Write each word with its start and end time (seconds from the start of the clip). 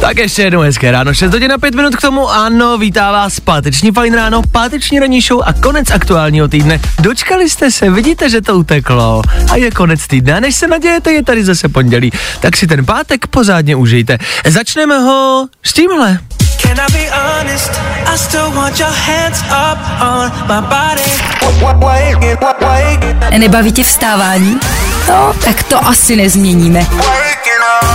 Tak 0.00 0.18
ještě 0.18 0.42
jednou 0.42 0.60
hezké 0.60 0.90
ráno, 0.90 1.14
6 1.14 1.32
hodin 1.32 1.52
a 1.52 1.58
5 1.58 1.74
minut 1.74 1.96
k 1.96 2.00
tomu, 2.00 2.30
ano, 2.30 2.78
vítá 2.78 3.12
vás 3.12 3.40
páteční 3.40 3.92
fajn 3.92 4.14
ráno, 4.14 4.42
páteční 4.52 4.98
ranní 5.00 5.20
show 5.20 5.42
a 5.46 5.52
konec 5.52 5.90
aktuálního 5.90 6.48
týdne. 6.48 6.80
Dočkali 6.98 7.50
jste 7.50 7.70
se, 7.70 7.90
vidíte, 7.90 8.30
že 8.30 8.40
to 8.40 8.54
uteklo 8.56 9.22
a 9.50 9.56
je 9.56 9.70
konec 9.70 10.06
týdne 10.06 10.36
a 10.36 10.40
než 10.40 10.54
se 10.54 10.66
nadějete, 10.66 11.12
je 11.12 11.22
tady 11.22 11.44
zase 11.44 11.68
pondělí, 11.68 12.12
tak 12.40 12.56
si 12.56 12.66
ten 12.66 12.84
pátek 12.84 13.26
pořádně 13.26 13.76
užijte. 13.76 14.18
Začneme 14.46 14.98
ho 14.98 15.46
s 15.62 15.72
tímhle. 15.72 16.18
Can 16.62 16.80
I 16.80 16.92
be 16.92 17.10
honest? 17.10 17.70
I 18.14 18.18
still 18.18 18.50
want 18.50 18.80
your 18.80 18.90
hands 18.90 19.40
up 19.42 19.78
on 20.00 20.32
my 20.46 20.66
body. 20.68 21.02
Nebaví 23.38 23.72
tě 23.72 23.84
vstávání? 23.84 24.60
No, 25.08 25.34
tak 25.44 25.62
to 25.62 25.86
asi 25.86 26.16
nezměníme. 26.16 26.86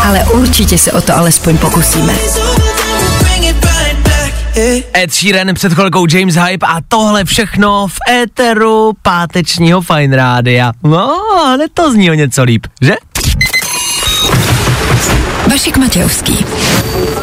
Ale 0.03 0.25
určitě 0.25 0.77
se 0.77 0.91
o 0.91 1.01
to 1.01 1.17
alespoň 1.17 1.57
pokusíme. 1.57 2.13
Ed 4.93 5.13
Sheeran 5.13 5.53
před 5.53 5.73
chvilkou 5.73 6.05
James 6.09 6.35
Hype 6.35 6.65
a 6.65 6.77
tohle 6.87 7.25
všechno 7.25 7.87
v 7.87 7.97
éteru 8.09 8.93
pátečního 9.01 9.81
Fine 9.81 10.15
Rádia. 10.15 10.71
No, 10.83 11.11
ale 11.45 11.69
to 11.73 11.91
zní 11.91 12.11
o 12.11 12.13
něco 12.13 12.43
líp, 12.43 12.67
že? 12.81 12.93
Vašek 15.51 15.77
Matějovský 15.77 16.45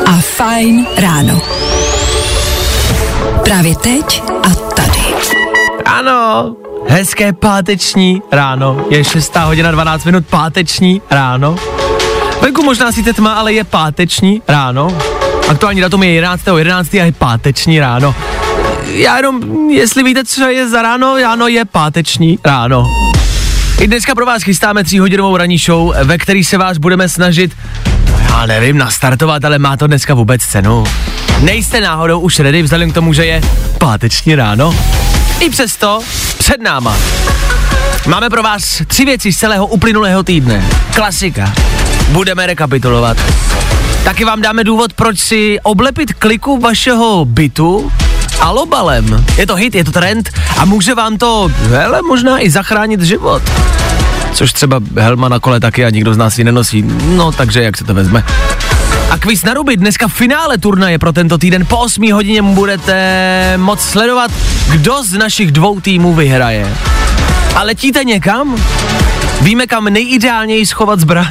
a 0.07 0.13
Fajn 0.21 0.87
ráno. 0.97 1.43
Právě 3.45 3.77
teď 3.77 4.23
a 4.43 4.49
tady. 4.55 5.01
Ano, 5.85 6.57
hezké 6.89 7.33
páteční 7.33 8.23
ráno. 8.33 8.87
Je 8.91 9.05
6 9.05 9.37
hodina 9.37 9.71
12 9.71 10.05
minut 10.05 10.27
páteční 10.27 11.03
ráno. 11.11 11.57
Venku 12.43 12.63
možná 12.63 12.93
sice 12.93 13.13
tma, 13.13 13.33
ale 13.35 13.53
je 13.53 13.65
páteční 13.65 14.43
ráno. 14.49 14.99
Aktuální 15.49 15.81
datum 15.81 16.03
je 16.03 16.11
11. 16.11 16.43
11. 16.59 16.95
a 16.95 17.05
je 17.05 17.13
páteční 17.13 17.81
ráno. 17.81 18.15
Já 18.85 19.17
jenom, 19.17 19.71
jestli 19.71 20.03
víte, 20.03 20.25
co 20.25 20.49
je 20.49 20.69
za 20.69 20.83
ráno, 20.83 21.17
ano, 21.27 21.49
je 21.49 21.65
páteční 21.65 22.39
ráno. 22.45 22.91
I 23.81 23.87
dneska 23.87 24.15
pro 24.15 24.27
vás 24.27 24.43
chystáme 24.43 24.85
tříhodinovou 24.85 25.37
ranní 25.37 25.59
show, 25.59 25.95
ve 26.05 26.19
který 26.19 26.45
se 26.45 26.59
vás 26.59 26.79
budeme 26.79 27.09
snažit, 27.09 27.57
já 28.29 28.47
nevím, 28.47 28.79
nastartovat, 28.79 29.45
ale 29.45 29.59
má 29.59 29.77
to 29.77 29.87
dneska 29.87 30.15
vůbec 30.15 30.43
cenu. 30.43 30.85
Nejste 31.41 31.81
náhodou 31.81 32.21
už 32.21 32.39
ready 32.39 32.63
vzhledem 32.63 32.91
k 32.91 32.95
tomu, 32.95 33.13
že 33.13 33.27
je 33.27 33.43
páteční 33.79 34.35
ráno? 34.35 34.77
I 35.41 35.51
přesto 35.51 36.01
před 36.39 36.63
náma 36.63 36.97
máme 38.09 38.31
pro 38.31 38.43
vás 38.43 38.83
tři 38.87 39.05
věci 39.05 39.33
z 39.33 39.37
celého 39.37 39.67
uplynulého 39.67 40.23
týdne. 40.23 40.65
Klasika. 40.95 41.53
Budeme 42.09 42.47
rekapitulovat. 42.47 43.17
Taky 44.05 44.25
vám 44.25 44.43
dáme 44.43 44.65
důvod, 44.65 44.93
proč 44.93 45.19
si 45.19 45.59
oblepit 45.63 46.13
kliku 46.13 46.59
vašeho 46.59 47.25
bytu 47.25 47.93
alobalem. 48.41 49.25
Je 49.37 49.47
to 49.47 49.55
hit, 49.55 49.75
je 49.75 49.85
to 49.85 49.93
trend 49.93 50.31
a 50.57 50.65
může 50.65 50.95
vám 50.95 51.17
to, 51.19 51.51
hele, 51.69 52.03
možná 52.03 52.41
i 52.41 52.51
zachránit 52.51 53.03
život. 53.03 53.43
Což 54.33 54.53
třeba 54.53 54.81
helma 54.97 55.29
na 55.29 55.41
kole 55.41 55.61
taky 55.61 55.85
a 55.85 55.91
nikdo 55.91 56.15
z 56.15 56.17
nás 56.17 56.39
ji 56.39 56.45
nenosí. 56.45 56.85
No, 57.17 57.33
takže 57.33 57.63
jak 57.63 57.77
se 57.77 57.85
to 57.85 57.95
vezme. 57.95 58.25
A 59.11 59.19
kvíz 59.19 59.45
na 59.45 59.55
ruby, 59.55 59.77
dneska 59.77 60.09
finále 60.09 60.59
turnaje 60.59 60.99
pro 60.99 61.13
tento 61.13 61.39
týden. 61.39 61.67
Po 61.67 61.79
8 61.79 62.13
hodině 62.13 62.43
budete 62.43 63.55
moc 63.57 63.81
sledovat, 63.81 64.31
kdo 64.71 65.05
z 65.05 65.13
našich 65.13 65.53
dvou 65.53 65.81
týmů 65.81 66.15
vyhraje. 66.15 66.75
A 67.55 67.63
letíte 67.63 68.05
někam? 68.05 68.57
Víme, 69.41 69.67
kam 69.67 69.85
nejideálněji 69.85 70.67
schovat 70.67 71.01
zbraň? 71.01 71.27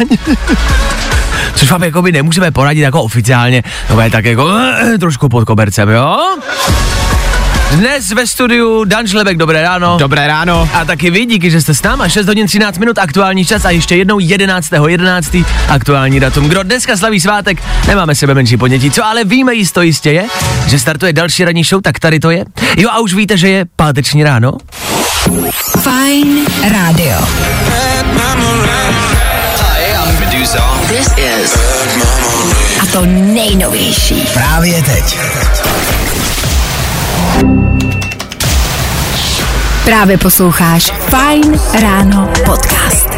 Což 1.55 1.71
vám 1.71 1.83
jako 1.83 2.01
by 2.01 2.11
nemůžeme 2.11 2.51
poradit 2.51 2.81
jako 2.81 3.01
oficiálně, 3.03 3.63
to 3.87 4.01
je 4.01 4.09
tak 4.09 4.25
jako 4.25 4.49
eh, 4.57 4.97
trošku 4.97 5.29
pod 5.29 5.45
kobercem, 5.45 5.89
jo? 5.89 6.17
Dnes 7.71 8.11
ve 8.11 8.27
studiu 8.27 8.83
Dan 8.83 9.07
Žlebek, 9.07 9.37
dobré 9.37 9.61
ráno. 9.61 9.97
Dobré 9.99 10.27
ráno. 10.27 10.69
A 10.73 10.85
taky 10.85 11.09
vy, 11.11 11.25
díky, 11.25 11.51
že 11.51 11.61
jste 11.61 11.73
s 11.73 11.83
náma. 11.83 12.09
6 12.09 12.27
hodin 12.27 12.47
13 12.47 12.77
minut 12.77 12.97
aktuální 12.97 13.45
čas 13.45 13.65
a 13.65 13.69
ještě 13.69 13.95
jednou 13.95 14.19
11. 14.19 14.67
11. 14.87 15.35
aktuální 15.69 16.19
datum. 16.19 16.47
Kdo 16.47 16.63
dneska 16.63 16.97
slaví 16.97 17.19
svátek, 17.19 17.63
nemáme 17.87 18.15
sebe 18.15 18.33
menší 18.33 18.57
podnětí. 18.57 18.91
Co 18.91 19.05
ale 19.05 19.23
víme 19.23 19.53
jisto 19.53 19.81
jistě 19.81 20.11
je, 20.11 20.25
že 20.67 20.79
startuje 20.79 21.13
další 21.13 21.45
ranní 21.45 21.63
show, 21.63 21.81
tak 21.81 21.99
tady 21.99 22.19
to 22.19 22.31
je. 22.31 22.45
Jo 22.77 22.89
a 22.89 22.99
už 22.99 23.13
víte, 23.13 23.37
že 23.37 23.49
je 23.49 23.65
páteční 23.75 24.23
ráno. 24.23 24.53
Fajn 25.79 26.45
rádio. 26.71 27.17
This 30.87 31.07
is 31.17 31.53
A 32.81 32.85
to 32.91 33.05
nejnovější. 33.05 34.27
Právě 34.33 34.83
teď. 34.83 35.19
Právě 39.85 40.17
posloucháš 40.17 40.91
Fajn 41.09 41.59
ráno 41.81 42.29
podcast. 42.45 43.09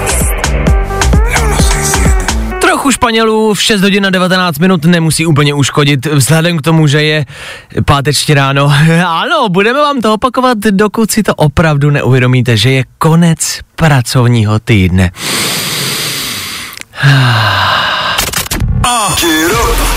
Trochu 2.80 2.92
Španělů 2.92 3.54
v 3.54 3.62
6 3.62 3.82
hodin 3.82 4.06
a 4.06 4.10
19 4.10 4.60
minut 4.60 4.86
nemusí 4.86 5.26
úplně 5.26 5.54
uškodit, 5.54 6.06
vzhledem 6.06 6.58
k 6.58 6.62
tomu, 6.62 6.88
že 6.88 7.04
je 7.04 7.26
páteční 7.86 8.34
ráno. 8.34 8.74
Ano, 9.08 9.50
budeme 9.50 9.80
vám 9.80 10.02
to 10.02 10.14
opakovat, 10.14 10.58
dokud 10.58 11.12
si 11.12 11.24
to 11.24 11.36
opravdu 11.36 11.90
neuvědomíte, 11.90 12.58
že 12.58 12.72
je 12.72 12.84
konec 12.98 13.60
pracovního 13.76 14.60
týdne. 14.60 15.12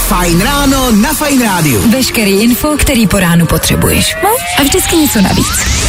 Fajn 0.09 0.41
ráno 0.41 0.91
na 0.91 1.15
Fajn 1.15 1.43
rádiu. 1.43 1.91
Veškerý 1.91 2.43
info, 2.43 2.77
který 2.79 3.07
po 3.07 3.21
ránu 3.21 3.47
potřebuješ. 3.47 4.17
No 4.23 4.31
a 4.59 4.63
vždycky 4.63 4.97
něco 4.97 5.21
navíc. 5.21 5.82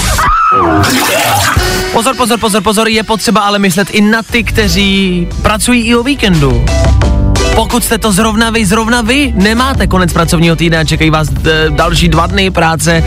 Pozor, 1.93 2.15
pozor, 2.15 2.39
pozor, 2.39 2.61
pozor, 2.63 2.87
je 2.87 3.03
potřeba 3.03 3.41
ale 3.41 3.59
myslet 3.59 3.89
i 3.89 4.01
na 4.01 4.23
ty, 4.23 4.43
kteří 4.43 5.27
pracují 5.41 5.81
i 5.83 5.95
o 5.95 6.03
víkendu. 6.03 6.65
Pokud 7.55 7.83
jste 7.83 7.97
to 7.97 8.11
zrovna 8.11 8.49
vy, 8.49 8.65
zrovna 8.65 9.01
vy 9.01 9.33
nemáte 9.35 9.87
konec 9.87 10.13
pracovního 10.13 10.55
týdne 10.55 10.77
a 10.79 10.83
čekají 10.83 11.09
vás 11.09 11.29
d- 11.29 11.65
další 11.69 12.07
dva 12.07 12.27
dny 12.27 12.51
práce, 12.51 13.03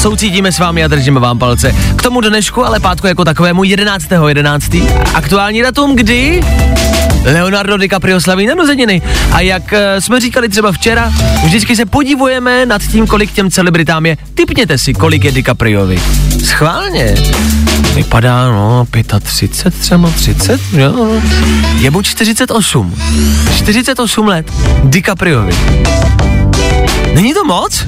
soucítíme 0.00 0.52
s 0.52 0.58
vámi 0.58 0.84
a 0.84 0.88
držíme 0.88 1.20
vám 1.20 1.38
palce. 1.38 1.74
K 1.96 2.02
tomu 2.02 2.20
dnešku, 2.20 2.64
ale 2.64 2.80
pátku 2.80 3.06
jako 3.06 3.24
takovému 3.24 3.62
11.11. 3.62 4.28
11. 4.28 4.76
Aktuální 5.14 5.62
datum, 5.62 5.96
kdy 5.96 6.42
Leonardo 7.24 7.76
DiCaprio 7.76 8.20
slaví 8.20 8.46
narozeniny. 8.46 9.02
A 9.32 9.40
jak 9.40 9.72
e, 9.72 10.00
jsme 10.00 10.20
říkali 10.20 10.48
třeba 10.48 10.72
včera, 10.72 11.12
vždycky 11.44 11.76
se 11.76 11.86
podivujeme 11.86 12.66
nad 12.66 12.82
tím, 12.82 13.06
kolik 13.06 13.32
těm 13.32 13.50
celebritám 13.50 14.06
je. 14.06 14.16
Typněte 14.34 14.78
si, 14.78 14.94
kolik 14.94 15.24
je 15.24 15.32
DiCapriovi. 15.32 16.00
Schválně. 16.44 17.14
Vypadá, 17.94 18.48
no, 18.48 18.86
35, 19.22 19.74
třeba 19.80 20.10
30, 20.10 20.60
jo. 20.72 21.20
Je 21.78 21.90
mu 21.90 22.02
48. 22.02 22.94
48 23.56 24.26
let. 24.26 24.52
DiCapriovi. 24.84 25.52
Není 27.14 27.34
to 27.34 27.44
moc? 27.44 27.86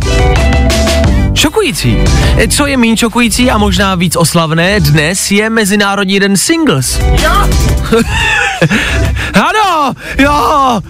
Šokující. 1.35 1.97
E, 2.37 2.49
Co 2.49 2.67
je 2.67 2.77
méně 2.77 2.97
šokující 2.97 3.51
a 3.51 3.59
možná 3.59 3.95
víc 3.95 4.17
oslavné 4.17 4.81
dnes 4.81 5.31
je 5.31 5.51
Mezinárodní 5.51 6.21
den 6.21 6.37
singles. 6.37 7.01
Jo. 7.23 7.49
ano, 9.41 9.95
jo. 10.19 10.81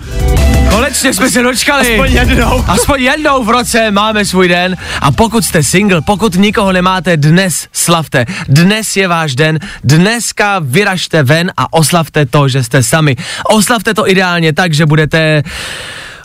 Konečně 0.71 1.15
jsme 1.15 1.31
se 1.31 1.43
dočkali. 1.43 1.93
Aspoň 1.93 2.13
jednou. 2.13 2.65
Aspoň 2.69 3.03
jednou 3.03 3.45
v 3.45 3.51
roce 3.51 3.91
máme 3.91 4.25
svůj 4.25 4.49
den 4.49 4.77
a 5.01 5.13
pokud 5.13 5.45
jste 5.45 5.63
single, 5.63 6.01
pokud 6.01 6.35
nikoho 6.35 6.73
nemáte, 6.73 7.17
dnes 7.17 7.69
slavte. 7.73 8.27
Dnes 8.49 8.97
je 8.97 9.09
váš 9.09 9.35
den, 9.35 9.59
dneska 9.85 10.59
vyražte 10.59 11.23
ven 11.23 11.53
a 11.57 11.73
oslavte 11.73 12.27
to, 12.27 12.49
že 12.49 12.63
jste 12.63 12.83
sami. 12.83 13.17
Oslavte 13.45 13.95
to 13.95 14.11
ideálně 14.11 14.53
tak, 14.53 14.75
že 14.75 14.87
budete 14.87 15.43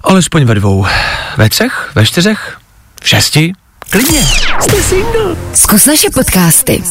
alespoň 0.04 0.44
ve 0.46 0.56
dvou, 0.56 0.86
ve 1.38 1.50
třech, 1.50 1.92
ve 1.96 2.06
čtyřech, 2.06 2.58
v 3.04 3.10
šesti, 3.10 3.54
klidně, 3.90 4.20
jste 4.62 4.84
single. 4.84 5.36
Zkus 5.54 5.86
naše 5.86 6.10
podcasty. 6.10 6.84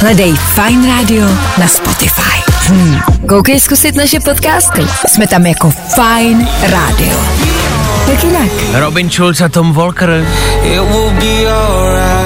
Hledej 0.00 0.34
Fine 0.54 0.96
Radio 0.96 1.26
na 1.58 1.68
Spotify. 1.68 2.53
Hmm. 2.66 3.00
Koukej 3.28 3.60
zkusit 3.60 3.94
naše 3.94 4.20
podcasty. 4.20 4.82
Jsme 5.06 5.26
tam 5.26 5.46
jako 5.46 5.70
Fine 5.70 6.48
Radio. 6.62 7.73
Jak 8.10 8.24
jinak? 8.24 8.48
Robin 8.72 9.10
Schulz 9.10 9.40
a 9.40 9.48
Tom 9.48 9.72
Walker. 9.72 10.24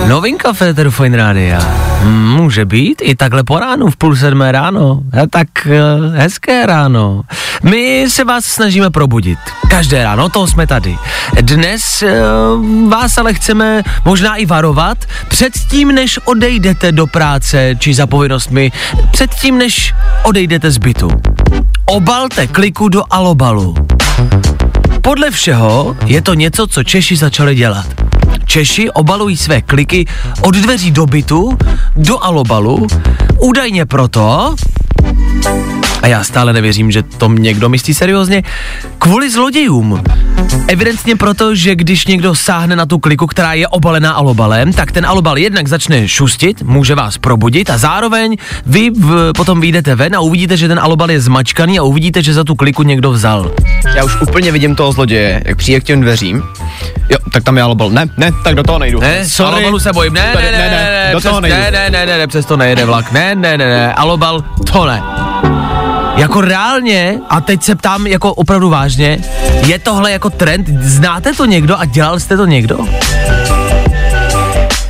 Novinka 0.09 0.53
Féteru 0.53 0.91
Fine 0.91 1.17
Rádia. 1.17 1.59
Hmm, 2.03 2.29
Může 2.37 2.65
být 2.65 3.03
i 3.05 3.15
takhle 3.15 3.45
po 3.45 3.59
ránu, 3.59 3.91
v 3.91 3.97
půl 3.97 4.17
sedmé 4.17 4.53
ráno. 4.53 5.01
A 5.23 5.27
tak 5.31 5.49
uh, 5.67 6.15
hezké 6.15 6.67
ráno. 6.67 7.23
My 7.63 8.05
se 8.09 8.25
vás 8.25 8.45
snažíme 8.45 8.91
probudit. 8.91 9.39
Každé 9.71 10.05
ráno, 10.05 10.29
toho 10.29 10.47
jsme 10.47 10.67
tady. 10.67 10.99
Dnes 11.41 12.03
uh, 12.03 12.89
vás 12.91 13.19
ale 13.19 13.35
chceme 13.35 13.83
možná 14.05 14.37
i 14.37 14.47
varovat 14.47 14.99
před 15.29 15.53
tím, 15.71 15.95
než 15.95 16.19
odejdete 16.25 16.93
do 16.93 17.07
práce 17.07 17.75
či 17.79 17.95
za 17.95 18.07
povinnostmi, 18.07 18.73
před 19.11 19.31
tím, 19.35 19.59
než 19.59 19.95
odejdete 20.23 20.71
z 20.71 20.79
bytu. 20.79 21.11
Obalte 21.85 22.47
kliku 22.47 22.89
do 22.89 23.03
alobalu. 23.11 23.75
Podle 25.03 25.31
všeho 25.31 25.97
je 26.07 26.23
to 26.23 26.35
něco, 26.35 26.67
co 26.67 26.85
Češi 26.85 27.17
začali 27.17 27.55
dělat. 27.55 27.87
Češi 28.45 28.91
obalují 28.91 29.37
své 29.37 29.63
kliky 29.63 30.07
od 30.43 30.55
dveří 30.55 30.91
do 30.91 31.07
bytu 31.07 31.59
do 31.97 32.25
alobalu, 32.25 32.87
údajně 33.41 33.87
proto, 33.87 34.55
a 36.09 36.11
já 36.11 36.25
stále 36.25 36.53
nevěřím, 36.53 36.91
že 36.91 37.03
to 37.03 37.29
někdo 37.29 37.69
myslí 37.69 37.95
seriózně, 37.95 38.43
kvůli 38.99 39.31
zlodějům. 39.31 40.03
Evidentně 40.69 41.17
proto, 41.17 41.55
že 41.55 41.77
když 41.77 42.07
někdo 42.07 42.35
sáhne 42.35 42.77
na 42.77 42.87
tu 42.87 42.99
kliku, 42.99 43.27
která 43.27 43.53
je 43.53 43.69
obalená 43.69 44.13
alobalem, 44.13 44.73
tak 44.73 44.93
ten 44.93 45.07
alobal 45.07 45.39
jednak 45.39 45.69
začne 45.69 46.09
šustit, 46.09 46.63
může 46.63 46.95
vás 46.95 47.19
probudit 47.19 47.71
a 47.71 47.79
zároveň 47.79 48.37
vy 48.67 48.91
v, 48.91 49.33
potom 49.37 49.61
vyjdete 49.61 49.95
ven 49.95 50.17
a 50.17 50.21
uvidíte, 50.21 50.57
že 50.57 50.69
ten 50.69 50.79
alobal 50.79 51.11
je 51.11 51.21
zmačkaný 51.21 51.79
a 51.79 51.83
uvidíte, 51.83 52.23
že 52.23 52.35
za 52.35 52.45
tu 52.45 52.55
kliku 52.55 52.83
někdo 52.83 53.11
vzal. 53.11 53.51
Já 53.95 54.05
už 54.05 54.21
úplně 54.21 54.53
vidím 54.53 54.75
toho 54.75 54.93
zloděje, 54.93 55.43
jak 55.47 55.57
přijde 55.59 55.81
k 55.81 55.85
těm 55.85 56.01
dveřím. 56.01 56.43
Jo, 57.11 57.19
tak 57.33 57.45
tam 57.45 57.57
je 57.57 57.63
alobal. 57.63 57.91
Ne, 57.91 58.07
ne, 58.17 58.31
tak 58.45 58.55
do 58.55 58.63
toho 58.63 58.79
nejdu. 58.79 59.01
Ne, 59.01 59.29
Sorry. 59.29 59.53
alobalu 59.53 59.79
se 59.79 59.93
bojím. 59.93 60.13
Ne, 60.13 60.31
Tady- 60.33 60.45
ne, 60.45 60.53
ne, 60.53 60.59
ne, 60.59 61.05
ne, 61.07 61.11
do 61.13 61.19
přes, 61.19 61.31
toho 61.31 61.41
nejdu. 61.41 61.57
ne, 61.57 61.71
ne, 61.71 61.91
ne, 61.91 62.07
ne, 62.07 62.19
ne, 62.19 62.27
přes 62.27 62.47
to 62.47 62.57
nejede 62.57 62.85
vlak. 62.85 63.13
Ne, 63.13 63.35
ne, 63.35 63.59
ne, 63.59 63.67
ne, 63.67 63.95
alobal, 63.95 64.45
to 64.73 64.87
ne. 64.87 65.03
Jako 66.19 66.41
reálně, 66.41 67.21
a 67.31 67.41
teď 67.41 67.63
se 67.63 67.75
ptám 67.75 68.07
jako 68.07 68.35
opravdu 68.35 68.71
vážně, 68.71 69.19
je 69.67 69.79
tohle 69.79 70.13
jako 70.13 70.31
trend, 70.31 70.69
znáte 70.69 71.33
to 71.33 71.45
někdo 71.45 71.79
a 71.79 71.85
dělal 71.85 72.21
jste 72.21 72.37
to 72.37 72.47
někdo? 72.47 72.79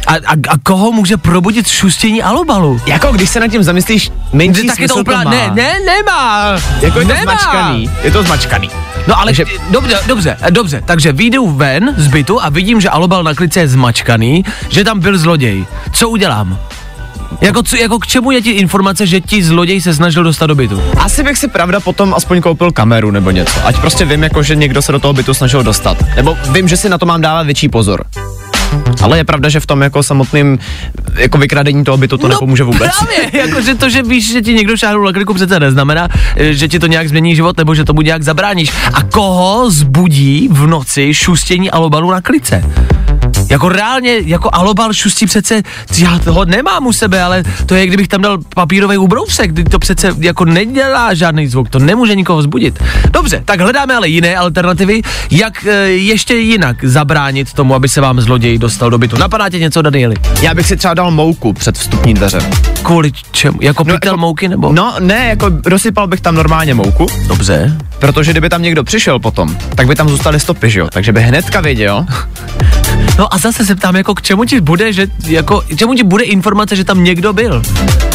A, 0.06 0.14
a, 0.14 0.32
a 0.48 0.58
koho 0.62 0.92
může 0.92 1.16
probudit 1.16 1.68
šustění 1.68 2.22
alobalu? 2.22 2.80
Jako 2.86 3.12
když 3.12 3.30
se 3.30 3.40
nad 3.40 3.48
tím 3.48 3.62
zamyslíš, 3.62 4.10
menší 4.32 4.66
tak 4.66 4.78
je 4.78 4.88
to 4.88 4.94
smysl 4.94 5.00
úplně, 5.00 5.24
má. 5.24 5.30
ne, 5.30 5.50
ne, 5.54 5.72
nemá. 5.86 6.52
Jako 6.80 6.98
je 6.98 7.06
to 7.06 7.12
nemá. 7.12 7.22
zmačkaný, 7.22 7.90
je 8.02 8.10
to 8.10 8.22
zmačkaný. 8.22 8.70
No 9.06 9.18
ale 9.18 9.26
Takže... 9.26 9.44
dobře, 9.70 9.98
dobře, 10.06 10.36
dobře, 10.50 10.82
takže 10.84 11.12
vyjdu 11.12 11.50
ven 11.50 11.94
z 11.96 12.06
bytu 12.06 12.42
a 12.42 12.48
vidím, 12.48 12.80
že 12.80 12.88
alobal 12.88 13.22
na 13.22 13.34
klice 13.34 13.60
je 13.60 13.68
zmačkaný, 13.68 14.44
že 14.68 14.84
tam 14.84 15.00
byl 15.00 15.18
zloděj. 15.18 15.66
Co 15.92 16.08
udělám? 16.08 16.58
Jako, 17.40 17.62
co, 17.62 17.76
jako 17.76 17.98
k 17.98 18.06
čemu 18.06 18.30
je 18.30 18.42
ti 18.42 18.50
informace, 18.50 19.06
že 19.06 19.20
ti 19.20 19.42
zloděj 19.44 19.80
se 19.80 19.94
snažil 19.94 20.24
dostat 20.24 20.46
do 20.46 20.54
bytu? 20.54 20.82
Asi 20.98 21.22
bych 21.22 21.38
si 21.38 21.48
pravda 21.48 21.80
potom 21.80 22.14
aspoň 22.14 22.40
koupil 22.40 22.72
kameru 22.72 23.10
nebo 23.10 23.30
něco. 23.30 23.66
Ať 23.66 23.78
prostě 23.78 24.04
vím, 24.04 24.22
jako, 24.22 24.42
že 24.42 24.56
někdo 24.56 24.82
se 24.82 24.92
do 24.92 24.98
toho 24.98 25.12
bytu 25.14 25.34
snažil 25.34 25.62
dostat. 25.62 26.04
Nebo 26.16 26.36
vím, 26.52 26.68
že 26.68 26.76
si 26.76 26.88
na 26.88 26.98
to 26.98 27.06
mám 27.06 27.20
dávat 27.20 27.46
větší 27.46 27.68
pozor. 27.68 28.04
Ale 29.02 29.16
je 29.18 29.24
pravda, 29.24 29.48
že 29.48 29.60
v 29.60 29.66
tom 29.66 29.82
jako 29.82 30.02
samotným 30.02 30.58
jako 31.16 31.38
vykradení 31.38 31.84
toho 31.84 31.96
bytu 31.96 32.18
to 32.18 32.28
nepomůže 32.28 32.64
vůbec. 32.64 32.90
No 33.00 33.06
Právě, 33.06 33.40
jako 33.40 33.60
že 33.60 33.74
to, 33.74 33.90
že 33.90 34.02
víš, 34.02 34.32
že 34.32 34.42
ti 34.42 34.54
někdo 34.54 34.76
šáhnul 34.76 35.04
na 35.04 35.12
kliku, 35.12 35.34
přece 35.34 35.60
neznamená, 35.60 36.08
eh, 36.36 36.52
že 36.52 36.68
ti 36.68 36.78
to 36.78 36.86
nějak 36.86 37.08
změní 37.08 37.36
život, 37.36 37.56
nebo 37.58 37.74
že 37.74 37.84
tomu 37.84 38.00
nějak 38.02 38.22
zabráníš. 38.22 38.72
A 38.92 39.02
koho 39.02 39.70
zbudí 39.70 40.48
v 40.52 40.66
noci 40.66 41.14
šustění 41.14 41.70
alobalu 41.70 42.10
na 42.10 42.20
klice? 42.20 42.64
Jako 43.48 43.68
reálně, 43.68 44.16
jako 44.24 44.50
alobal 44.52 44.92
šustí 44.92 45.26
přece, 45.26 45.62
já 45.98 46.18
toho 46.18 46.44
nemám 46.44 46.86
u 46.86 46.92
sebe, 46.92 47.22
ale 47.22 47.42
to 47.66 47.74
je, 47.74 47.86
kdybych 47.86 48.08
tam 48.08 48.22
dal 48.22 48.38
papírový 48.54 48.96
ubrousek, 48.96 49.52
kdy 49.52 49.64
to 49.64 49.78
přece 49.78 50.14
jako 50.18 50.44
nedělá 50.44 51.14
žádný 51.14 51.46
zvuk, 51.46 51.68
to 51.70 51.78
nemůže 51.78 52.14
nikoho 52.14 52.38
vzbudit. 52.38 52.82
Dobře, 53.10 53.42
tak 53.44 53.60
hledáme 53.60 53.94
ale 53.96 54.08
jiné 54.08 54.36
alternativy, 54.36 55.02
jak 55.30 55.66
e, 55.66 55.70
ještě 55.90 56.34
jinak 56.36 56.84
zabránit 56.84 57.52
tomu, 57.52 57.74
aby 57.74 57.88
se 57.88 58.00
vám 58.00 58.20
zloděj 58.20 58.58
dostal 58.58 58.90
do 58.90 58.98
bytu. 58.98 59.16
Napadá 59.18 59.48
tě 59.48 59.58
něco, 59.58 59.82
Danieli? 59.82 60.16
Já 60.42 60.54
bych 60.54 60.66
si 60.66 60.76
třeba 60.76 60.94
dal 60.94 61.10
mouku 61.10 61.52
před 61.52 61.78
vstupní 61.78 62.14
dveře. 62.14 62.38
Kvůli 62.82 63.12
čemu? 63.32 63.58
Jako 63.62 63.84
No, 63.84 63.94
pytel 63.94 64.12
jako- 64.12 64.20
mouky 64.20 64.48
nebo? 64.48 64.72
No 64.72 64.94
ne, 65.00 65.26
jako 65.28 65.50
rozsypal 65.66 66.06
bych 66.06 66.20
tam 66.20 66.34
normálně 66.34 66.74
mouku, 66.74 67.06
Dobře. 67.26 67.76
protože 67.98 68.30
kdyby 68.30 68.48
tam 68.48 68.62
někdo 68.62 68.84
přišel 68.84 69.18
potom, 69.18 69.56
tak 69.74 69.86
by 69.86 69.94
tam 69.94 70.08
zůstaly 70.08 70.40
stopy, 70.40 70.70
že 70.70 70.80
jo? 70.80 70.88
Takže 70.92 71.12
by 71.12 71.20
hnedka 71.22 71.60
věděl. 71.60 72.06
No 73.18 73.34
a 73.34 73.38
zase 73.38 73.66
se 73.66 73.74
ptám, 73.76 73.96
jako 73.96 74.14
k 74.14 74.22
čemu 74.22 74.44
ti 74.44 74.60
bude, 74.60 74.92
že, 74.92 75.06
jako, 75.26 75.60
k 75.60 75.76
čemu 75.76 75.94
ti 75.94 76.02
bude 76.04 76.24
informace, 76.24 76.76
že 76.76 76.84
tam 76.84 77.04
někdo 77.04 77.32
byl? 77.32 77.62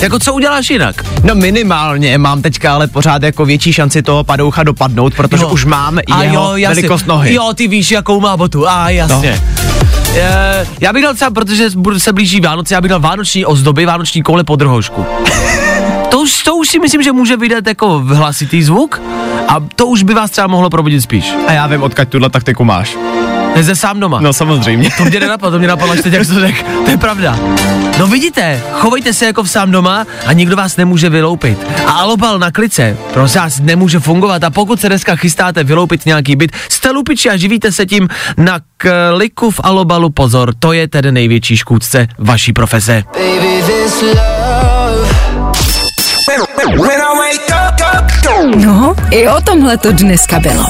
Jako 0.01 0.19
co 0.19 0.33
uděláš 0.33 0.69
jinak? 0.69 0.95
No 1.23 1.35
minimálně 1.35 2.17
mám 2.17 2.41
teďka 2.41 2.73
ale 2.73 2.87
pořád 2.87 3.23
jako 3.23 3.45
větší 3.45 3.73
šanci 3.73 4.01
toho 4.01 4.23
padoucha 4.23 4.63
dopadnout, 4.63 5.13
protože 5.15 5.43
Jo. 5.43 5.49
už 5.49 5.65
mám 5.65 5.99
A 6.11 6.23
jeho 6.23 6.35
jo, 6.43 6.55
jasně. 6.55 6.75
velikost 6.75 7.07
nohy. 7.07 7.33
Jo, 7.33 7.51
ty 7.55 7.67
víš, 7.67 7.91
jakou 7.91 8.19
má 8.19 8.37
botu. 8.37 8.69
A 8.69 8.89
jasně. 8.89 9.41
No. 9.41 10.19
E, 10.19 10.67
já 10.81 10.93
bych 10.93 11.03
dal 11.03 11.13
třeba, 11.13 11.31
protože 11.31 11.69
se 11.97 12.13
blíží 12.13 12.41
Vánoce, 12.41 12.73
já 12.73 12.81
bych 12.81 12.89
dal 12.89 12.99
vánoční 12.99 13.45
ozdoby, 13.45 13.85
vánoční 13.85 14.23
koule 14.23 14.43
pod 14.43 14.61
rohošku. 14.61 15.05
To 16.11 16.19
už, 16.19 16.43
to 16.43 16.55
už 16.55 16.69
si 16.69 16.79
myslím, 16.79 17.03
že 17.03 17.11
může 17.11 17.37
vydat 17.37 17.67
jako 17.67 17.99
hlasitý 17.99 18.63
zvuk 18.63 19.01
a 19.47 19.57
to 19.75 19.85
už 19.87 20.03
by 20.03 20.13
vás 20.13 20.31
třeba 20.31 20.47
mohlo 20.47 20.69
probudit 20.69 21.01
spíš. 21.01 21.33
A 21.47 21.51
já 21.51 21.67
vím, 21.67 21.83
odkud 21.83 22.07
tuhle 22.09 22.29
taktiku 22.29 22.63
máš. 22.63 22.97
Ne 23.55 23.63
ze 23.63 23.75
sám 23.75 23.99
doma. 23.99 24.19
No 24.21 24.33
samozřejmě. 24.33 24.89
To 24.97 25.05
mě 25.05 25.19
nenapadlo, 25.19 25.51
to 25.51 25.59
mě 25.59 25.67
napadlo, 25.67 25.93
až 25.93 26.01
teď, 26.01 26.13
jak 26.13 26.27
to 26.27 26.39
řekl. 26.39 26.57
To 26.85 26.91
je 26.91 26.97
pravda. 26.97 27.37
No 27.99 28.07
vidíte, 28.07 28.61
chovejte 28.71 29.13
se 29.13 29.25
jako 29.25 29.43
v 29.43 29.49
sám 29.49 29.71
doma 29.71 30.05
a 30.25 30.33
nikdo 30.33 30.55
vás 30.55 30.77
nemůže 30.77 31.09
vyloupit. 31.09 31.57
A 31.85 31.91
alobal 31.91 32.39
na 32.39 32.51
klice, 32.51 32.97
prosím 33.13 33.41
vás, 33.41 33.59
nemůže 33.59 33.99
fungovat. 33.99 34.43
A 34.43 34.49
pokud 34.49 34.81
se 34.81 34.87
dneska 34.89 35.15
chystáte 35.15 35.63
vyloupit 35.63 36.05
nějaký 36.05 36.35
byt, 36.35 36.51
jste 36.69 36.91
lupiči 36.91 37.29
a 37.29 37.37
živíte 37.37 37.71
se 37.71 37.85
tím 37.85 38.07
na 38.37 38.59
kliku 38.77 39.51
v 39.51 39.59
alobalu, 39.63 40.09
pozor, 40.09 40.53
to 40.59 40.73
je 40.73 40.87
ten 40.87 41.13
největší 41.13 41.57
škůdce 41.57 42.07
vaší 42.19 42.53
profese. 42.53 43.03
Baby, 43.13 43.63
this 43.65 44.01
love. 44.01 45.13
When 46.57 47.01
I 47.01 47.17
wake 47.17 47.55
up, 47.69 47.81
up, 47.99 48.55
No, 48.55 48.95
i 49.11 49.27
o 49.27 49.41
tomhle 49.41 49.77
to 49.77 49.91
dneska 49.91 50.39
bylo. 50.39 50.63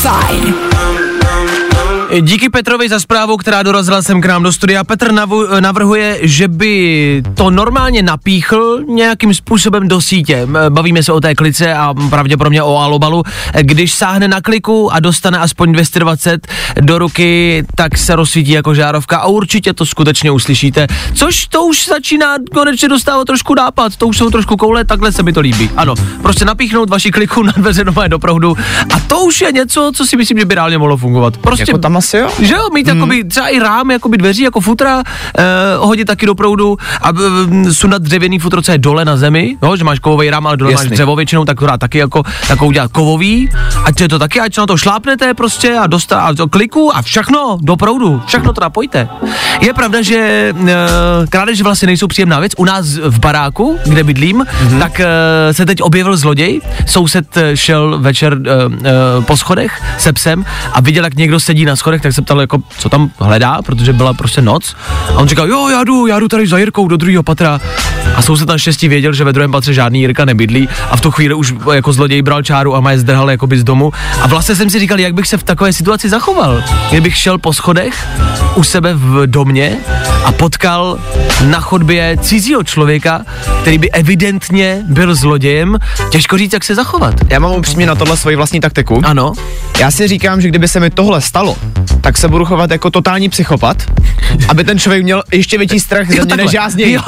Fajn. 0.00 0.69
Díky 2.20 2.48
Petrovi 2.48 2.88
za 2.88 3.00
zprávu, 3.00 3.36
která 3.36 3.62
dorazila 3.62 4.02
sem 4.02 4.20
k 4.20 4.26
nám 4.26 4.42
do 4.42 4.52
studia. 4.52 4.84
Petr 4.84 5.12
navu- 5.12 5.60
navrhuje, 5.60 6.18
že 6.22 6.48
by 6.48 7.22
to 7.34 7.50
normálně 7.50 8.02
napíchl 8.02 8.80
nějakým 8.88 9.34
způsobem 9.34 9.88
do 9.88 10.00
sítě. 10.00 10.46
Bavíme 10.68 11.02
se 11.02 11.12
o 11.12 11.20
té 11.20 11.34
klice 11.34 11.74
a 11.74 11.94
pravděpodobně 12.10 12.62
o 12.62 12.76
alobalu. 12.78 13.22
Když 13.60 13.92
sáhne 13.94 14.28
na 14.28 14.40
kliku 14.40 14.92
a 14.92 15.00
dostane 15.00 15.38
aspoň 15.38 15.72
220 15.72 16.46
do 16.80 16.98
ruky, 16.98 17.64
tak 17.74 17.98
se 17.98 18.16
rozsvítí 18.16 18.50
jako 18.50 18.74
žárovka 18.74 19.18
a 19.18 19.26
určitě 19.26 19.72
to 19.72 19.86
skutečně 19.86 20.30
uslyšíte. 20.30 20.86
Což 21.14 21.46
to 21.46 21.64
už 21.64 21.88
začíná 21.88 22.36
konečně 22.54 22.88
dostávat 22.88 23.24
trošku 23.24 23.54
nápad, 23.54 23.96
to 23.96 24.06
už 24.06 24.18
jsou 24.18 24.30
trošku 24.30 24.56
koule, 24.56 24.84
takhle 24.84 25.12
se 25.12 25.22
mi 25.22 25.32
to 25.32 25.40
líbí. 25.40 25.70
Ano, 25.76 25.94
prostě 26.22 26.44
napíchnout 26.44 26.90
vaši 26.90 27.10
kliku 27.10 27.42
na 27.42 27.52
dveře 27.56 27.84
do 28.08 28.18
proudu 28.18 28.56
a 28.94 29.00
to 29.00 29.20
už 29.20 29.40
je 29.40 29.52
něco, 29.52 29.92
co 29.94 30.06
si 30.06 30.16
myslím, 30.16 30.38
že 30.38 30.44
by 30.44 30.54
reálně 30.54 30.78
mohlo 30.78 30.96
fungovat. 30.96 31.36
Prostě 31.36 31.64
Jako 31.68 31.78
tam 31.78 31.99
asi 32.00 32.16
jo? 32.16 32.28
že 32.40 32.54
jo, 32.54 32.68
mít 32.72 32.88
hmm. 32.88 32.96
jakoby 32.96 33.24
třeba 33.24 33.48
i 33.48 33.58
rám, 33.58 33.90
jakoby 33.90 34.18
dveří, 34.18 34.42
jako 34.42 34.60
futra, 34.60 35.02
eh, 35.38 35.44
hodit 35.78 36.04
taky 36.04 36.26
do 36.26 36.34
proudu 36.34 36.76
a 37.02 37.08
eh, 37.08 37.72
sundat 37.72 38.02
dřevěný 38.02 38.38
futro, 38.38 38.62
co 38.62 38.72
je 38.72 38.78
dole 38.78 39.04
na 39.04 39.16
zemi, 39.16 39.56
jo, 39.62 39.76
že 39.76 39.84
máš 39.84 39.98
kovový 39.98 40.30
rám, 40.30 40.46
ale 40.46 40.56
dole 40.56 40.72
Jasný. 40.72 40.88
máš 40.88 40.96
dřevo 40.96 41.16
většinou, 41.16 41.44
tak 41.44 41.60
to 41.60 41.66
dá 41.66 41.76
taky 41.78 41.98
jako, 41.98 42.22
takovou 42.48 42.68
udělat 42.68 42.92
kovový, 42.92 43.50
ať 43.84 44.00
je 44.00 44.08
to 44.08 44.18
taky, 44.18 44.40
ať 44.40 44.54
se 44.54 44.60
na 44.60 44.66
to 44.66 44.76
šlápnete 44.76 45.34
prostě 45.34 45.76
a 45.76 45.86
dostat 45.86 46.20
a 46.20 46.34
to 46.34 46.48
kliku 46.48 46.96
a 46.96 47.02
všechno 47.02 47.58
do 47.60 47.76
proudu, 47.76 48.22
všechno 48.26 48.52
to 48.52 48.60
napojte. 48.60 49.08
Je 49.60 49.74
pravda, 49.74 50.02
že 50.02 50.52
eh, 50.56 50.76
krádeže 51.28 51.64
vlastně 51.64 51.86
nejsou 51.86 52.06
příjemná 52.06 52.40
věc. 52.40 52.52
U 52.56 52.64
nás 52.64 52.86
v 52.86 53.18
baráku, 53.18 53.78
kde 53.84 54.04
bydlím, 54.04 54.38
mm-hmm. 54.38 54.78
tak 54.78 55.00
eh, 55.00 55.06
se 55.54 55.66
teď 55.66 55.82
objevil 55.82 56.16
zloděj. 56.16 56.60
Soused 56.86 57.36
eh, 57.36 57.56
šel 57.56 57.98
večer 57.98 58.32
eh, 58.32 58.50
eh, 58.84 59.22
po 59.26 59.36
schodech 59.36 59.82
se 59.98 60.12
psem 60.12 60.44
a 60.72 60.80
viděl, 60.80 61.04
jak 61.04 61.14
někdo 61.14 61.40
sedí 61.40 61.64
na 61.64 61.76
schodech, 61.76 61.89
tak 61.98 62.12
se 62.12 62.22
ptal, 62.22 62.40
jako, 62.40 62.58
co 62.78 62.88
tam 62.88 63.10
hledá, 63.18 63.62
protože 63.62 63.92
byla 63.92 64.14
prostě 64.14 64.42
noc. 64.42 64.76
A 65.08 65.18
on 65.18 65.28
říkal, 65.28 65.48
jo, 65.48 65.68
já 65.68 65.84
jdu, 65.84 66.06
já 66.06 66.20
jdu 66.20 66.28
tady 66.28 66.46
za 66.46 66.58
Jirkou 66.58 66.88
do 66.88 66.96
druhého 66.96 67.22
patra. 67.22 67.60
A 68.14 68.22
soused 68.22 68.48
naštěstí 68.48 68.88
věděl, 68.88 69.12
že 69.12 69.24
ve 69.24 69.32
druhém 69.32 69.52
patře 69.52 69.74
žádný 69.74 70.00
Jirka 70.00 70.24
nebydlí 70.24 70.68
a 70.90 70.96
v 70.96 71.00
tu 71.00 71.10
chvíli 71.10 71.34
už 71.34 71.54
jako 71.72 71.92
zloděj 71.92 72.22
bral 72.22 72.42
čáru 72.42 72.76
a 72.76 72.80
má 72.80 72.90
je 72.92 72.98
zdrhal 72.98 73.30
jakoby 73.30 73.58
z 73.58 73.64
domu. 73.64 73.92
A 74.20 74.26
vlastně 74.26 74.54
jsem 74.54 74.70
si 74.70 74.78
říkal, 74.78 75.00
jak 75.00 75.14
bych 75.14 75.26
se 75.26 75.36
v 75.36 75.42
takové 75.42 75.72
situaci 75.72 76.08
zachoval. 76.08 76.62
Kdybych 76.90 77.16
šel 77.16 77.38
po 77.38 77.52
schodech 77.52 78.08
u 78.54 78.62
sebe 78.62 78.94
v 78.94 79.26
domě 79.26 79.76
a 80.24 80.32
potkal 80.32 80.98
na 81.46 81.60
chodbě 81.60 82.16
cizího 82.20 82.64
člověka, 82.64 83.22
který 83.60 83.78
by 83.78 83.90
evidentně 83.90 84.82
byl 84.86 85.14
zlodějem. 85.14 85.78
Těžko 86.10 86.38
říct, 86.38 86.52
jak 86.52 86.64
se 86.64 86.74
zachovat. 86.74 87.14
Já 87.28 87.38
mám 87.38 87.52
upřímně 87.52 87.86
na 87.86 87.94
tohle 87.94 88.16
svoji 88.16 88.36
vlastní 88.36 88.60
taktiku. 88.60 89.00
Ano, 89.04 89.32
Já 89.78 89.90
si 89.90 90.08
říkám, 90.08 90.40
že 90.40 90.48
kdyby 90.48 90.68
se 90.68 90.80
mi 90.80 90.90
tohle 90.90 91.20
stalo, 91.20 91.56
tak 92.00 92.18
se 92.18 92.28
budu 92.28 92.44
chovat 92.44 92.70
jako 92.70 92.90
totální 92.90 93.28
psychopat, 93.28 93.76
aby 94.48 94.64
ten 94.64 94.78
člověk 94.78 95.02
měl 95.02 95.22
ještě 95.32 95.58
větší 95.58 95.80
strach 95.80 96.08
ze 96.08 96.24
mě, 96.24 96.36
než 96.36 96.52
já 96.52 96.70
z 96.70 96.76
něj. 96.76 96.98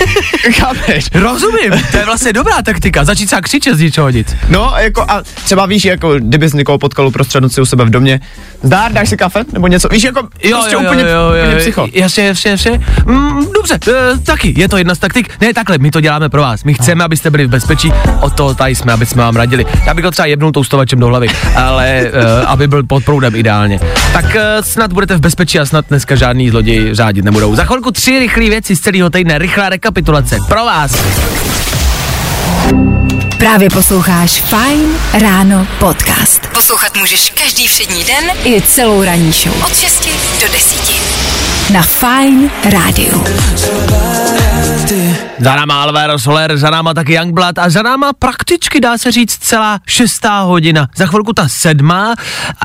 Jo, 0.00 0.52
Chápeš? 0.52 1.04
rozumím, 1.14 1.72
to 1.90 1.96
je 1.96 2.04
vlastně 2.04 2.32
dobrá 2.32 2.62
taktika, 2.62 3.04
začít 3.04 3.30
se 3.30 3.40
křičet 3.40 3.76
z 3.76 3.80
ničeho 3.80 4.10
nic. 4.10 4.36
No, 4.48 4.72
jako 4.78 5.02
a 5.08 5.22
třeba 5.44 5.66
víš, 5.66 5.84
jako 5.84 6.14
kdybys 6.18 6.52
někoho 6.52 6.78
potkal 6.78 7.06
uprostřed 7.06 7.40
noci 7.40 7.60
u 7.60 7.66
sebe 7.66 7.84
v 7.84 7.90
domě, 7.90 8.20
zdár, 8.62 8.92
dáš 8.92 9.08
si 9.08 9.16
kafe, 9.16 9.44
nebo 9.52 9.66
něco, 9.66 9.88
víš, 9.88 10.02
jako 10.02 10.28
prostě 10.50 10.76
úplně, 10.76 11.04
úplně 11.28 11.56
psycho. 11.58 11.88
Jasně, 11.92 12.24
jasně, 12.26 12.50
jasně. 12.50 12.80
Mm, 13.06 13.52
dobře, 13.54 13.78
e, 13.88 14.18
taky, 14.18 14.54
je 14.56 14.68
to 14.68 14.76
jedna 14.76 14.94
z 14.94 14.98
taktik. 14.98 15.40
Ne, 15.40 15.54
takhle, 15.54 15.78
my 15.78 15.90
to 15.90 16.00
děláme 16.00 16.28
pro 16.28 16.40
vás. 16.40 16.64
My 16.64 16.74
chceme, 16.74 17.04
abyste 17.04 17.30
byli 17.30 17.46
v 17.46 17.50
bezpečí, 17.50 17.92
o 18.20 18.30
to 18.30 18.54
tady 18.54 18.74
jsme, 18.74 18.92
aby 18.92 19.06
jsme 19.06 19.22
vám 19.22 19.36
radili. 19.36 19.66
Já 19.86 19.94
bych 19.94 20.04
ho 20.04 20.10
třeba 20.10 20.26
jednou 20.26 20.52
toustovačem 20.52 21.00
do 21.00 21.06
hlavy, 21.06 21.28
ale 21.56 21.88
e, 21.88 22.10
aby 22.46 22.68
byl 22.68 22.82
pod 22.82 23.04
proudem 23.04 23.34
ideálně. 23.36 23.80
Tak 24.12 24.36
e, 24.36 24.62
snad 24.62 24.92
budete 24.92 25.16
v 25.16 25.20
bezpečí 25.20 25.58
a 25.58 25.66
snad 25.66 25.84
dneska 25.88 26.14
žádný 26.14 26.50
zloději 26.50 26.94
řádit 26.94 27.24
nebudou. 27.24 27.56
Za 27.56 27.64
chvilku 27.64 27.90
tři 27.90 28.18
rychlé 28.18 28.48
věci 28.48 28.76
z 28.76 28.80
celého 28.80 29.10
týdne, 29.10 29.38
rychlá 29.38 29.68
rekapitulace 29.90 30.36
pro 30.48 30.64
vás. 30.64 30.92
Právě 33.38 33.70
posloucháš 33.70 34.42
Fine 34.42 34.98
Ráno 35.20 35.66
podcast. 35.78 36.46
Poslouchat 36.46 36.96
můžeš 36.96 37.30
každý 37.30 37.66
všední 37.66 38.04
den 38.04 38.30
i 38.44 38.62
celou 38.62 39.02
ranní 39.02 39.32
show. 39.32 39.64
Od 39.66 39.76
6 39.76 40.08
do 40.40 40.52
10. 40.52 41.19
Na 41.72 41.82
Fine 41.82 42.50
Rádiu. 42.64 43.24
Za 45.38 45.56
náma 45.56 45.82
Alvaro 45.82 46.18
Soler, 46.18 46.56
za 46.56 46.70
náma 46.70 46.94
taky 46.94 47.12
Youngblood 47.12 47.58
a 47.58 47.70
za 47.70 47.82
náma 47.82 48.12
prakticky 48.12 48.80
dá 48.80 48.98
se 48.98 49.12
říct 49.12 49.36
celá 49.40 49.78
šestá 49.86 50.40
hodina. 50.40 50.88
Za 50.96 51.06
chvilku 51.06 51.32
ta 51.32 51.48
sedmá, 51.48 52.14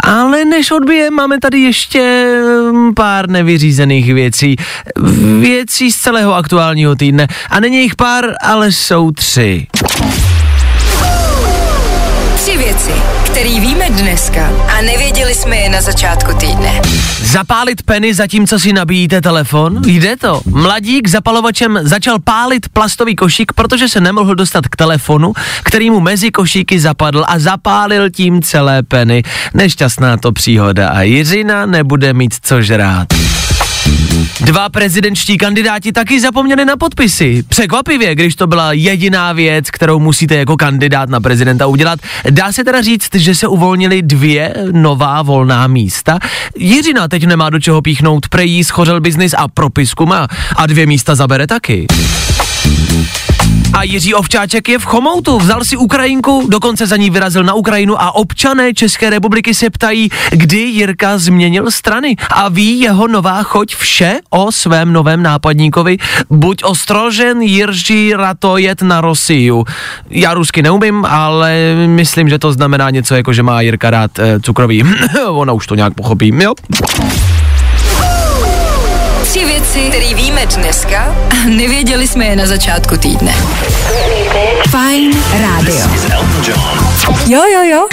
ale 0.03 0.45
než 0.45 0.71
odbije, 0.71 1.11
máme 1.11 1.39
tady 1.39 1.59
ještě 1.59 2.25
mm, 2.71 2.93
pár 2.93 3.29
nevyřízených 3.29 4.13
věcí. 4.13 4.55
Věcí 5.39 5.91
z 5.91 5.97
celého 5.97 6.35
aktuálního 6.35 6.95
týdne. 6.95 7.27
A 7.49 7.59
není 7.59 7.81
jich 7.81 7.95
pár, 7.95 8.25
ale 8.41 8.71
jsou 8.71 9.11
tři. 9.11 9.67
Věci, 12.57 12.91
které 13.25 13.59
víme 13.59 13.89
dneska 13.89 14.49
a 14.77 14.81
nevěděli 14.81 15.35
jsme 15.35 15.55
je 15.55 15.69
na 15.69 15.81
začátku 15.81 16.37
týdne. 16.37 16.81
Zapálit 17.21 17.81
peny 17.83 18.13
zatímco 18.13 18.59
si 18.59 18.73
nabíjíte 18.73 19.21
telefon? 19.21 19.81
Jde 19.85 20.15
to. 20.17 20.41
Mladík 20.45 21.07
zapalovačem 21.07 21.79
začal 21.81 22.19
pálit 22.19 22.69
plastový 22.69 23.15
košík, 23.15 23.53
protože 23.53 23.89
se 23.89 24.01
nemohl 24.01 24.35
dostat 24.35 24.67
k 24.67 24.75
telefonu, 24.75 25.33
který 25.63 25.89
mu 25.89 25.99
mezi 25.99 26.31
košíky 26.31 26.79
zapadl 26.79 27.25
a 27.27 27.39
zapálil 27.39 28.09
tím 28.09 28.41
celé 28.41 28.83
peny. 28.83 29.23
Nešťastná 29.53 30.17
to 30.17 30.31
příhoda 30.31 30.89
a 30.89 31.01
Jiřina 31.01 31.65
nebude 31.65 32.13
mít 32.13 32.33
co 32.41 32.61
žrát. 32.61 33.07
Dva 34.41 34.69
prezidentští 34.69 35.37
kandidáti 35.37 35.91
taky 35.91 36.19
zapomněli 36.19 36.65
na 36.65 36.77
podpisy. 36.77 37.43
Překvapivě, 37.49 38.15
když 38.15 38.35
to 38.35 38.47
byla 38.47 38.73
jediná 38.73 39.33
věc, 39.33 39.71
kterou 39.71 39.99
musíte 39.99 40.35
jako 40.35 40.57
kandidát 40.57 41.09
na 41.09 41.19
prezidenta 41.19 41.67
udělat. 41.67 41.99
Dá 42.29 42.51
se 42.51 42.63
teda 42.63 42.81
říct, 42.81 43.15
že 43.15 43.35
se 43.35 43.47
uvolnili 43.47 44.01
dvě 44.01 44.53
nová 44.71 45.21
volná 45.21 45.67
místa. 45.67 46.19
Jiřina 46.57 47.07
teď 47.07 47.25
nemá 47.25 47.49
do 47.49 47.59
čeho 47.59 47.81
píchnout, 47.81 48.29
prejí 48.29 48.63
schořel 48.63 49.01
biznis 49.01 49.33
a 49.37 49.47
propisku 49.47 50.05
má 50.05 50.27
a 50.55 50.65
dvě 50.65 50.85
místa 50.85 51.15
zabere 51.15 51.47
taky. 51.47 51.87
A 53.75 53.83
Jiří 53.83 54.13
Ovčáček 54.13 54.69
je 54.69 54.79
v 54.79 54.85
Chomoutu, 54.85 55.37
vzal 55.37 55.63
si 55.63 55.77
Ukrajinku, 55.77 56.47
dokonce 56.49 56.87
za 56.87 56.97
ní 56.97 57.09
vyrazil 57.09 57.43
na 57.43 57.53
Ukrajinu 57.53 58.01
a 58.01 58.15
občané 58.15 58.73
České 58.73 59.09
republiky 59.09 59.53
se 59.53 59.69
ptají, 59.69 60.09
kdy 60.31 60.57
Jirka 60.57 61.17
změnil 61.17 61.71
strany 61.71 62.15
a 62.31 62.49
ví 62.49 62.79
jeho 62.79 63.07
nová 63.07 63.43
choť 63.43 63.75
vše 63.75 64.19
o 64.29 64.51
svém 64.51 64.93
novém 64.93 65.23
nápadníkovi. 65.23 65.97
Buď 66.29 66.63
ostrožen, 66.63 67.41
Jiří 67.41 68.13
Rato 68.13 68.57
jet 68.57 68.81
na 68.81 69.01
Rosiu. 69.01 69.65
Já 70.09 70.33
rusky 70.33 70.61
neumím, 70.63 71.05
ale 71.05 71.75
myslím, 71.87 72.29
že 72.29 72.39
to 72.39 72.51
znamená 72.51 72.89
něco 72.89 73.15
jako, 73.15 73.33
že 73.33 73.43
má 73.43 73.61
Jirka 73.61 73.89
rád 73.89 74.19
eh, 74.19 74.39
cukrový. 74.39 74.83
Ona 75.27 75.53
už 75.53 75.67
to 75.67 75.75
nějak 75.75 75.93
pochopí, 75.93 76.33
jo? 76.39 76.53
Tři 79.75 79.81
věci, 79.81 79.97
které 79.97 80.15
víme 80.15 80.45
dneska 80.45 81.15
a 81.31 81.49
nevěděli 81.49 82.07
jsme 82.07 82.25
je 82.25 82.35
na 82.35 82.45
začátku 82.45 82.97
týdne. 82.97 83.33
Fine 84.69 85.17
Radio. 85.41 85.87
Jo, 87.27 87.41
jo, 87.53 87.63
jo. 87.63 87.87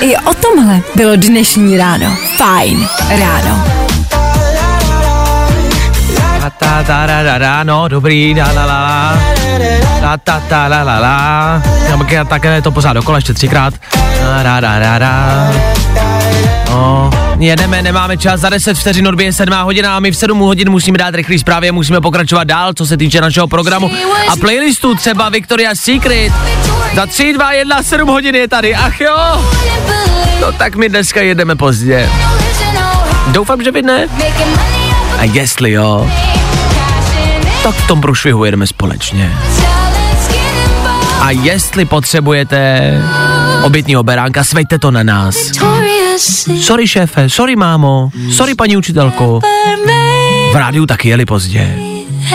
I 0.00 0.16
o 0.16 0.34
tomhle 0.34 0.80
bylo 0.94 1.16
dnešní 1.16 1.76
ráno. 1.76 2.16
Fine 2.36 2.88
Ráno. 3.08 3.64
Ta 6.40 6.50
ta 6.50 6.82
ta 6.82 7.06
ra 7.06 7.22
ra 7.22 7.38
ra, 7.38 7.62
no 7.62 7.88
dobrý, 7.88 8.34
la 8.34 8.52
la 8.52 8.64
la 8.66 8.80
la. 8.82 9.18
Ta 10.00 10.16
ta 10.16 10.40
ta 10.48 10.68
la 10.68 10.82
la 10.82 10.98
la. 10.98 11.62
Já 12.10 12.24
také 12.24 12.62
to 12.62 12.70
pořád 12.70 12.92
dokola 12.92 13.18
ještě 13.18 13.34
třikrát. 13.34 13.74
Ra 14.42 14.60
ra 14.60 14.78
ra 14.78 14.78
ra 14.78 14.98
ra. 14.98 16.11
No, 16.72 17.10
jedeme, 17.38 17.82
nemáme 17.82 18.16
čas, 18.16 18.40
za 18.40 18.48
10 18.48 18.78
vteřin 18.78 19.08
odbije 19.08 19.32
7 19.32 19.54
hodina 19.62 19.96
a 19.96 20.00
my 20.00 20.10
v 20.10 20.16
7 20.16 20.38
hodin 20.38 20.70
musíme 20.70 20.98
dát 20.98 21.14
rychlý 21.14 21.38
zprávy 21.38 21.72
musíme 21.72 22.00
pokračovat 22.00 22.44
dál, 22.44 22.72
co 22.74 22.86
se 22.86 22.96
týče 22.96 23.20
našeho 23.20 23.48
programu 23.48 23.90
a 24.28 24.36
playlistu, 24.36 24.94
třeba 24.94 25.28
Victoria's 25.28 25.80
Secret. 25.80 26.32
Za 26.94 27.06
3, 27.06 27.32
2, 27.32 27.52
1, 27.52 27.82
7 27.82 28.08
hodin 28.08 28.34
je 28.34 28.48
tady, 28.48 28.74
ach 28.74 29.00
jo. 29.00 29.16
No 30.40 30.52
tak 30.52 30.76
my 30.76 30.88
dneska 30.88 31.20
jedeme 31.22 31.56
pozdě. 31.56 32.10
Doufám, 33.26 33.62
že 33.62 33.70
vy 33.70 33.82
ne. 33.82 34.08
A 35.18 35.24
jestli 35.24 35.72
jo, 35.72 36.10
tak 37.62 37.74
v 37.74 37.86
tom 37.86 38.00
průšvihu 38.00 38.44
jedeme 38.44 38.66
společně. 38.66 39.32
A 41.22 41.30
jestli 41.30 41.84
potřebujete 41.84 42.92
obětního 43.62 44.02
beránka, 44.02 44.44
svejte 44.44 44.78
to 44.78 44.90
na 44.90 45.02
nás. 45.02 45.36
Sorry 46.60 46.88
šéfe, 46.88 47.30
sorry 47.30 47.56
mámo, 47.56 48.10
sorry 48.32 48.54
paní 48.54 48.76
učitelko. 48.76 49.40
V 50.52 50.56
rádiu 50.56 50.86
taky 50.86 51.08
jeli 51.08 51.24
pozdě. 51.24 51.76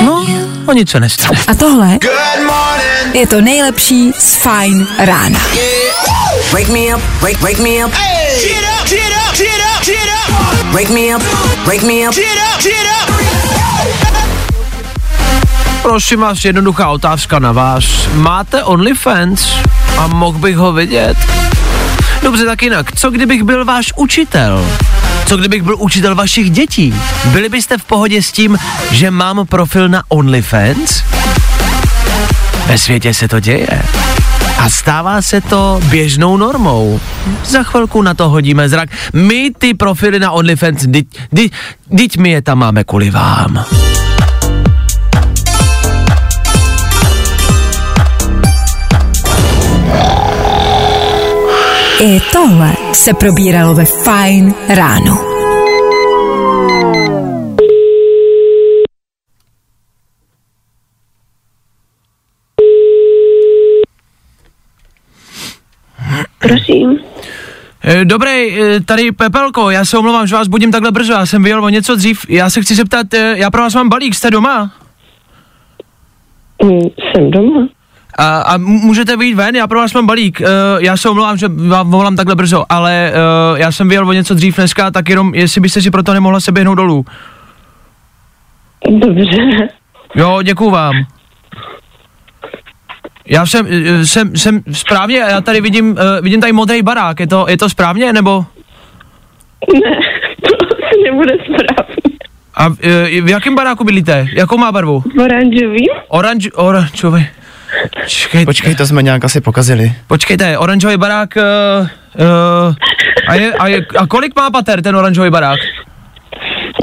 No, 0.06 0.26
o 0.66 0.74
nic 0.74 0.90
se 0.90 1.00
nestane. 1.00 1.40
A 1.48 1.54
tohle 1.56 1.88
Good 2.02 2.46
morning. 2.46 3.16
je 3.16 3.28
to 3.28 3.42
nejlepší 3.42 4.12
z 4.20 4.36
Fine 4.36 4.86
Rána. 5.00 5.40
Wake 6.54 6.68
me 6.70 6.96
up, 6.96 7.02
wake, 7.22 7.42
wake 7.42 7.60
me 7.64 7.86
up, 7.86 7.92
Get 7.92 8.64
up, 8.82 8.90
get 8.90 9.00
up, 9.30 9.38
get 9.38 9.48
up, 9.76 9.86
get 9.86 9.98
up. 10.30 10.74
wake 10.76 10.90
me 10.94 11.16
up, 11.16 11.24
wake 11.68 11.86
me 11.86 12.08
up. 12.08 12.16
Get 12.16 12.26
up, 12.56 12.64
get 12.64 12.74
up. 13.02 14.17
Prosím 15.88 16.20
vás, 16.20 16.46
jednoduchá 16.46 16.90
otázka 16.90 17.40
na 17.40 17.52
vás. 17.52 18.08
Máte 18.14 18.64
OnlyFans? 18.64 19.48
A 19.98 20.08
mohl 20.08 20.40
bych 20.40 20.58
ho 20.58 20.74
vidět? 20.74 21.18
Dobře, 22.24 22.46
tak 22.46 22.62
jinak, 22.62 22.96
co 22.96 23.10
kdybych 23.10 23.44
byl 23.44 23.66
váš 23.66 23.94
učitel? 23.96 24.66
Co 25.26 25.38
kdybych 25.38 25.64
byl 25.64 25.76
učitel 25.80 26.16
vašich 26.16 26.52
dětí? 26.52 26.96
Byli 27.26 27.50
byste 27.50 27.78
v 27.78 27.84
pohodě 27.84 28.22
s 28.22 28.32
tím, 28.32 28.58
že 28.92 29.12
mám 29.12 29.48
profil 29.48 29.90
na 29.90 30.04
OnlyFans? 30.10 31.04
Ve 32.66 32.78
světě 32.78 33.14
se 33.14 33.28
to 33.28 33.40
děje. 33.40 33.82
A 34.60 34.70
stává 34.70 35.22
se 35.22 35.42
to 35.42 35.80
běžnou 35.90 36.38
normou. 36.38 37.00
Za 37.46 37.64
chvilku 37.64 38.02
na 38.02 38.14
to 38.14 38.30
hodíme 38.30 38.70
zrak. 38.70 38.90
My 39.14 39.52
ty 39.58 39.74
profily 39.74 40.20
na 40.20 40.32
OnlyFans, 40.32 40.86
dyť 41.92 42.18
my 42.18 42.30
je 42.30 42.42
tam 42.42 42.58
máme 42.58 42.84
kvůli 42.84 43.10
vám. 43.10 43.66
I 52.02 52.20
tohle 52.34 52.74
se 52.94 53.14
probíralo 53.14 53.74
ve 53.76 53.86
Fine 53.86 54.54
Ráno. 54.70 55.18
Prosím. 66.40 67.00
Eh, 67.84 68.06
Dobrý, 68.06 68.30
eh, 68.62 68.80
tady 68.86 69.12
Pepelko, 69.12 69.70
já 69.70 69.86
se 69.86 69.98
omlouvám, 69.98 70.28
že 70.28 70.36
vás 70.36 70.48
budím 70.48 70.72
takhle 70.72 70.92
brzo, 70.92 71.14
já 71.14 71.26
jsem 71.26 71.44
vyjel 71.44 71.66
o 71.66 71.70
něco 71.70 71.96
dřív, 71.96 72.26
já 72.30 72.50
se 72.50 72.62
chci 72.62 72.76
zeptat, 72.76 73.14
eh, 73.14 73.34
já 73.38 73.52
pro 73.52 73.62
vás 73.62 73.76
mám 73.76 73.90
balík, 73.90 74.16
jste 74.16 74.32
doma? 74.32 74.72
Mm, 76.64 76.80
Jsem 77.16 77.32
doma. 77.32 77.68
A, 78.18 78.42
a 78.42 78.58
můžete 78.58 79.18
vyjít 79.18 79.34
ven, 79.36 79.56
já 79.56 79.68
pro 79.68 79.80
vás 79.80 79.94
mám 79.94 80.08
balík, 80.08 80.40
uh, 80.42 80.48
já 80.84 80.98
se 80.98 81.10
omlouvám, 81.10 81.38
že 81.38 81.48
vám 81.48 81.92
volám 81.92 82.16
takhle 82.16 82.36
brzo, 82.36 82.66
ale 82.70 83.12
uh, 83.52 83.60
já 83.60 83.72
jsem 83.72 83.90
vyjel 83.90 84.10
o 84.10 84.14
něco 84.14 84.34
dřív 84.34 84.56
dneska, 84.56 84.92
tak 84.92 85.10
jenom 85.10 85.36
jestli 85.36 85.62
byste 85.62 85.82
si 85.82 85.92
proto 85.92 86.14
nemohla 86.14 86.40
se 86.40 86.52
běhnout 86.52 86.78
dolů. 86.78 87.06
Dobře. 88.90 89.68
Jo, 90.16 90.40
děkuju 90.44 90.70
vám. 90.70 90.94
Já 93.26 93.46
jsem, 93.46 93.68
eh, 93.70 94.06
jsem, 94.06 94.36
jsem 94.36 94.62
správně, 94.72 95.18
já 95.18 95.42
tady 95.42 95.62
vidím, 95.62 95.90
uh, 95.92 95.98
vidím 96.22 96.42
tady 96.42 96.54
modrý 96.54 96.82
barák, 96.82 97.20
je 97.20 97.28
to, 97.28 97.46
je 97.50 97.58
to 97.58 97.70
správně, 97.70 98.14
nebo? 98.14 98.46
Ne, 99.74 100.00
to 100.42 100.66
asi 100.66 101.12
nebude 101.12 101.34
správně. 101.34 101.96
A 102.56 102.68
uh, 102.68 102.76
v 103.22 103.30
jakém 103.30 103.56
baráku 103.56 103.84
bydlíte? 103.84 104.28
Jakou 104.34 104.58
má 104.58 104.72
barvu? 104.72 105.04
Oranžový? 105.20 105.86
Oranž, 106.08 106.50
oranžový. 106.56 107.28
Čekej, 108.08 108.46
Počkej, 108.46 108.76
to 108.76 108.86
jsme 108.88 109.04
nějak 109.04 109.26
asi 109.26 109.42
pokazili. 109.42 109.92
počkejte, 110.08 110.58
oranžový 110.58 110.98
barák, 110.98 111.30
uh, 111.36 111.88
uh, 112.68 112.76
a, 113.28 113.36
je, 113.36 113.54
a, 113.54 113.68
je, 113.68 113.86
a 113.98 114.08
kolik 114.08 114.36
má 114.36 114.50
pater 114.50 114.82
ten 114.82 114.96
oranžový 114.96 115.30
barák? 115.30 115.60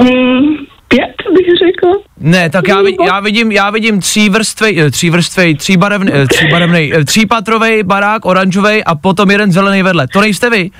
Mm, 0.00 0.56
pět 0.88 1.14
bych 1.34 1.46
řekla. 1.66 1.90
Ne, 2.20 2.50
tak 2.50 2.68
já, 2.68 2.82
vid, 2.82 2.96
já 3.06 3.20
vidím, 3.20 3.52
já 3.52 3.70
vidím 3.70 4.00
tří 4.00 4.28
vrstvej, 4.28 4.80
eh, 4.80 4.90
tří 4.90 5.10
vrstvej, 5.10 5.54
tří 5.54 5.76
barevný, 5.76 6.12
tří 6.28 6.46
barevný, 6.50 6.92
třípatrovej 7.04 7.82
barák, 7.82 8.24
oranžový 8.24 8.84
a 8.84 8.94
potom 8.94 9.30
jeden 9.30 9.52
zelený 9.52 9.82
vedle. 9.82 10.06
To 10.08 10.20
nejste 10.20 10.50
vy? 10.50 10.70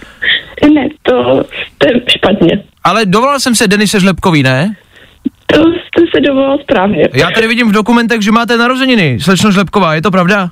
Ne, 0.74 0.88
to 1.02 1.44
jste 1.74 1.86
špatně. 2.08 2.62
Ale 2.84 3.06
dovolal 3.06 3.40
jsem 3.40 3.54
se 3.54 3.68
Denise 3.68 4.00
Žlepkový, 4.00 4.42
ne? 4.42 4.76
To 5.94 6.00
jste 6.00 6.16
se 6.16 6.20
dovolal 6.20 6.58
správně. 6.58 7.08
Já 7.12 7.30
tady 7.30 7.48
vidím 7.48 7.68
v 7.68 7.72
dokumentech, 7.72 8.22
že 8.22 8.32
máte 8.32 8.56
narozeniny, 8.56 9.18
slečno 9.20 9.52
Žlepková, 9.52 9.94
je 9.94 10.02
to 10.02 10.10
pravda? 10.10 10.50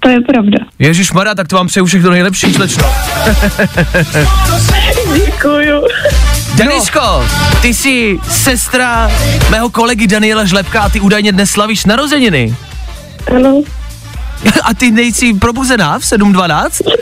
To 0.00 0.08
je 0.08 0.20
pravda. 0.20 0.58
Ježíš 0.78 1.12
Mara, 1.12 1.34
tak 1.34 1.48
to 1.48 1.56
vám 1.56 1.66
přeju 1.66 1.86
všechno 1.86 2.10
nejlepší, 2.10 2.52
slečno. 2.52 2.84
Děkuju. 5.26 5.82
Denisko, 6.56 7.24
ty 7.62 7.68
jsi 7.68 8.18
sestra 8.28 9.10
mého 9.50 9.70
kolegy 9.70 10.06
Daniela 10.06 10.44
Žlepka 10.44 10.80
a 10.80 10.88
ty 10.88 11.00
údajně 11.00 11.32
dnes 11.32 11.50
slavíš 11.50 11.84
narozeniny. 11.84 12.54
Ano, 13.36 13.62
A 14.64 14.74
ty 14.74 14.90
nejsi 14.90 15.34
probuzená 15.34 15.98
v 15.98 16.02
7.12? 16.02 16.92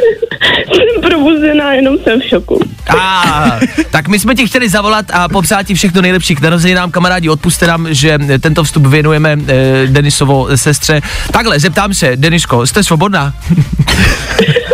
jsem 0.78 1.10
probuzená, 1.10 1.72
jenom 1.72 1.98
jsem 1.98 2.20
v 2.20 2.24
šoku. 2.24 2.60
A, 2.98 3.60
tak 3.90 4.08
my 4.08 4.18
jsme 4.18 4.34
ti 4.34 4.46
chtěli 4.46 4.68
zavolat 4.68 5.06
a 5.12 5.28
popřát 5.28 5.66
ti 5.66 5.74
všechno 5.74 6.02
nejlepší 6.02 6.34
k 6.34 6.40
narozeninám, 6.40 6.90
kamarádi, 6.90 7.28
odpuste 7.28 7.66
nám, 7.66 7.94
že 7.94 8.18
tento 8.40 8.64
vstup 8.64 8.86
věnujeme 8.86 9.38
e, 9.48 9.86
Denisovo 9.86 10.48
sestře. 10.56 11.00
Takhle, 11.32 11.60
zeptám 11.60 11.94
se, 11.94 12.16
Deniško, 12.16 12.66
jste 12.66 12.84
svobodná? 12.84 13.34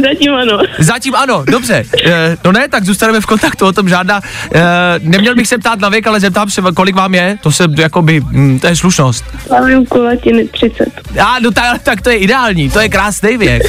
Zatím 0.00 0.34
ano. 0.34 0.58
Zatím 0.78 1.14
ano, 1.14 1.44
dobře. 1.46 1.84
E, 2.04 2.36
no 2.44 2.52
ne, 2.52 2.68
tak 2.68 2.84
zůstaneme 2.84 3.20
v 3.20 3.26
kontaktu, 3.26 3.66
o 3.66 3.72
tom 3.72 3.88
žádná. 3.88 4.20
E, 4.54 4.60
neměl 4.98 5.34
bych 5.34 5.48
se 5.48 5.58
ptát 5.58 5.80
na 5.80 5.88
věk, 5.88 6.06
ale 6.06 6.20
zeptám 6.20 6.50
se, 6.50 6.62
kolik 6.76 6.96
vám 6.96 7.14
je, 7.14 7.38
to 7.42 7.52
se 7.52 7.64
jakoby, 7.78 8.20
hm, 8.20 8.58
to 8.58 8.66
je 8.66 8.76
slušnost. 8.76 9.24
Slavím 9.46 9.86
kulatiny 9.86 10.48
30. 10.48 10.84
A, 11.20 11.36
no 11.40 11.50
tak, 11.50 11.82
tak 11.82 12.00
to 12.00 12.10
je 12.10 12.16
ideální, 12.16 12.70
to 12.70 12.80
je 12.80 12.88
krásný 12.88 13.36
věk. 13.36 13.62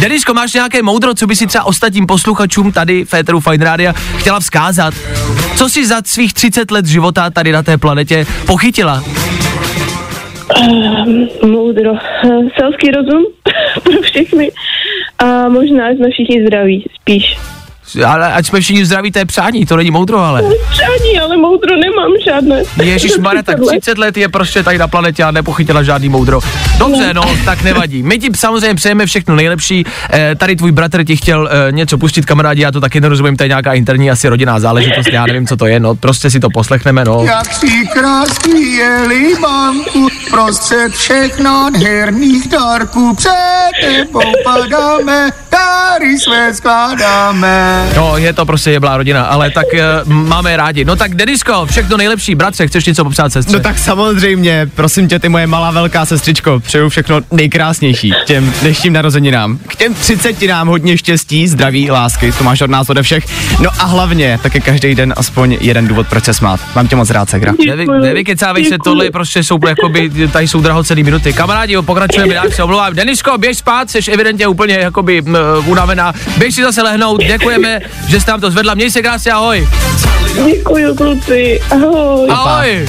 Deniško, 0.00 0.34
máš 0.34 0.52
nějaké 0.52 0.82
moudro, 0.82 1.14
co 1.14 1.26
by 1.26 1.36
si 1.36 1.46
třeba 1.46 1.64
ostatním 1.64 2.06
posluchačům 2.06 2.72
tady 2.72 3.04
Féteru 3.04 3.40
Fine 3.40 3.64
Rádia 3.64 3.92
chtěla 4.16 4.40
vzkázat? 4.40 4.94
Co 5.56 5.68
si 5.68 5.86
za 5.86 5.96
svých 6.04 6.34
30 6.34 6.70
let 6.70 6.86
života 6.86 7.30
tady 7.30 7.52
na 7.52 7.62
té 7.62 7.78
planetě 7.78 8.26
pochytila? 8.46 9.02
Um, 10.54 11.28
moudro. 11.50 11.94
Selský 12.58 12.90
rozum 12.90 13.24
pro 13.82 14.02
všechny. 14.02 14.52
A 15.18 15.48
možná 15.48 15.90
jsme 15.90 16.10
všichni 16.10 16.46
zdraví, 16.46 16.84
spíš. 17.00 17.55
Ale 18.06 18.32
ať 18.32 18.46
jsme 18.46 18.60
všichni 18.60 18.86
zdraví, 18.86 19.12
to 19.12 19.18
je 19.18 19.24
přání, 19.24 19.66
to 19.66 19.76
není 19.76 19.90
moudro, 19.90 20.18
ale. 20.18 20.42
Přání, 20.70 21.20
ale 21.20 21.36
moudro 21.36 21.76
nemám 21.76 22.12
žádné. 22.24 22.62
Ježíš 22.82 23.18
Mare, 23.20 23.42
tak 23.42 23.56
30 23.68 23.98
let 23.98 24.16
je 24.16 24.28
prostě 24.28 24.62
tady 24.62 24.78
na 24.78 24.88
planetě 24.88 25.22
a 25.22 25.30
nepochytila 25.30 25.82
žádný 25.82 26.08
moudro. 26.08 26.40
Dobře, 26.78 27.14
no, 27.14 27.22
tak 27.44 27.62
nevadí. 27.62 28.02
My 28.02 28.18
ti 28.18 28.30
samozřejmě 28.36 28.74
přejeme 28.74 29.06
všechno 29.06 29.34
nejlepší. 29.36 29.84
Eh, 30.10 30.34
tady 30.34 30.56
tvůj 30.56 30.72
bratr 30.72 31.04
ti 31.04 31.16
chtěl 31.16 31.48
eh, 31.52 31.72
něco 31.72 31.98
pustit, 31.98 32.26
kamarádi, 32.26 32.62
já 32.62 32.70
to 32.72 32.80
taky 32.80 33.00
nerozumím, 33.00 33.36
to 33.36 33.44
je 33.44 33.48
nějaká 33.48 33.72
interní 33.72 34.10
asi 34.10 34.28
rodinná 34.28 34.60
záležitost, 34.60 35.08
já 35.12 35.26
nevím, 35.26 35.46
co 35.46 35.56
to 35.56 35.66
je, 35.66 35.80
no, 35.80 35.94
prostě 35.94 36.30
si 36.30 36.40
to 36.40 36.50
poslechneme, 36.50 37.04
no. 37.04 37.24
Jak 37.24 37.54
si 37.54 37.86
krásný 37.92 38.72
je 38.72 39.06
líbánku, 39.08 40.08
prostřed 40.30 40.92
všech 40.92 41.38
nádherných 41.38 42.48
dárků, 42.48 43.14
před 43.14 43.32
tebou 43.80 44.32
padáme, 44.44 45.30
dáry 45.50 46.18
své 46.18 46.54
skládáme. 46.54 47.75
No, 47.96 48.16
je 48.16 48.32
to 48.32 48.46
prostě 48.46 48.70
jeblá 48.70 48.96
rodina, 48.96 49.24
ale 49.24 49.50
tak 49.50 49.66
uh, 50.04 50.12
máme 50.12 50.56
rádi. 50.56 50.84
No 50.84 50.96
tak 50.96 51.14
Denisko, 51.14 51.66
všechno 51.66 51.96
nejlepší, 51.96 52.34
bratře, 52.34 52.66
chceš 52.66 52.86
něco 52.86 53.04
popřát 53.04 53.32
sestře? 53.32 53.56
No 53.56 53.62
tak 53.62 53.78
samozřejmě, 53.78 54.70
prosím 54.74 55.08
tě, 55.08 55.18
ty 55.18 55.28
moje 55.28 55.46
malá 55.46 55.70
velká 55.70 56.06
sestřičko, 56.06 56.60
přeju 56.60 56.88
všechno 56.88 57.20
nejkrásnější 57.30 58.14
těm 58.24 58.52
dnešním 58.60 58.92
narozeninám. 58.92 59.58
K 59.66 59.76
těm 59.76 59.94
třicetinám 59.94 60.68
hodně 60.68 60.98
štěstí, 60.98 61.48
zdraví, 61.48 61.90
lásky, 61.90 62.32
to 62.32 62.44
máš 62.44 62.60
od 62.60 62.70
nás 62.70 62.90
ode 62.90 63.02
všech. 63.02 63.24
No 63.60 63.70
a 63.78 63.84
hlavně, 63.84 64.38
taky 64.42 64.60
každý 64.60 64.94
den 64.94 65.14
aspoň 65.16 65.56
jeden 65.60 65.88
důvod, 65.88 66.06
proč 66.08 66.24
se 66.24 66.34
smát. 66.34 66.60
Mám 66.74 66.88
tě 66.88 66.96
moc 66.96 67.10
rád, 67.10 67.30
Segra. 67.30 67.52
Nevy, 67.66 67.86
nevykecávej 67.86 68.64
se, 68.64 68.76
tohle 68.84 69.10
prostě 69.10 69.44
jsou 69.44 69.58
jakoby, 69.68 70.10
tady 70.32 70.48
jsou 70.48 70.60
drahocený 70.60 71.02
minuty. 71.02 71.32
Kamarádi, 71.32 71.72
jo, 71.72 71.82
pokračujeme 71.82 72.34
dál, 72.34 72.50
se 72.50 72.62
omlouvám. 72.62 72.94
Denisko, 72.94 73.38
běž 73.38 73.58
spát, 73.58 73.90
jsi 73.90 73.98
evidentně 74.12 74.46
úplně 74.46 74.74
jakoby 74.74 75.22
m, 75.26 75.36
unavená. 75.66 76.12
Běž 76.38 76.54
si 76.54 76.62
zase 76.62 76.82
lehnout, 76.82 77.24
děkujeme, 77.24 77.65
že 78.08 78.20
jste 78.20 78.30
nám 78.30 78.40
to 78.40 78.50
zvedla. 78.50 78.74
Měj 78.74 78.90
se 78.90 79.02
krásně, 79.02 79.32
ahoj. 79.32 79.68
Děkuju, 80.46 80.94
kluci. 80.94 81.60
Ahoj. 81.70 82.28
Ahoj. 82.30 82.88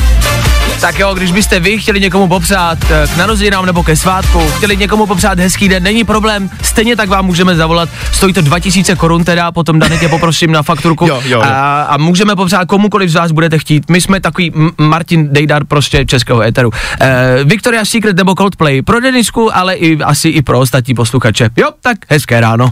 Tak 0.81 0.99
jo, 0.99 1.13
když 1.13 1.31
byste 1.31 1.59
vy 1.59 1.77
chtěli 1.77 1.99
někomu 1.99 2.27
popřát 2.27 2.77
eh, 2.91 3.07
k 3.13 3.17
narozeninám 3.17 3.65
nebo 3.65 3.83
ke 3.83 3.95
svátku, 3.95 4.39
chtěli 4.57 4.77
někomu 4.77 5.05
popřát 5.05 5.39
hezký 5.39 5.69
den, 5.69 5.83
není 5.83 6.03
problém, 6.03 6.49
stejně 6.63 6.95
tak 6.95 7.09
vám 7.09 7.25
můžeme 7.25 7.55
zavolat, 7.55 7.89
stojí 8.11 8.33
to 8.33 8.41
2000 8.41 8.95
korun 8.95 9.23
teda, 9.23 9.51
potom 9.51 9.79
Danek 9.79 10.09
poprosím 10.09 10.51
na 10.51 10.63
fakturku 10.63 11.05
Jo, 11.07 11.21
jo, 11.25 11.37
jo. 11.37 11.41
A, 11.43 11.81
a 11.81 11.97
můžeme 11.97 12.35
popřát 12.35 12.65
komukoliv 12.67 13.09
z 13.09 13.15
vás 13.15 13.31
budete 13.31 13.57
chtít. 13.59 13.89
My 13.89 14.01
jsme 14.01 14.19
takový 14.19 14.51
M- 14.55 14.71
Martin 14.77 15.29
Dejdar 15.33 15.65
prostě 15.65 16.05
českého 16.05 16.41
éteru. 16.41 16.71
Eh, 17.01 17.35
Victoria's 17.43 17.89
Secret 17.89 18.15
nebo 18.17 18.35
Coldplay 18.35 18.81
pro 18.81 18.99
Denisku, 18.99 19.55
ale 19.57 19.75
i 19.75 19.97
asi 20.03 20.29
i 20.29 20.41
pro 20.41 20.59
ostatní 20.59 20.93
posluchače. 20.93 21.49
Jo, 21.57 21.69
tak 21.81 21.97
hezké 22.09 22.41
ráno. 22.41 22.69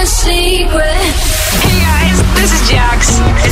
Hey 0.00 0.64
guys, 1.80 2.70
Jax. 2.70 3.20
To 3.44 3.50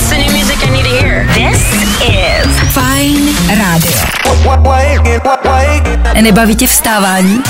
Fajn 2.70 3.36
rádio. 3.48 3.92
Nebaví 6.20 6.56
tě 6.56 6.66
vstávání? 6.66 7.42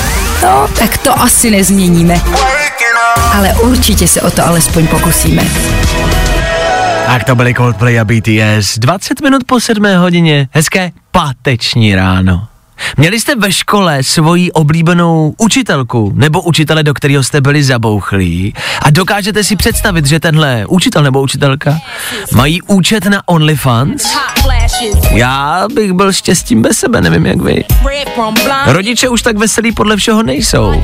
No, 0.43 0.67
tak 0.79 0.97
to 0.97 1.21
asi 1.21 1.51
nezměníme. 1.51 2.21
Ale 3.33 3.53
určitě 3.53 4.07
se 4.07 4.21
o 4.21 4.31
to 4.31 4.47
alespoň 4.47 4.87
pokusíme. 4.87 5.43
Tak 7.05 7.23
to 7.23 7.35
byly 7.35 7.53
Coldplay 7.53 7.99
a 7.99 8.05
BTS. 8.05 8.77
20 8.77 9.21
minut 9.21 9.43
po 9.45 9.59
7 9.59 9.85
hodině. 9.97 10.47
Hezké 10.51 10.91
páteční 11.11 11.95
ráno. 11.95 12.47
Měli 12.97 13.19
jste 13.19 13.35
ve 13.35 13.51
škole 13.51 14.03
svoji 14.03 14.51
oblíbenou 14.51 15.33
učitelku 15.37 16.11
nebo 16.15 16.41
učitele, 16.41 16.83
do 16.83 16.93
kterého 16.93 17.23
jste 17.23 17.41
byli 17.41 17.63
zabouchlí 17.63 18.53
a 18.81 18.89
dokážete 18.89 19.43
si 19.43 19.55
představit, 19.55 20.05
že 20.05 20.19
tenhle 20.19 20.65
učitel 20.65 21.03
nebo 21.03 21.21
učitelka 21.21 21.79
mají 22.35 22.61
účet 22.61 23.05
na 23.05 23.21
OnlyFans? 23.25 24.03
Já 25.11 25.67
bych 25.73 25.93
byl 25.93 26.13
štěstím 26.13 26.61
bez 26.61 26.77
sebe, 26.77 27.01
nevím 27.01 27.25
jak 27.25 27.41
vy. 27.41 27.63
Rodiče 28.65 29.09
už 29.09 29.21
tak 29.21 29.37
veselí 29.37 29.71
podle 29.71 29.97
všeho 29.97 30.23
nejsou. 30.23 30.81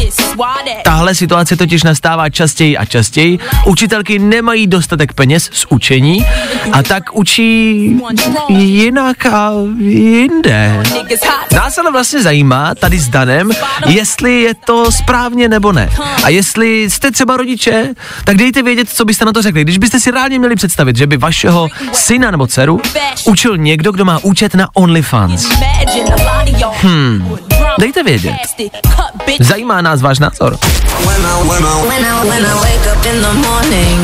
Tahle 0.84 1.16
situace 1.16 1.56
totiž 1.56 1.84
nastává 1.84 2.30
častěji 2.30 2.78
a 2.78 2.86
častěji. 2.86 3.40
Učitelky 3.66 4.20
nemají 4.20 4.68
dostatek 4.68 5.14
peněz 5.14 5.50
z 5.54 5.66
učení 5.70 6.26
a 6.72 6.84
tak 6.84 7.16
učí 7.16 8.02
jinak 8.50 9.26
a 9.26 9.52
jinde. 9.78 10.84
Nás 11.56 11.78
ale 11.86 11.92
vlastně 11.92 12.22
zajímá 12.22 12.76
tady 12.76 13.00
s 13.00 13.10
Danem, 13.10 13.52
jestli 13.88 14.42
je 14.42 14.54
to 14.54 14.92
správně 14.92 15.50
nebo 15.50 15.72
ne. 15.72 15.90
A 16.24 16.30
jestli 16.30 16.90
jste 16.90 17.12
třeba 17.12 17.38
rodiče, 17.38 17.94
tak 18.24 18.38
dejte 18.38 18.64
vědět, 18.64 18.90
co 18.90 19.06
byste 19.06 19.26
na 19.26 19.34
to 19.34 19.42
řekli. 19.42 19.62
Když 19.62 19.78
byste 19.78 20.00
si 20.00 20.12
reálně 20.12 20.40
měli 20.40 20.56
představit, 20.56 20.96
že 20.96 21.08
by 21.08 21.18
vašeho 21.18 21.68
syna 21.94 22.32
nebo 22.32 22.48
dceru 22.48 22.82
učil 23.26 23.58
někdo, 23.58 23.92
kdo 23.92 24.06
má 24.06 24.20
účet 24.24 24.56
na 24.56 24.68
OnlyFans. 24.74 25.48
Hmm, 26.82 27.36
dejte 27.80 28.04
vědět. 28.04 28.36
Zajímá 29.40 29.82
nás 29.82 30.02
váš 30.02 30.20
názor. 30.20 30.58
feeling 33.76 33.95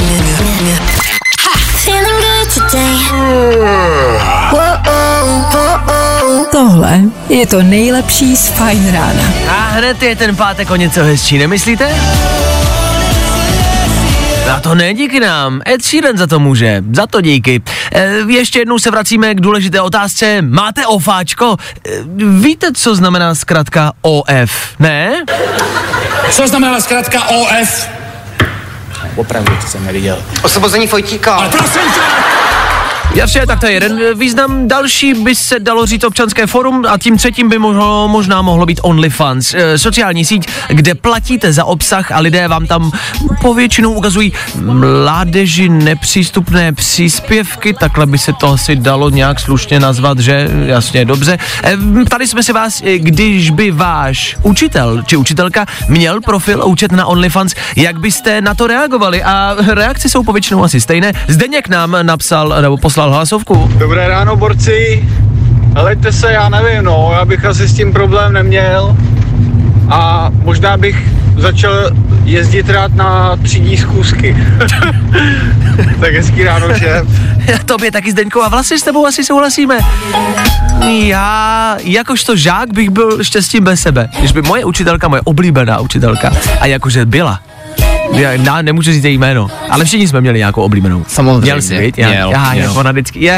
Tohle 6.81 7.01
je 7.29 7.47
to 7.47 7.63
nejlepší 7.63 8.35
z 8.35 8.49
Fajn 8.49 8.91
rána. 8.93 9.23
A 9.49 9.69
hned 9.69 10.03
je 10.03 10.15
ten 10.15 10.35
pátek 10.35 10.71
o 10.71 10.75
něco 10.75 11.03
hezčí, 11.03 11.37
nemyslíte? 11.37 11.95
A 14.55 14.59
to 14.59 14.75
ne 14.75 14.93
díky 14.93 15.19
nám, 15.19 15.61
Ed 15.67 15.83
Sheeran 15.85 16.17
za 16.17 16.27
to 16.27 16.39
může, 16.39 16.83
za 16.93 17.07
to 17.07 17.21
díky. 17.21 17.61
E, 17.91 18.09
ještě 18.27 18.59
jednou 18.59 18.79
se 18.79 18.91
vracíme 18.91 19.35
k 19.35 19.41
důležité 19.41 19.81
otázce, 19.81 20.41
máte 20.41 20.85
ofáčko? 20.87 21.57
E, 21.87 21.89
víte, 22.39 22.67
co 22.73 22.95
znamená 22.95 23.35
zkrátka 23.35 23.91
OF, 24.01 24.51
ne? 24.79 25.23
Co 26.31 26.47
znamená 26.47 26.79
zkrátka 26.79 27.23
OF? 27.23 27.87
Opravdu 29.15 29.55
to 29.61 29.67
jsem 29.67 29.85
neviděl. 29.85 30.23
Osvobození 30.43 30.87
Fojtíka. 30.87 31.33
Ale 31.35 31.49
prosím 31.49 31.81
tě! 31.93 32.40
Jasně, 33.15 33.47
tak 33.47 33.59
to 33.59 33.65
je 33.65 33.71
jeden 33.71 33.99
význam. 34.15 34.67
Další 34.67 35.13
by 35.13 35.35
se 35.35 35.59
dalo 35.59 35.85
říct 35.85 36.03
občanské 36.03 36.47
forum 36.47 36.85
a 36.89 36.97
tím 36.97 37.17
třetím 37.17 37.49
by 37.49 37.59
mohlo, 37.59 38.07
možná 38.07 38.41
mohlo 38.41 38.65
být 38.65 38.79
OnlyFans. 38.83 39.53
E, 39.53 39.77
sociální 39.77 40.25
síť, 40.25 40.47
kde 40.67 40.95
platíte 40.95 41.53
za 41.53 41.65
obsah 41.65 42.11
a 42.11 42.19
lidé 42.19 42.47
vám 42.47 42.67
tam 42.67 42.91
povětšinou 43.41 43.93
ukazují 43.93 44.33
mládeži 44.55 45.69
nepřístupné 45.69 46.73
příspěvky, 46.73 47.73
takhle 47.73 48.05
by 48.05 48.17
se 48.17 48.33
to 48.33 48.47
asi 48.47 48.75
dalo 48.75 49.09
nějak 49.09 49.39
slušně 49.39 49.79
nazvat, 49.79 50.19
že? 50.19 50.49
Jasně, 50.65 51.05
dobře. 51.05 51.37
E, 51.63 51.77
ptali 52.05 52.27
jsme 52.27 52.43
se 52.43 52.53
vás, 52.53 52.81
když 52.97 53.49
by 53.49 53.71
váš 53.71 54.37
učitel 54.43 55.03
či 55.05 55.17
učitelka 55.17 55.65
měl 55.87 56.21
profil 56.21 56.63
účet 56.65 56.91
na 56.91 57.05
OnlyFans, 57.05 57.53
jak 57.75 57.99
byste 57.99 58.41
na 58.41 58.53
to 58.53 58.67
reagovali? 58.67 59.23
A 59.23 59.55
reakce 59.67 60.09
jsou 60.09 60.23
povětšinou 60.23 60.63
asi 60.63 60.81
stejné. 60.81 61.13
Zdeněk 61.27 61.67
nám 61.67 61.97
napsal, 62.01 62.55
nebo 62.61 62.77
poslal 62.77 63.00
hlasovku. 63.09 63.71
Dobré 63.77 64.07
ráno, 64.07 64.35
borci. 64.35 65.09
Helejte 65.75 66.11
se, 66.11 66.31
já 66.31 66.49
nevím, 66.49 66.83
no, 66.83 67.11
já 67.13 67.25
bych 67.25 67.45
asi 67.45 67.67
s 67.67 67.73
tím 67.73 67.93
problém 67.93 68.33
neměl. 68.33 68.97
A 69.89 70.31
možná 70.43 70.77
bych 70.77 71.07
začal 71.37 71.73
jezdit 72.23 72.69
rád 72.69 72.95
na 72.95 73.37
třídní 73.43 73.77
zkusky. 73.77 74.37
tak 75.99 76.13
hezký 76.13 76.43
ráno 76.43 76.73
všem. 76.73 77.07
Tobě 77.65 77.91
taky 77.91 78.11
Zdeňko 78.11 78.43
a 78.43 78.49
vlastně 78.49 78.79
s 78.79 78.83
tebou 78.83 79.05
asi 79.05 79.23
souhlasíme. 79.23 79.79
Já, 80.89 81.77
jakožto 81.83 82.35
žák 82.35 82.73
bych 82.73 82.89
byl 82.89 83.23
štěstím 83.23 83.63
bez 83.63 83.81
sebe. 83.81 84.09
Když 84.19 84.31
by 84.31 84.41
moje 84.41 84.65
učitelka, 84.65 85.07
moje 85.07 85.21
oblíbená 85.21 85.79
učitelka, 85.79 86.31
a 86.59 86.65
jakože 86.65 87.05
byla, 87.05 87.39
já, 88.13 88.31
já 88.31 88.61
nemůžu 88.61 88.91
říct 88.91 89.03
její 89.03 89.17
jméno, 89.17 89.47
ale 89.69 89.85
všichni 89.85 90.07
jsme 90.07 90.21
měli 90.21 90.37
nějakou 90.39 90.61
oblíbenou. 90.61 91.05
Samozřejmě. 91.07 91.39
Měl 91.41 91.61
jsi, 91.61 91.77
viď? 91.77 91.97
Já, 91.97 92.09
Měl, 92.09 92.31
já, 92.31 92.53
měl. 92.53 92.73
ona 92.77 92.91
vždycky, 92.91 93.31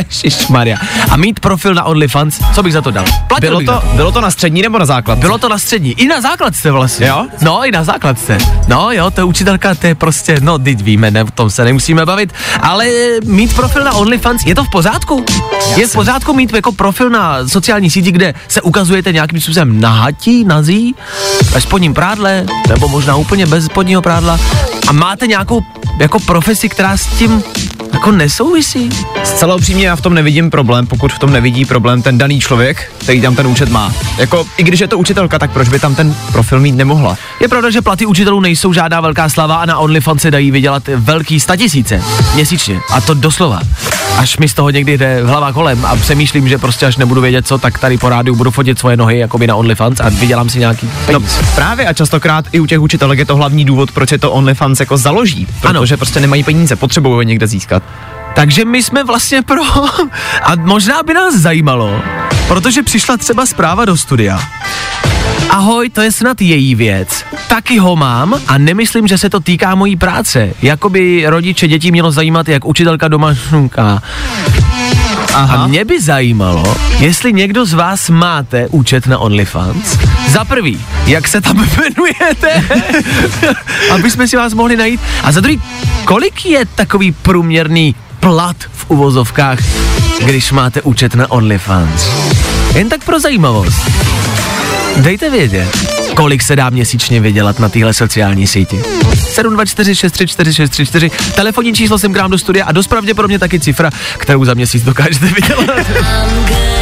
Maria. 0.50 0.78
A 1.10 1.18
mít 1.18 1.40
profil 1.40 1.74
na 1.74 1.84
OnlyFans, 1.84 2.40
co 2.56 2.64
bych 2.64 2.74
za 2.74 2.82
to 2.82 2.92
dal? 2.92 3.06
Platil 3.28 3.50
Bylo 3.50 3.60
to, 3.60 3.88
za 3.88 3.94
bylo 3.96 4.12
to 4.12 4.22
na 4.22 4.32
střední 4.32 4.62
nebo 4.62 4.80
na 4.80 4.86
základ? 4.86 5.18
bylo 5.18 5.38
to 5.38 5.50
na 5.50 5.58
střední, 5.58 5.92
i 5.92 6.08
na 6.08 6.22
základce 6.22 6.72
vlastně. 6.72 7.08
Jo? 7.08 7.28
No, 7.42 7.66
i 7.66 7.72
na 7.72 7.84
základce. 7.84 8.38
No 8.68 8.92
jo, 8.92 9.12
to 9.12 9.22
je 9.22 9.26
učitelka, 9.26 9.76
to 9.76 9.88
je 9.88 9.96
prostě, 9.96 10.38
no, 10.42 10.60
teď 10.60 10.82
víme, 10.82 11.12
ne, 11.12 11.24
o 11.24 11.32
tom 11.32 11.50
se 11.50 11.64
nemusíme 11.66 12.06
bavit, 12.06 12.34
ale 12.62 12.88
mít 13.26 13.56
profil 13.56 13.84
na 13.84 13.94
OnlyFans, 13.94 14.46
je 14.46 14.56
to 14.56 14.64
v 14.64 14.70
pořádku? 14.70 15.26
Je 15.76 15.88
v 15.88 15.92
pořádku 15.94 16.34
mít 16.34 16.54
jako 16.54 16.72
profil 16.72 17.10
na 17.10 17.48
sociální 17.48 17.90
síti, 17.90 18.12
kde 18.12 18.34
se 18.48 18.62
ukazujete 18.62 19.12
nějakým 19.14 19.42
způsobem 19.42 19.82
nahatí, 19.82 20.44
nazí, 20.44 20.96
ve 21.52 21.62
spodním 21.62 21.94
prádle, 21.94 22.46
nebo 22.70 22.88
možná 22.88 23.16
úplně 23.16 23.46
bez 23.46 23.66
spodního 23.66 24.02
prádla 24.02 24.40
a 24.88 24.92
máte 24.92 25.28
nějakou 25.28 25.62
jako 26.00 26.20
profesi, 26.20 26.70
která 26.70 26.98
s 26.98 27.06
tím 27.06 27.44
jako 27.94 28.12
nesouvisí? 28.12 28.90
Zcela 29.24 29.56
upřímně 29.56 29.88
já 29.88 29.96
v 29.96 30.02
tom 30.02 30.14
nevidím 30.14 30.50
problém, 30.50 30.88
pokud 30.88 31.14
v 31.14 31.20
tom 31.20 31.32
nevidí 31.34 31.66
problém 31.66 32.02
ten 32.02 32.18
daný 32.18 32.40
člověk, 32.40 32.92
který 32.98 33.22
tam 33.22 33.36
ten 33.36 33.48
účet 33.48 33.70
má. 33.70 33.94
Jako, 34.18 34.46
i 34.58 34.64
když 34.64 34.80
je 34.80 34.88
to 34.88 34.98
učitelka, 34.98 35.40
tak 35.40 35.52
proč 35.52 35.70
by 35.70 35.80
tam 35.80 35.96
ten 35.96 36.16
profil 36.32 36.60
mít 36.60 36.72
nemohla? 36.76 37.18
Je 37.40 37.48
pravda, 37.48 37.70
že 37.70 37.82
platy 37.82 38.06
učitelů 38.06 38.40
nejsou 38.40 38.74
žádná 38.74 39.02
velká 39.02 39.30
slava 39.30 39.56
a 39.56 39.66
na 39.66 39.78
OnlyFans 39.78 40.22
se 40.22 40.32
dají 40.32 40.52
vydělat 40.52 40.84
velký 40.96 41.40
statisíce 41.40 42.02
měsíčně. 42.36 42.80
A 42.90 43.02
to 43.02 43.14
doslova. 43.14 43.60
Až 44.18 44.38
mi 44.38 44.50
z 44.50 44.54
toho 44.54 44.70
někdy 44.70 44.98
jde 44.98 45.24
hlava 45.26 45.52
kolem 45.54 45.86
a 45.86 45.96
přemýšlím, 45.96 46.50
že 46.50 46.58
prostě 46.58 46.86
až 46.86 46.98
nebudu 46.98 47.22
vědět 47.22 47.48
co, 47.48 47.58
tak 47.58 47.80
tady 47.80 47.98
po 47.98 48.10
rádiu 48.10 48.36
budu 48.36 48.52
fotit 48.52 48.80
svoje 48.80 48.98
nohy 48.98 49.18
jako 49.20 49.38
by 49.38 49.48
na 49.48 49.56
OnlyFans 49.56 50.00
a 50.00 50.10
vydělám 50.10 50.50
si 50.50 50.60
nějaký 50.60 50.90
No 51.12 51.20
peníz. 51.20 51.40
právě 51.56 51.86
a 51.88 51.94
častokrát 51.94 52.46
i 52.52 52.60
u 52.60 52.66
těch 52.66 52.80
učitelek 52.80 53.20
je 53.20 53.26
to 53.26 53.36
hlavní 53.36 53.66
důvod, 53.66 53.92
proč 53.92 54.12
je 54.12 54.18
to 54.18 54.32
OnlyFans 54.32 54.53
jako 54.80 54.98
založí, 54.98 55.48
protože 55.62 55.94
Ano. 55.94 55.98
prostě 55.98 56.20
nemají 56.20 56.44
peníze, 56.44 56.76
potřebují 56.76 57.20
je 57.22 57.26
někde 57.26 57.48
získat. 57.48 57.84
Takže 58.36 58.66
my 58.66 58.84
jsme 58.84 59.04
vlastně 59.04 59.42
pro... 59.42 59.62
A 60.44 60.56
možná 60.56 61.04
by 61.04 61.14
nás 61.14 61.36
zajímalo, 61.36 62.02
protože 62.48 62.84
přišla 62.84 63.18
třeba 63.18 63.46
zpráva 63.46 63.86
do 63.86 63.98
studia. 63.98 64.40
Ahoj, 65.50 65.90
to 65.90 66.02
je 66.02 66.12
snad 66.12 66.42
její 66.42 66.76
věc. 66.76 67.26
Taky 67.48 67.78
ho 67.78 67.96
mám 67.96 68.40
a 68.48 68.58
nemyslím, 68.58 69.08
že 69.08 69.18
se 69.18 69.30
to 69.30 69.40
týká 69.40 69.76
mojí 69.76 69.96
práce. 69.96 70.54
Jakoby 70.62 71.24
rodiče 71.28 71.68
dětí 71.68 71.92
mělo 71.92 72.12
zajímat, 72.12 72.48
jak 72.50 72.66
učitelka 72.66 73.08
doma 73.08 73.34
šunká. 73.34 74.02
A 75.34 75.68
mě 75.68 75.86
by 75.86 76.02
zajímalo, 76.02 76.76
jestli 77.00 77.34
někdo 77.34 77.66
z 77.66 77.74
vás 77.74 78.10
máte 78.10 78.68
účet 78.68 79.08
na 79.08 79.18
OnlyFans. 79.20 79.98
Za 80.28 80.46
prvý, 80.46 80.80
jak 81.06 81.28
se 81.28 81.42
tam 81.42 81.58
jmenujete, 81.78 82.64
aby 83.94 84.12
jsme 84.12 84.28
si 84.28 84.38
vás 84.38 84.54
mohli 84.54 84.78
najít. 84.78 85.02
A 85.24 85.32
za 85.32 85.42
druhý, 85.42 85.62
kolik 86.06 86.46
je 86.46 86.66
takový 86.66 87.12
průměrný 87.12 87.96
plat 88.20 88.56
v 88.74 88.86
uvozovkách, 88.88 89.60
když 90.26 90.52
máte 90.52 90.82
účet 90.82 91.16
na 91.16 91.32
OnlyFans? 91.32 92.10
Jen 92.76 92.90
tak 92.90 93.04
pro 93.04 93.20
zajímavost. 93.20 93.82
Dejte 94.98 95.30
vědět, 95.30 95.70
kolik 96.16 96.42
se 96.42 96.56
dá 96.56 96.70
měsíčně 96.70 97.20
vydělat 97.20 97.60
na 97.60 97.70
téhle 97.70 97.94
sociální 97.94 98.48
síti. 98.48 98.82
724634634, 99.36 101.12
telefonní 101.36 101.74
číslo 101.74 102.00
jsem 102.00 102.14
k 102.14 102.18
nám 102.18 102.32
do 102.32 102.38
studia 102.38 102.66
a 102.66 102.72
dost 102.72 102.88
pravděpodobně 102.88 103.40
taky 103.40 103.60
cifra, 103.60 103.90
kterou 104.18 104.46
za 104.46 104.54
měsíc 104.54 104.84
dokážete 104.84 105.26
vydělat. 105.26 105.88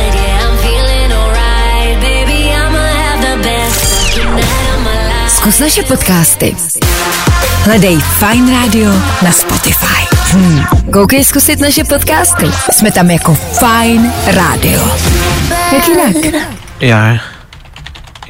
Zkus 5.27 5.59
naše 5.59 5.83
podcasty. 5.83 6.55
Hledej 7.63 7.97
Fine 7.99 8.61
Radio 8.61 8.91
na 9.23 9.31
Spotify. 9.31 10.15
Hmm. 10.31 10.63
Koukej 10.93 11.23
zkusit 11.23 11.59
naše 11.59 11.83
podcasty. 11.83 12.45
Jsme 12.71 12.91
tam 12.91 13.11
jako 13.11 13.35
Fine 13.35 14.13
Radio. 14.25 14.97
Jak 15.73 15.87
jinak? 15.87 16.15
Já. 16.79 17.30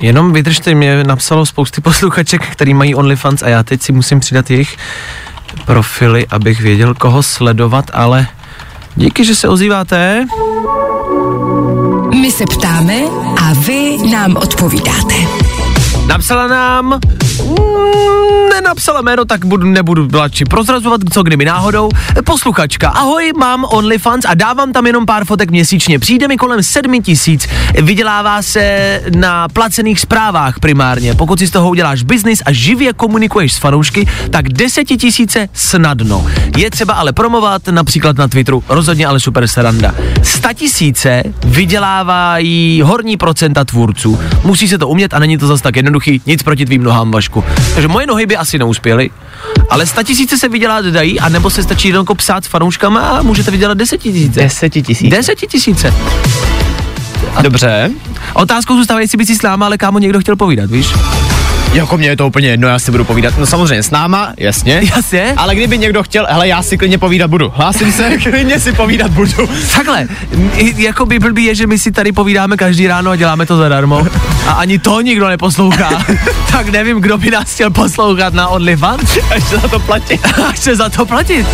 Jenom 0.01 0.33
vydržte, 0.33 0.75
mě 0.75 1.03
napsalo 1.03 1.45
spousty 1.45 1.81
posluchaček, 1.81 2.47
který 2.47 2.73
mají 2.73 2.95
OnlyFans 2.95 3.43
a 3.43 3.49
já 3.49 3.63
teď 3.63 3.81
si 3.81 3.91
musím 3.91 4.19
přidat 4.19 4.51
jejich 4.51 4.77
profily, 5.65 6.27
abych 6.27 6.61
věděl, 6.61 6.93
koho 6.93 7.23
sledovat, 7.23 7.85
ale 7.93 8.27
díky, 8.95 9.25
že 9.25 9.35
se 9.35 9.47
ozýváte. 9.47 10.25
My 12.21 12.31
se 12.31 12.45
ptáme 12.45 13.01
a 13.41 13.53
vy 13.53 13.97
nám 14.11 14.35
odpovídáte. 14.35 15.13
Napsala 16.07 16.47
nám, 16.47 16.99
nenapsala 18.71 19.01
jméno, 19.01 19.25
tak 19.25 19.45
budu, 19.45 19.67
nebudu 19.67 20.07
radši 20.13 20.45
prozrazovat, 20.45 21.01
co 21.13 21.23
kdyby 21.23 21.45
náhodou. 21.45 21.89
Posluchačka, 22.25 22.89
ahoj, 22.89 23.31
mám 23.37 23.65
OnlyFans 23.69 24.25
a 24.27 24.33
dávám 24.33 24.71
tam 24.71 24.87
jenom 24.87 25.05
pár 25.05 25.25
fotek 25.25 25.51
měsíčně. 25.51 25.99
Přijde 25.99 26.27
mi 26.27 26.37
kolem 26.37 26.63
sedmi 26.63 26.99
tisíc, 26.99 27.47
vydělává 27.81 28.41
se 28.41 29.01
na 29.15 29.47
placených 29.47 29.99
zprávách 29.99 30.59
primárně. 30.59 31.15
Pokud 31.15 31.39
si 31.39 31.47
z 31.47 31.51
toho 31.51 31.69
uděláš 31.69 32.03
biznis 32.03 32.41
a 32.45 32.51
živě 32.51 32.93
komunikuješ 32.93 33.53
s 33.53 33.57
fanoušky, 33.57 34.07
tak 34.29 34.49
desetitisíce 34.49 35.49
snadno. 35.53 36.27
Je 36.57 36.69
třeba 36.69 36.93
ale 36.93 37.13
promovat, 37.13 37.67
například 37.67 38.17
na 38.17 38.27
Twitteru, 38.27 38.63
rozhodně 38.69 39.07
ale 39.07 39.19
super 39.19 39.47
sranda. 39.47 39.95
Statisíce 40.23 41.23
vydělávají 41.45 42.81
horní 42.81 43.17
procenta 43.17 43.65
tvůrců. 43.65 44.19
Musí 44.43 44.67
se 44.67 44.77
to 44.77 44.87
umět 44.87 45.13
a 45.13 45.19
není 45.19 45.37
to 45.37 45.47
zas 45.47 45.61
tak 45.61 45.75
jednoduchý, 45.75 46.21
nic 46.25 46.43
proti 46.43 46.65
tvým 46.65 46.83
nohám, 46.83 47.11
Vašku. 47.11 47.30
Takže 47.73 47.87
moje 47.87 48.07
nohy 48.07 48.25
by 48.25 48.37
asi 48.37 48.59
neuspěly, 48.59 49.09
ale 49.69 49.85
statisíce 49.85 50.37
se 50.37 50.49
vydělat 50.49 50.85
dají, 50.85 51.19
anebo 51.19 51.49
se 51.49 51.63
stačí 51.63 51.87
jenom 51.87 52.05
psát 52.17 52.45
s 52.45 52.47
fanouškama 52.47 52.99
a 53.01 53.21
můžete 53.21 53.51
vydělat 53.51 53.77
desetitisíce. 53.77 54.39
Desetitisíce. 54.39 55.15
Desetitisíce. 55.15 55.93
Dobře. 57.41 57.91
Otázkou 58.33 58.75
zůstává, 58.75 58.99
jestli 58.99 59.17
by 59.17 59.25
si 59.25 59.35
s 59.35 59.41
náma, 59.41 59.65
ale 59.65 59.77
kámo 59.77 59.99
někdo 59.99 60.19
chtěl 60.19 60.35
povídat, 60.35 60.71
víš? 60.71 60.93
Jako 61.73 61.97
mě 61.97 62.07
je 62.09 62.15
to 62.17 62.27
úplně 62.27 62.49
jedno, 62.49 62.67
já 62.67 62.79
si 62.79 62.91
budu 62.91 63.03
povídat. 63.03 63.37
No 63.37 63.45
samozřejmě 63.45 63.83
s 63.83 63.91
náma, 63.91 64.33
jasně. 64.37 64.81
Jasně. 64.95 65.33
Ale 65.37 65.55
kdyby 65.55 65.77
někdo 65.77 66.03
chtěl, 66.03 66.27
hele, 66.29 66.47
já 66.47 66.63
si 66.63 66.77
klidně 66.77 66.97
povídat 66.97 67.29
budu. 67.29 67.53
Hlásím 67.55 67.91
se, 67.91 68.17
klidně 68.23 68.59
si 68.59 68.73
povídat 68.73 69.11
budu. 69.11 69.49
Takhle, 69.75 70.07
jako 70.77 71.05
by 71.05 71.19
blbý 71.19 71.45
je, 71.45 71.55
že 71.55 71.67
my 71.67 71.79
si 71.79 71.91
tady 71.91 72.11
povídáme 72.11 72.57
každý 72.57 72.87
ráno 72.87 73.11
a 73.11 73.15
děláme 73.15 73.45
to 73.45 73.57
zadarmo. 73.57 74.07
a 74.47 74.51
ani 74.51 74.79
to 74.79 75.01
nikdo 75.01 75.27
neposlouchá, 75.27 75.89
tak 76.51 76.69
nevím, 76.69 77.01
kdo 77.01 77.17
by 77.17 77.31
nás 77.31 77.53
chtěl 77.53 77.69
poslouchat 77.69 78.33
na 78.33 78.47
OnlyFans. 78.47 79.17
Až 79.35 79.43
se 79.43 79.57
za 79.57 79.67
to 79.67 79.79
platit. 79.79 80.21
Až 80.49 80.59
se 80.59 80.75
za 80.75 80.89
to 80.89 81.05
platit. 81.05 81.47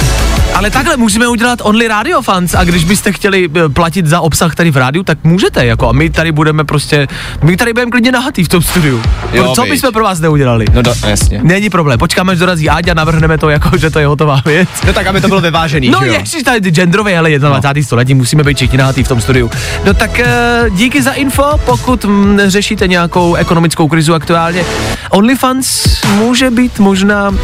Ale 0.54 0.70
takhle 0.70 0.98
můžeme 0.98 1.28
udělat 1.28 1.60
Only 1.64 1.88
Radio 1.88 2.22
Fans 2.22 2.56
a 2.56 2.64
když 2.64 2.84
byste 2.84 3.12
chtěli 3.12 3.50
eh, 3.66 3.70
platit 3.70 4.06
za 4.06 4.22
obsah 4.22 4.56
tady 4.56 4.72
v 4.72 4.78
rádiu, 4.78 5.04
tak 5.04 5.18
můžete, 5.24 5.66
jako 5.66 5.90
a 5.90 5.92
my 5.92 6.10
tady 6.10 6.32
budeme 6.32 6.64
prostě, 6.64 7.08
my 7.44 7.58
tady 7.58 7.74
budeme 7.74 7.92
klidně 7.92 8.12
nahatý 8.12 8.44
v 8.44 8.48
tom 8.48 8.62
studiu. 8.62 9.02
Jo, 9.34 9.52
Co 9.56 9.66
bychom 9.66 9.92
pro 9.92 10.07
vás 10.08 10.20
neudělali? 10.20 10.66
No 10.74 10.82
do, 10.82 10.94
jasně. 11.08 11.40
Není 11.44 11.70
problém, 11.70 12.00
počkáme, 12.00 12.32
až 12.32 12.40
dorazí 12.40 12.70
Áďa, 12.70 12.94
navrhneme 12.94 13.38
to 13.38 13.50
jako, 13.50 13.78
že 13.78 13.90
to 13.90 14.00
je 14.00 14.08
hotová 14.08 14.42
věc. 14.46 14.70
No 14.86 14.94
tak, 14.94 15.08
aby 15.08 15.22
to 15.22 15.28
bylo 15.28 15.42
vyvážený, 15.42 15.90
No 15.90 16.04
ježiš, 16.04 16.44
tady 16.44 16.62
ty 16.62 16.72
genderové, 16.72 17.18
ale 17.18 17.40
21. 17.40 17.74
No. 17.82 17.84
století, 17.86 18.14
musíme 18.14 18.44
být 18.44 18.58
všichni 18.58 18.78
nahatý 18.78 19.04
v 19.04 19.08
tom 19.08 19.22
studiu. 19.22 19.52
No 19.86 19.94
tak 19.94 20.20
eh, 20.20 20.66
díky 20.70 21.02
za 21.02 21.12
info, 21.12 21.44
pokud 21.66 22.06
mm, 22.06 22.40
řešíte 22.48 22.88
nějakou 22.88 23.36
ekonomickou 23.36 23.88
krizu 23.88 24.14
aktuálně. 24.14 24.64
OnlyFans 25.10 25.88
může 26.16 26.52
být 26.52 26.80
možná 26.80 27.36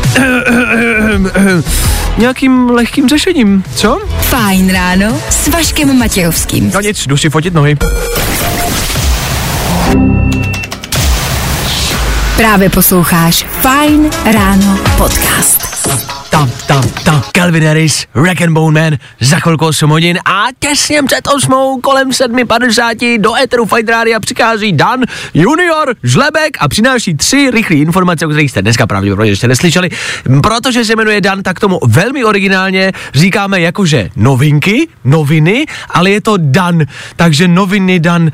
nějakým 2.18 2.70
lehkým 2.70 3.10
řešením, 3.10 3.64
co? 3.76 4.00
Fajn 4.22 4.72
ráno 4.74 5.22
s 5.30 5.48
Vaškem 5.48 5.98
Matějovským. 6.00 6.72
No 6.74 6.82
nic, 6.82 7.08
jdu 7.08 7.18
si 7.18 7.30
fotit 7.30 7.54
nohy. 7.54 7.78
Právě 12.44 12.70
posloucháš 12.70 13.46
Fajn 13.62 14.10
ráno 14.26 14.80
podcast. 14.98 15.84
Tam, 16.30 16.52
tam, 16.68 16.90
tam, 17.06 17.24
Calvin 17.32 17.64
Harris, 17.64 18.06
Rack 18.16 18.42
and 18.42 18.54
Bone 18.54 18.82
Man, 18.82 18.98
za 19.20 19.40
chvilku 19.40 19.66
8 19.66 19.90
hodin 19.90 20.20
a 20.26 20.46
těsně 20.60 21.04
před 21.04 21.28
8 21.36 21.80
kolem 21.84 22.10
7.50 22.10 23.22
do 23.22 23.36
Eteru 23.36 23.66
Fight 23.66 23.90
Rádia 23.90 24.20
přichází 24.20 24.74
Dan 24.74 25.00
Junior 25.34 25.96
Žlebek 26.04 26.58
a 26.60 26.68
přináší 26.68 27.14
tři 27.14 27.52
rychlé 27.52 27.76
informace, 27.76 28.26
o 28.26 28.30
kterých 28.30 28.52
jste 28.52 28.62
dneska 28.62 28.88
pravděpodobně 28.88 29.32
ještě 29.32 29.48
neslyšeli. 29.48 29.90
Protože 30.44 30.86
se 30.86 30.96
jmenuje 30.96 31.22
Dan, 31.22 31.44
tak 31.44 31.60
tomu 31.60 31.80
velmi 31.88 32.24
originálně 32.24 32.92
říkáme 33.14 33.62
jakože 33.62 34.10
novinky, 34.16 34.88
noviny, 35.04 35.66
ale 35.90 36.10
je 36.10 36.22
to 36.22 36.38
Dan, 36.38 36.84
takže 37.16 37.48
noviny 37.48 38.00
Dan. 38.00 38.32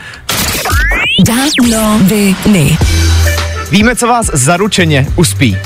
Dan 1.25 1.49
noviny. 1.69 2.77
Víme, 3.71 3.95
co 3.95 4.07
vás 4.07 4.29
zaručeně 4.33 5.07
uspí. 5.15 5.57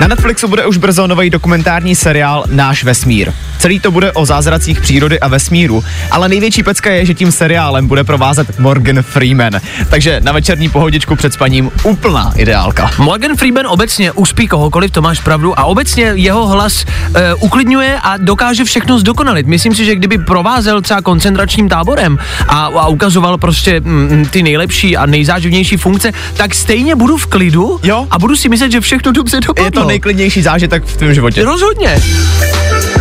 Na 0.00 0.06
Netflixu 0.06 0.48
bude 0.48 0.66
už 0.66 0.76
brzo 0.76 1.06
nový 1.06 1.30
dokumentární 1.30 1.94
seriál 1.96 2.44
Náš 2.50 2.84
vesmír. 2.84 3.32
Celý 3.58 3.80
to 3.80 3.90
bude 3.90 4.12
o 4.12 4.26
zázracích 4.26 4.80
přírody 4.80 5.20
a 5.20 5.28
vesmíru, 5.28 5.84
ale 6.10 6.28
největší 6.28 6.62
pecka 6.62 6.90
je, 6.90 7.06
že 7.06 7.14
tím 7.14 7.32
seriálem 7.32 7.86
bude 7.86 8.04
provázet 8.04 8.58
Morgan 8.58 9.02
Freeman. 9.02 9.52
Takže 9.90 10.20
na 10.20 10.32
večerní 10.32 10.68
pohodičku 10.68 11.16
před 11.16 11.32
spaním 11.32 11.70
úplná 11.82 12.32
ideálka. 12.36 12.90
Morgan 12.98 13.36
Freeman 13.36 13.66
obecně 13.66 14.12
uspí 14.12 14.46
kohokoliv, 14.48 14.90
to 14.90 15.02
máš 15.02 15.20
pravdu, 15.20 15.58
a 15.58 15.64
obecně 15.64 16.12
jeho 16.14 16.46
hlas 16.46 16.84
e, 17.14 17.34
uklidňuje 17.34 17.98
a 18.02 18.16
dokáže 18.16 18.64
všechno 18.64 18.98
zdokonalit. 18.98 19.46
Myslím 19.46 19.74
si, 19.74 19.84
že 19.84 19.94
kdyby 19.94 20.18
provázel 20.18 20.80
třeba 20.82 21.02
koncentračním 21.02 21.68
táborem 21.68 22.18
a, 22.48 22.64
a 22.66 22.86
ukazoval 22.86 23.38
prostě 23.38 23.80
mm, 23.80 24.26
ty 24.30 24.42
nejlepší 24.42 24.96
a 24.96 25.06
nejzáživnější 25.06 25.76
funkce, 25.76 26.12
tak 26.36 26.54
stejně 26.54 26.94
budu 26.96 27.16
v 27.16 27.26
klidu 27.26 27.80
Jo. 27.82 28.06
a 28.10 28.18
budu 28.18 28.36
si 28.36 28.48
myslet, 28.48 28.72
že 28.72 28.80
všechno 28.80 29.12
dobře 29.12 29.40
dopadlo. 29.40 29.77
Je 29.78 29.82
to 29.82 29.88
nejklidnější 29.88 30.42
zážitek 30.42 30.84
v 30.84 30.96
tvém 30.96 31.14
životě. 31.14 31.44
Rozhodně. 31.44 32.02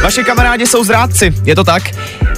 Vaši 0.03 0.23
kamarádi 0.23 0.67
jsou 0.67 0.83
zrádci, 0.83 1.33
je 1.43 1.55
to 1.55 1.63
tak? 1.63 1.83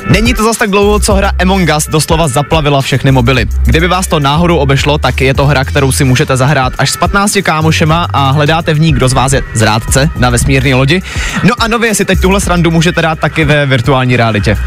Není 0.09 0.33
to 0.33 0.43
zas 0.43 0.57
tak 0.57 0.69
dlouho, 0.69 0.99
co 0.99 1.13
hra 1.13 1.31
Among 1.39 1.69
Us 1.77 1.87
doslova 1.87 2.27
zaplavila 2.27 2.81
všechny 2.81 3.11
mobily. 3.11 3.45
Kdyby 3.65 3.87
vás 3.87 4.07
to 4.07 4.19
náhodou 4.19 4.57
obešlo, 4.57 4.97
tak 4.97 5.21
je 5.21 5.33
to 5.33 5.45
hra, 5.45 5.63
kterou 5.63 5.91
si 5.91 6.03
můžete 6.03 6.37
zahrát 6.37 6.73
až 6.77 6.89
s 6.89 6.97
15 6.97 7.37
kámošema 7.43 8.07
a 8.13 8.31
hledáte 8.31 8.73
v 8.73 8.79
ní, 8.79 8.91
kdo 8.91 9.09
z 9.09 9.13
vás 9.13 9.33
je 9.33 9.41
zrádce 9.53 10.09
na 10.15 10.29
vesmírné 10.29 10.75
lodi. 10.75 11.01
No 11.43 11.53
a 11.59 11.67
nově 11.67 11.95
si 11.95 12.05
teď 12.05 12.21
tuhle 12.21 12.41
srandu 12.41 12.71
můžete 12.71 13.01
dát 13.01 13.19
taky 13.19 13.45
ve 13.45 13.65
virtuální 13.65 14.17
realitě. 14.17 14.57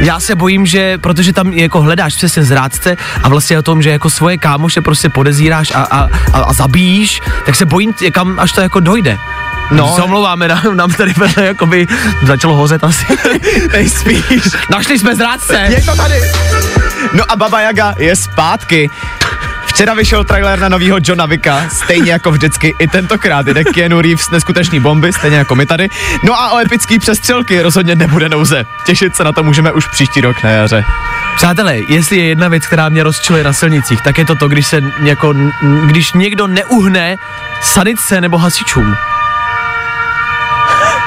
Já 0.00 0.20
se 0.20 0.34
bojím, 0.34 0.66
že 0.66 0.98
protože 0.98 1.32
tam 1.32 1.52
jako 1.52 1.80
hledáš 1.80 2.14
přesně 2.14 2.44
zrádce 2.44 2.96
a 3.22 3.28
vlastně 3.28 3.58
o 3.58 3.62
tom, 3.62 3.82
že 3.82 3.90
jako 3.90 4.10
svoje 4.10 4.38
kámoše 4.38 4.80
prostě 4.80 5.08
podezíráš 5.08 5.70
a, 5.74 5.82
a, 5.82 6.08
a, 6.32 6.40
a 6.40 6.52
zabíjíš, 6.52 7.20
tak 7.46 7.54
se 7.54 7.64
bojím, 7.64 7.94
kam 8.12 8.40
až 8.40 8.52
to 8.52 8.60
jako 8.60 8.80
dojde. 8.80 9.18
No. 9.70 9.94
Se 9.94 10.02
omlouváme, 10.02 10.48
nám, 10.64 10.76
nám 10.76 10.90
tady 10.90 11.12
vedle 11.12 11.44
jakoby 11.44 11.86
začalo 12.26 12.54
hořet 12.54 12.84
asi. 12.84 13.06
Nejspíš. 13.72 14.42
Našli 14.70 14.98
jsme 14.98 15.16
zrádce. 15.16 15.66
Je 15.68 15.82
to 15.82 15.96
tady. 15.96 16.20
No 17.12 17.24
a 17.28 17.36
Baba 17.36 17.60
Yaga 17.60 17.94
je 17.98 18.16
zpátky. 18.16 18.90
Včera 19.78 19.94
vyšel 19.94 20.24
trailer 20.24 20.58
na 20.58 20.68
novýho 20.68 20.98
Johna 21.02 21.26
Vicka, 21.26 21.68
stejně 21.68 22.12
jako 22.12 22.30
vždycky, 22.30 22.74
i 22.78 22.88
tentokrát 22.88 23.46
jde 23.46 23.64
Keanu 23.64 24.00
Reeves 24.00 24.30
neskutečný 24.30 24.80
bomby, 24.80 25.12
stejně 25.12 25.36
jako 25.36 25.54
my 25.54 25.66
tady. 25.66 25.88
No 26.22 26.40
a 26.40 26.50
o 26.50 26.58
epický 26.58 26.98
přestřelky 26.98 27.62
rozhodně 27.62 27.94
nebude 27.94 28.28
nouze. 28.28 28.64
Těšit 28.86 29.16
se 29.16 29.24
na 29.24 29.32
to 29.32 29.42
můžeme 29.42 29.72
už 29.72 29.86
příští 29.86 30.20
rok 30.20 30.42
na 30.42 30.50
jaře. 30.50 30.84
Přátelé, 31.36 31.76
jestli 31.88 32.16
je 32.16 32.24
jedna 32.24 32.48
věc, 32.48 32.66
která 32.66 32.88
mě 32.88 33.02
rozčiluje 33.02 33.44
na 33.44 33.52
silnicích, 33.52 34.02
tak 34.02 34.18
je 34.18 34.24
to 34.24 34.34
to, 34.34 34.48
když 34.48 34.66
se 34.66 34.80
jako, 35.02 35.34
když 35.86 36.12
někdo 36.12 36.46
neuhne 36.46 37.16
sanitce 37.62 38.20
nebo 38.20 38.38
hasičům. 38.38 38.96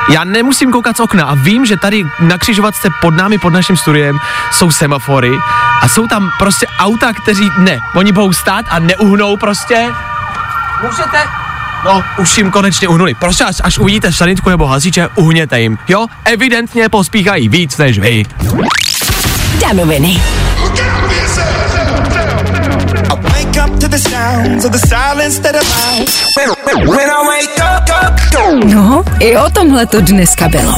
Já 0.09 0.23
nemusím 0.23 0.71
koukat 0.71 0.97
z 0.97 0.99
okna 0.99 1.25
a 1.25 1.35
vím, 1.35 1.65
že 1.65 1.77
tady 1.77 2.03
na 2.19 2.37
křižovatce 2.37 2.89
pod 3.01 3.15
námi, 3.15 3.37
pod 3.37 3.53
naším 3.53 3.77
studiem, 3.77 4.19
jsou 4.51 4.71
semafory 4.71 5.31
a 5.81 5.87
jsou 5.87 6.07
tam 6.07 6.31
prostě 6.39 6.67
auta, 6.79 7.13
kteří 7.13 7.49
ne, 7.57 7.79
oni 7.95 8.11
budou 8.11 8.33
stát 8.33 8.65
a 8.69 8.79
neuhnou 8.79 9.37
prostě. 9.37 9.89
Můžete? 10.81 11.17
No, 11.85 12.03
už 12.17 12.37
jim 12.37 12.51
konečně 12.51 12.87
uhnuli. 12.87 13.13
Prostě 13.13 13.43
až, 13.43 13.55
až 13.63 13.77
uvidíte 13.77 14.13
sanitku 14.13 14.49
nebo 14.49 14.67
hasiče, 14.67 15.07
uhněte 15.15 15.61
jim. 15.61 15.77
Jo, 15.87 16.07
evidentně 16.25 16.89
pospíchají 16.89 17.49
víc 17.49 17.77
než 17.77 17.99
vy. 17.99 18.23
Danoviny. 19.61 20.21
No, 28.65 29.03
i 29.19 29.37
o 29.37 29.49
tomhle 29.49 29.85
to 29.85 30.01
dneska 30.01 30.47
bylo. 30.47 30.73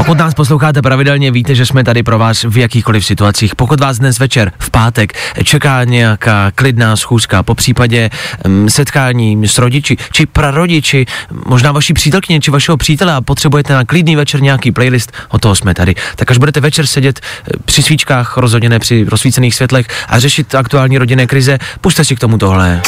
Pokud 0.00 0.18
nás 0.18 0.34
posloucháte 0.34 0.82
pravidelně, 0.82 1.30
víte, 1.30 1.54
že 1.54 1.66
jsme 1.66 1.84
tady 1.84 2.02
pro 2.02 2.18
vás 2.18 2.44
v 2.48 2.58
jakýchkoliv 2.58 3.06
situacích. 3.06 3.56
Pokud 3.56 3.80
vás 3.80 3.98
dnes 3.98 4.18
večer 4.18 4.52
v 4.58 4.70
pátek 4.70 5.12
čeká 5.44 5.84
nějaká 5.84 6.50
klidná 6.54 6.96
schůzka, 6.96 7.42
po 7.42 7.54
případě 7.54 8.10
um, 8.44 8.70
setkání 8.70 9.48
s 9.48 9.58
rodiči 9.58 9.96
či 10.12 10.26
prarodiči, 10.26 11.06
možná 11.46 11.72
vaší 11.72 11.92
přítelkyně 11.92 12.40
či 12.40 12.50
vašeho 12.50 12.76
přítele 12.76 13.12
a 13.12 13.20
potřebujete 13.20 13.74
na 13.74 13.84
klidný 13.84 14.16
večer 14.16 14.42
nějaký 14.42 14.72
playlist, 14.72 15.12
o 15.28 15.38
toho 15.38 15.56
jsme 15.56 15.74
tady. 15.74 15.94
Tak 16.16 16.30
až 16.30 16.38
budete 16.38 16.60
večer 16.60 16.86
sedět 16.86 17.20
eh, 17.20 17.50
při 17.64 17.82
svíčkách, 17.82 18.36
rozhodně 18.36 18.68
ne 18.68 18.78
při 18.78 19.06
rozsvícených 19.08 19.54
světlech 19.54 19.86
a 20.08 20.18
řešit 20.18 20.54
aktuální 20.54 20.98
rodinné 20.98 21.26
krize, 21.26 21.58
puste 21.80 22.04
si 22.04 22.16
k 22.16 22.20
tomu 22.20 22.38
tohle. 22.38 22.82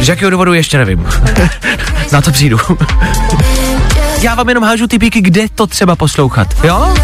Z 0.00 0.08
jakého 0.08 0.30
důvodu 0.30 0.54
ještě 0.54 0.78
nevím. 0.78 1.06
Na 2.12 2.22
to 2.22 2.30
přijdu. 2.32 2.58
Já 4.20 4.34
vám 4.34 4.48
jenom 4.48 4.64
hážu 4.64 4.86
ty 4.86 4.98
píky, 4.98 5.20
kde 5.20 5.48
to 5.54 5.66
třeba 5.66 5.96
poslouchat, 5.96 6.48
jo? 6.64 6.94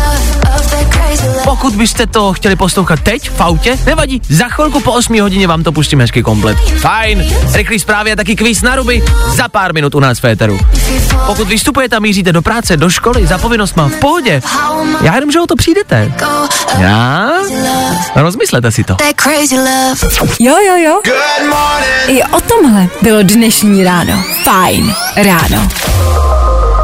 Pokud 1.45 1.77
byste 1.77 2.07
to 2.07 2.33
chtěli 2.33 2.57
poslouchat 2.57 3.01
teď, 3.01 3.31
v 3.31 3.41
autě, 3.41 3.79
nevadí, 3.87 4.23
za 4.29 4.49
chvilku 4.49 4.81
po 4.81 4.93
8 4.93 5.21
hodině 5.21 5.47
vám 5.47 5.63
to 5.63 5.73
pustím 5.73 6.01
hezky 6.01 6.23
komplet. 6.23 6.59
Fajn, 6.81 7.25
rychlý 7.53 7.79
zprávy 7.79 8.13
a 8.13 8.17
taky 8.17 8.37
kvíz 8.37 8.63
na 8.63 8.77
ruby 8.77 9.05
za 9.35 9.49
pár 9.49 9.75
minut 9.75 9.95
u 9.95 10.01
nás 10.01 10.19
v 10.19 10.25
éteru. 10.25 10.59
Pokud 11.27 11.49
vystupujete 11.49 11.97
a 11.97 11.99
míříte 11.99 12.33
do 12.33 12.43
práce, 12.43 12.77
do 12.77 12.91
školy, 12.91 13.27
za 13.27 13.39
povinnost 13.39 13.77
mám 13.77 13.91
v 13.91 13.97
pohodě, 13.97 14.43
já 15.01 15.15
jenom, 15.15 15.31
že 15.31 15.41
o 15.41 15.47
to 15.47 15.57
přijdete. 15.57 16.13
Já? 16.79 17.31
Rozmyslete 18.17 18.73
si 18.73 18.85
to. 18.85 18.97
Jo, 20.41 20.57
jo, 20.67 20.77
jo. 20.77 21.01
I 22.07 22.23
o 22.23 22.41
tomhle 22.41 22.87
bylo 23.03 23.23
dnešní 23.23 23.85
ráno. 23.85 24.25
Fajn 24.45 24.95
ráno. 25.17 25.69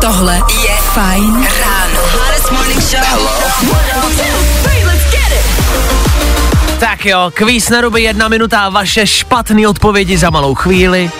Tohle 0.01 0.35
je 0.35 0.77
Fajn 0.95 1.47
ráno. 1.61 3.30
Tak 7.01 7.07
jo, 7.07 7.31
kvíz 7.35 7.69
na 7.69 7.81
ruby 7.81 8.03
jedna 8.03 8.29
minuta 8.29 8.61
a 8.61 8.69
vaše 8.69 9.07
špatné 9.07 9.69
odpovědi 9.69 10.19
za 10.19 10.31
malou 10.31 10.55
chvíli. 10.55 11.11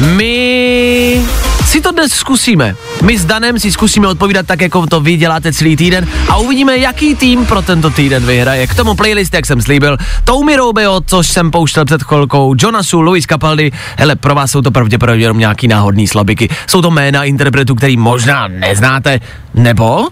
My 0.00 1.20
si 1.66 1.80
to 1.80 1.92
dnes 1.92 2.12
zkusíme. 2.12 2.76
My 3.04 3.18
s 3.18 3.24
Danem 3.24 3.58
si 3.58 3.72
zkusíme 3.72 4.08
odpovídat 4.08 4.46
tak, 4.46 4.60
jako 4.60 4.86
to 4.86 5.00
vy 5.00 5.16
děláte 5.16 5.52
celý 5.52 5.76
týden 5.76 6.08
a 6.28 6.36
uvidíme, 6.36 6.78
jaký 6.78 7.14
tým 7.14 7.46
pro 7.46 7.62
tento 7.62 7.90
týden 7.90 8.26
vyhraje. 8.26 8.66
K 8.66 8.74
tomu 8.74 8.94
playlist, 8.94 9.34
jak 9.34 9.46
jsem 9.46 9.62
slíbil, 9.62 9.96
Tommy 10.24 10.56
Robeo, 10.56 11.00
což 11.06 11.26
jsem 11.26 11.50
pouštěl 11.50 11.84
před 11.84 12.02
chvilkou, 12.02 12.54
Jonasu, 12.58 13.00
Luis 13.00 13.24
Capaldi. 13.24 13.72
Hele, 13.98 14.16
pro 14.16 14.34
vás 14.34 14.50
jsou 14.50 14.62
to 14.62 14.70
pravděpodobně 14.70 15.24
jenom 15.24 15.38
nějaký 15.38 15.68
náhodný 15.68 16.08
slabiky. 16.08 16.48
Jsou 16.66 16.82
to 16.82 16.90
jména 16.90 17.24
interpretů, 17.24 17.74
který 17.74 17.96
možná 17.96 18.48
neznáte, 18.48 19.20
nebo? 19.54 20.08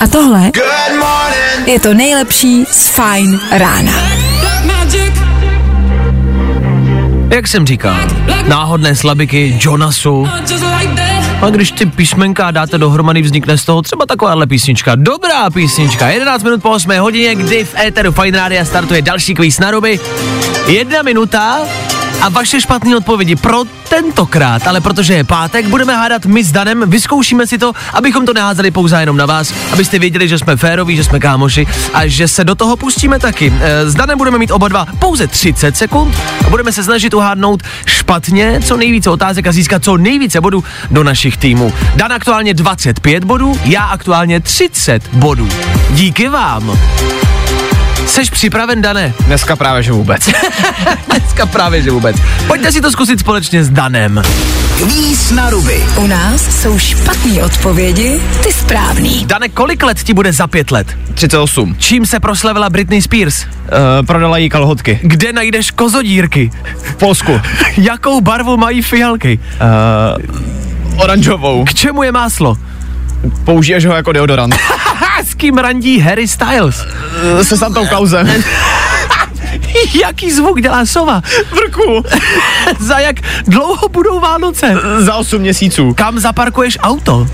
A 0.00 0.06
tohle 0.06 0.50
je 1.66 1.80
to 1.80 1.94
nejlepší 1.94 2.64
z 2.70 2.88
Fine 2.88 3.38
rána. 3.58 4.17
Jak 7.30 7.48
jsem 7.48 7.66
říkal, 7.66 7.96
náhodné 8.48 8.94
slabiky 8.94 9.58
Jonasu. 9.60 10.28
A 11.42 11.50
když 11.50 11.72
ty 11.72 11.86
písmenka 11.86 12.50
dáte 12.50 12.78
dohromady, 12.78 13.22
vznikne 13.22 13.58
z 13.58 13.64
toho 13.64 13.82
třeba 13.82 14.06
takováhle 14.06 14.46
písnička. 14.46 14.94
Dobrá 14.94 15.50
písnička. 15.50 16.08
11 16.08 16.42
minut 16.42 16.62
po 16.62 16.70
8 16.70 16.98
hodině, 16.98 17.34
kdy 17.34 17.64
v 17.64 17.74
éteru 17.74 18.12
Fine 18.12 18.38
Rádia 18.38 18.64
startuje 18.64 19.02
další 19.02 19.34
kvíz 19.34 19.58
na 19.58 19.70
ruby. 19.70 20.00
Jedna 20.66 21.02
minuta 21.02 21.58
a 22.22 22.28
vaše 22.28 22.60
špatné 22.60 22.96
odpovědi 22.96 23.36
pro 23.36 23.64
tentokrát, 23.88 24.66
ale 24.66 24.80
protože 24.80 25.14
je 25.14 25.24
pátek, 25.24 25.66
budeme 25.66 25.96
hádat 25.96 26.26
my 26.26 26.44
s 26.44 26.52
Danem, 26.52 26.90
vyzkoušíme 26.90 27.46
si 27.46 27.58
to, 27.58 27.72
abychom 27.92 28.26
to 28.26 28.32
neházeli 28.32 28.70
pouze 28.70 29.00
jenom 29.00 29.16
na 29.16 29.26
vás, 29.26 29.54
abyste 29.72 29.98
věděli, 29.98 30.28
že 30.28 30.38
jsme 30.38 30.56
féroví, 30.56 30.96
že 30.96 31.04
jsme 31.04 31.20
kámoši 31.20 31.66
a 31.94 32.06
že 32.06 32.28
se 32.28 32.44
do 32.44 32.54
toho 32.54 32.76
pustíme 32.76 33.18
taky. 33.18 33.52
E, 33.60 33.90
S 33.90 33.94
Danem 33.94 34.18
budeme 34.18 34.38
mít 34.38 34.50
oba 34.50 34.68
dva 34.68 34.86
pouze 34.98 35.26
30 35.26 35.76
sekund 35.76 36.16
a 36.46 36.50
budeme 36.50 36.72
se 36.72 36.84
snažit 36.84 37.14
uhádnout 37.14 37.62
špatně 37.86 38.60
co 38.64 38.76
nejvíce 38.76 39.10
otázek 39.10 39.46
a 39.46 39.52
získat 39.52 39.84
co 39.84 39.96
nejvíce 39.96 40.40
bodů 40.40 40.64
do 40.90 41.04
našich 41.04 41.36
týmů. 41.36 41.72
Dan 41.96 42.12
aktuálně 42.12 42.54
25 42.54 43.24
bodů, 43.24 43.60
já 43.64 43.84
aktuálně 43.84 44.40
30 44.40 45.08
bodů. 45.12 45.48
Díky 45.90 46.28
vám. 46.28 46.78
Seš 48.06 48.30
připraven, 48.30 48.82
Dane? 48.82 49.14
Dneska 49.26 49.56
právě, 49.56 49.82
že 49.82 49.92
vůbec. 49.92 50.28
Dneska 51.06 51.46
právě, 51.46 51.82
že 51.82 51.90
vůbec. 51.90 52.16
Pojďte 52.46 52.72
si 52.72 52.80
to 52.80 52.90
zkusit 52.90 53.20
společně 53.20 53.64
s 53.64 53.70
Danem. 53.70 54.22
Kvíz 54.78 55.30
na 55.30 55.50
ruby. 55.50 55.84
U 55.96 56.06
nás 56.06 56.62
jsou 56.62 56.78
špatné 56.78 57.44
odpovědi, 57.44 58.20
ty 58.42 58.52
správný. 58.52 59.26
Dane, 59.26 59.48
kolik 59.48 59.82
let 59.82 60.02
ti 60.02 60.14
bude 60.14 60.32
za 60.32 60.46
pět 60.46 60.70
let? 60.70 60.96
38. 61.14 61.76
Čím 61.78 62.06
se 62.06 62.20
proslavila 62.20 62.70
Britney 62.70 63.02
Spears? 63.02 63.44
Uh, 63.44 64.06
prodala 64.06 64.38
jí 64.38 64.48
kalhotky. 64.48 65.00
Kde 65.02 65.32
najdeš 65.32 65.70
kozodírky? 65.70 66.50
V 66.82 66.94
Polsku. 66.96 67.40
Jakou 67.76 68.20
barvu 68.20 68.56
mají 68.56 68.82
fialky? 68.82 69.38
Uh, 70.18 71.02
oranžovou. 71.02 71.64
K 71.64 71.74
čemu 71.74 72.02
je 72.02 72.12
máslo? 72.12 72.56
Použiješ 73.44 73.86
ho 73.86 73.94
jako 73.94 74.12
deodorant. 74.12 74.54
S 75.24 75.34
kým 75.34 75.58
randí 75.58 75.98
Harry 76.00 76.28
Styles? 76.28 76.86
Se 77.42 77.56
Santou 77.56 77.86
Klausem. 77.86 78.28
Jaký 80.00 80.32
zvuk 80.32 80.60
dělá 80.60 80.86
sova? 80.86 81.22
Vrku. 81.50 82.04
Za 82.78 82.98
jak 82.98 83.16
dlouho 83.46 83.88
budou 83.88 84.20
Vánoce? 84.20 84.74
Za 84.98 85.14
8 85.14 85.40
měsíců. 85.40 85.94
Kam 85.94 86.18
zaparkuješ 86.18 86.78
auto? 86.82 87.26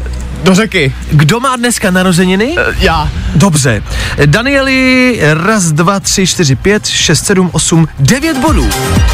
Do 0.45 0.55
řeky. 0.55 0.95
Kdo 1.11 1.41
má 1.41 1.57
dneska 1.57 1.91
narozeniny? 1.91 2.47
Uh, 2.47 2.75
já. 2.79 3.09
Dobře. 3.35 3.83
Danieli, 4.27 5.21
raz, 5.33 5.65
dva, 5.65 6.01
tři, 6.01 6.27
čtyři, 6.27 6.57
pět, 6.57 6.87
šest, 6.87 7.27
sedm, 7.27 7.51
osm, 7.53 7.89
devět 7.99 8.39
bodů. 8.39 8.69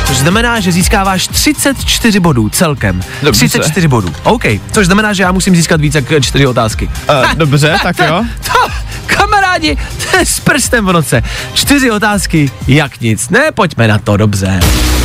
Což 0.07 0.17
znamená, 0.17 0.61
že 0.61 0.73
získáváš 0.73 1.29
34 1.29 2.21
bodů 2.21 2.49
celkem. 2.49 3.03
Dobře. 3.23 3.39
34 3.39 3.89
bodů. 3.89 4.13
OK. 4.23 4.45
Což 4.73 4.87
znamená, 4.87 5.13
že 5.13 5.23
já 5.23 5.33
musím 5.33 5.57
získat 5.57 5.81
více 5.81 6.05
jak 6.11 6.25
čtyři 6.25 6.47
otázky. 6.47 6.91
Uh, 7.11 7.35
dobře, 7.35 7.79
tak 7.83 7.99
jo. 7.99 8.25
To, 8.45 8.69
kamarádi, 9.07 9.77
to 10.11 10.17
je 10.17 10.27
s 10.27 10.41
prstem 10.41 10.87
v 10.87 10.93
noce. 10.93 11.23
Čtyři 11.55 11.91
otázky, 11.91 12.51
jak 12.69 13.01
nic. 13.01 13.29
Ne, 13.29 13.53
pojďme 13.55 13.89
na 13.89 13.99
to, 13.99 14.17
dobře. 14.17 14.61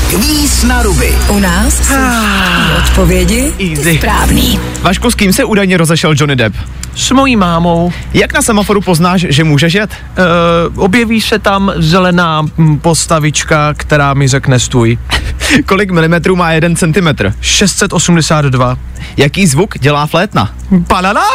Kvíz 0.10 0.64
na 0.64 0.84
ruby. 0.84 1.16
U 1.30 1.40
nás 1.40 1.78
jsou 1.78 1.84
špatné 1.84 2.76
odpovědi, 2.78 3.54
ty 3.58 3.70
Easy. 3.70 3.98
správný. 3.98 4.60
Vašku, 4.82 5.12
s 5.12 5.16
kým 5.16 5.34
se 5.34 5.44
údajně 5.44 5.78
rozešel 5.78 6.14
Johnny 6.18 6.36
Depp? 6.36 6.56
S 6.96 7.12
mojí 7.12 7.36
mámou. 7.36 7.94
Jak 8.14 8.34
na 8.34 8.42
semaforu 8.42 8.82
poznáš, 8.82 9.26
že 9.30 9.44
můžeš 9.44 9.74
jet? 9.74 9.90
Uh, 9.94 10.84
objeví 10.84 11.22
se 11.22 11.40
tam 11.40 11.72
zelená 11.76 12.42
mm, 12.42 12.80
postavička, 12.80 13.74
která 13.74 14.14
mi 14.14 14.28
řekne 14.28 14.60
stůj. 14.60 14.98
Kolik 15.66 15.92
milimetrů 15.92 16.36
má 16.36 16.52
jeden 16.52 16.76
centimetr? 16.76 17.34
682. 17.42 18.78
Jaký 19.18 19.48
zvuk 19.48 19.80
dělá 19.80 20.08
flétna? 20.08 20.56
Panana! 20.88 21.22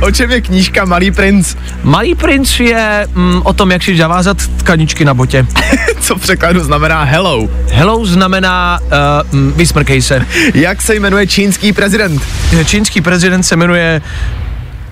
O 0.00 0.10
čem 0.10 0.30
je 0.30 0.40
knížka 0.40 0.84
Malý 0.84 1.10
princ? 1.10 1.56
Malý 1.82 2.14
princ 2.14 2.60
je 2.60 3.08
mm, 3.14 3.42
o 3.44 3.52
tom, 3.52 3.70
jak 3.70 3.82
si 3.82 3.96
zavázat 3.96 4.46
tkaničky 4.46 5.04
na 5.04 5.14
botě. 5.14 5.46
Co 6.00 6.14
v 6.14 6.20
překladu 6.20 6.60
znamená 6.64 7.04
hello? 7.04 7.48
Hello 7.68 8.06
znamená 8.06 8.78
uh, 8.82 9.40
vysmrkej 9.56 10.02
se. 10.02 10.26
Jak 10.54 10.82
se 10.82 10.94
jmenuje 10.94 11.26
čínský 11.26 11.72
prezident? 11.72 12.22
Čínský 12.64 13.00
prezident 13.00 13.42
se 13.42 13.56
jmenuje... 13.56 14.02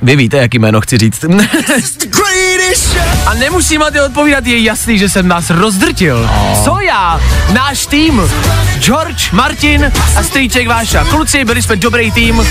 Vy 0.03 0.17
víte, 0.17 0.37
jaký 0.37 0.59
jméno 0.59 0.81
chci 0.81 0.99
říct. 0.99 1.25
A 3.27 3.35
nemusím 3.35 3.81
na 3.81 3.91
ty 3.91 4.01
odpovídat, 4.01 4.47
je 4.47 4.63
jasný, 4.63 4.99
že 4.99 5.09
jsem 5.09 5.29
nás 5.29 5.51
rozdrtil. 5.51 6.31
Co 6.65 6.81
já? 6.81 7.21
Náš 7.53 7.87
tým. 7.87 8.23
George, 8.79 9.33
Martin 9.33 9.93
a 10.17 10.23
strýček 10.23 10.69
Váša. 10.69 11.05
Kluci, 11.05 11.45
byli 11.45 11.63
jsme 11.63 11.77
dobrý 11.77 12.13
tým. 12.13 12.47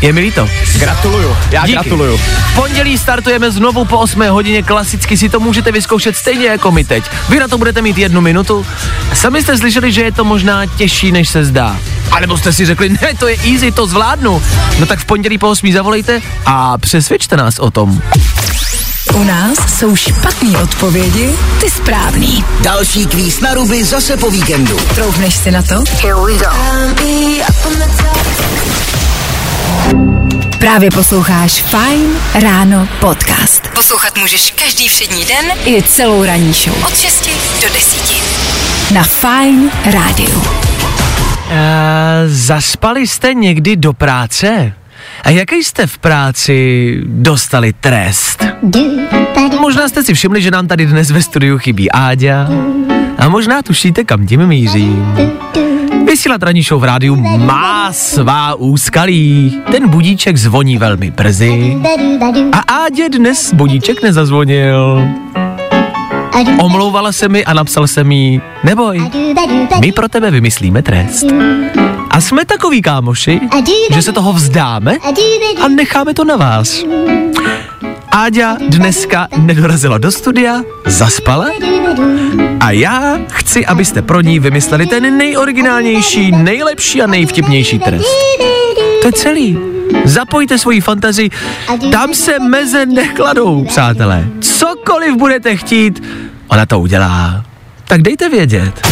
Je 0.00 0.12
mi 0.12 0.20
líto. 0.20 0.48
Gratuluju. 0.78 1.36
Já 1.50 1.60
Díky. 1.66 1.72
gratuluju. 1.72 2.16
V 2.16 2.54
pondělí 2.54 2.98
startujeme 2.98 3.50
znovu 3.50 3.84
po 3.84 3.98
8 3.98 4.28
hodině, 4.28 4.62
klasicky 4.62 5.16
si 5.16 5.28
to 5.28 5.40
můžete 5.40 5.72
vyzkoušet 5.72 6.16
stejně 6.16 6.46
jako 6.46 6.70
my 6.72 6.84
teď. 6.84 7.04
Vy 7.28 7.38
na 7.40 7.48
to 7.48 7.58
budete 7.58 7.82
mít 7.82 7.98
jednu 7.98 8.20
minutu. 8.20 8.66
Sami 9.14 9.42
jste 9.42 9.58
slyšeli, 9.58 9.92
že 9.92 10.02
je 10.02 10.12
to 10.12 10.24
možná 10.24 10.66
těžší, 10.66 11.12
než 11.12 11.28
se 11.28 11.44
zdá. 11.44 11.76
A 12.10 12.20
nebo 12.20 12.38
jste 12.38 12.52
si 12.52 12.66
řekli, 12.66 12.88
ne, 12.88 13.14
to 13.18 13.28
je 13.28 13.36
easy, 13.52 13.72
to 13.72 13.86
zvládnu. 13.86 14.42
No 14.78 14.86
tak 14.86 14.98
v 14.98 15.04
pondělí 15.04 15.38
po 15.38 15.48
8 15.48 15.72
zavolejte 15.72 16.20
a 16.46 16.78
přesvědčte 16.78 17.36
nás 17.36 17.58
o 17.58 17.70
tom. 17.70 18.02
U 19.14 19.24
nás 19.24 19.78
jsou 19.78 19.96
špatné 19.96 20.58
odpovědi, 20.58 21.30
ty 21.60 21.70
správný. 21.70 22.44
Další 22.60 23.06
kvíz 23.06 23.40
na 23.40 23.54
ruby 23.54 23.84
zase 23.84 24.16
po 24.16 24.30
víkendu. 24.30 24.76
Troufneš 24.94 25.34
si 25.34 25.50
na 25.50 25.62
to? 25.62 25.84
Here 26.02 26.14
we 26.14 26.32
go. 26.38 26.46
Právě 30.58 30.90
posloucháš 30.90 31.62
Fine 31.62 32.14
Ráno 32.42 32.88
podcast. 33.00 33.68
Poslouchat 33.74 34.18
můžeš 34.18 34.50
každý 34.64 34.88
všední 34.88 35.24
den 35.24 35.44
i 35.64 35.82
celou 35.82 36.24
ranní 36.24 36.52
show. 36.52 36.84
Od 36.86 36.96
6 36.96 37.30
do 37.62 37.68
10. 37.74 38.94
Na 38.94 39.02
Fine 39.02 39.70
Rádiu. 39.84 40.42
E, 41.50 42.28
zaspali 42.28 43.06
jste 43.06 43.34
někdy 43.34 43.76
do 43.76 43.92
práce? 43.92 44.72
A 45.22 45.30
jaký 45.30 45.64
jste 45.64 45.86
v 45.86 45.98
práci 45.98 46.96
dostali 47.04 47.72
trest? 47.72 48.44
Možná 49.60 49.88
jste 49.88 50.04
si 50.04 50.14
všimli, 50.14 50.42
že 50.42 50.50
nám 50.50 50.66
tady 50.66 50.86
dnes 50.86 51.10
ve 51.10 51.22
studiu 51.22 51.58
chybí 51.58 51.90
Áďa. 51.90 52.48
A 53.18 53.28
možná 53.28 53.62
tušíte, 53.62 54.04
kam 54.04 54.26
tím 54.26 54.46
mířím. 54.46 55.16
Vysílat 56.06 56.42
ranní 56.42 56.62
show 56.62 56.80
v 56.80 56.84
rádiu 56.84 57.16
má 57.36 57.92
svá 57.92 58.54
úskalí. 58.54 59.62
Ten 59.70 59.88
budíček 59.88 60.36
zvoní 60.36 60.78
velmi 60.78 61.10
brzy. 61.10 61.76
A 62.52 62.58
Ádě 62.58 63.08
dnes 63.08 63.54
budíček 63.54 64.02
nezazvonil. 64.02 65.08
Omlouvala 66.58 67.12
se 67.12 67.28
mi 67.28 67.44
a 67.44 67.54
napsal 67.54 67.86
jsem 67.86 68.12
jí, 68.12 68.40
neboj, 68.64 69.10
my 69.80 69.92
pro 69.92 70.08
tebe 70.08 70.30
vymyslíme 70.30 70.82
trest. 70.82 71.26
A 72.10 72.20
jsme 72.20 72.44
takový 72.44 72.82
kámoši, 72.82 73.40
že 73.94 74.02
se 74.02 74.12
toho 74.12 74.32
vzdáme 74.32 74.96
a 75.64 75.68
necháme 75.68 76.14
to 76.14 76.24
na 76.24 76.36
vás. 76.36 76.84
Áďa 78.10 78.56
dneska 78.68 79.28
nedorazila 79.36 79.98
do 79.98 80.12
studia, 80.12 80.62
zaspala 80.86 81.46
a 82.60 82.70
já 82.70 83.18
chci, 83.32 83.66
abyste 83.66 84.02
pro 84.02 84.20
ní 84.20 84.38
vymysleli 84.38 84.86
ten 84.86 85.18
nejoriginálnější, 85.18 86.32
nejlepší 86.32 87.02
a 87.02 87.06
nejvtipnější 87.06 87.78
trest. 87.78 88.06
To 89.02 89.08
je 89.08 89.12
celý. 89.12 89.58
Zapojte 90.04 90.58
svoji 90.58 90.80
fantazii, 90.80 91.30
tam 91.92 92.14
se 92.14 92.38
meze 92.38 92.86
nekladou, 92.86 93.64
přátelé. 93.64 94.24
Cokoliv 94.40 95.16
budete 95.16 95.56
chtít, 95.56 96.02
ona 96.48 96.66
to 96.66 96.80
udělá. 96.80 97.44
Tak 97.84 98.02
dejte 98.02 98.28
vědět. 98.28 98.86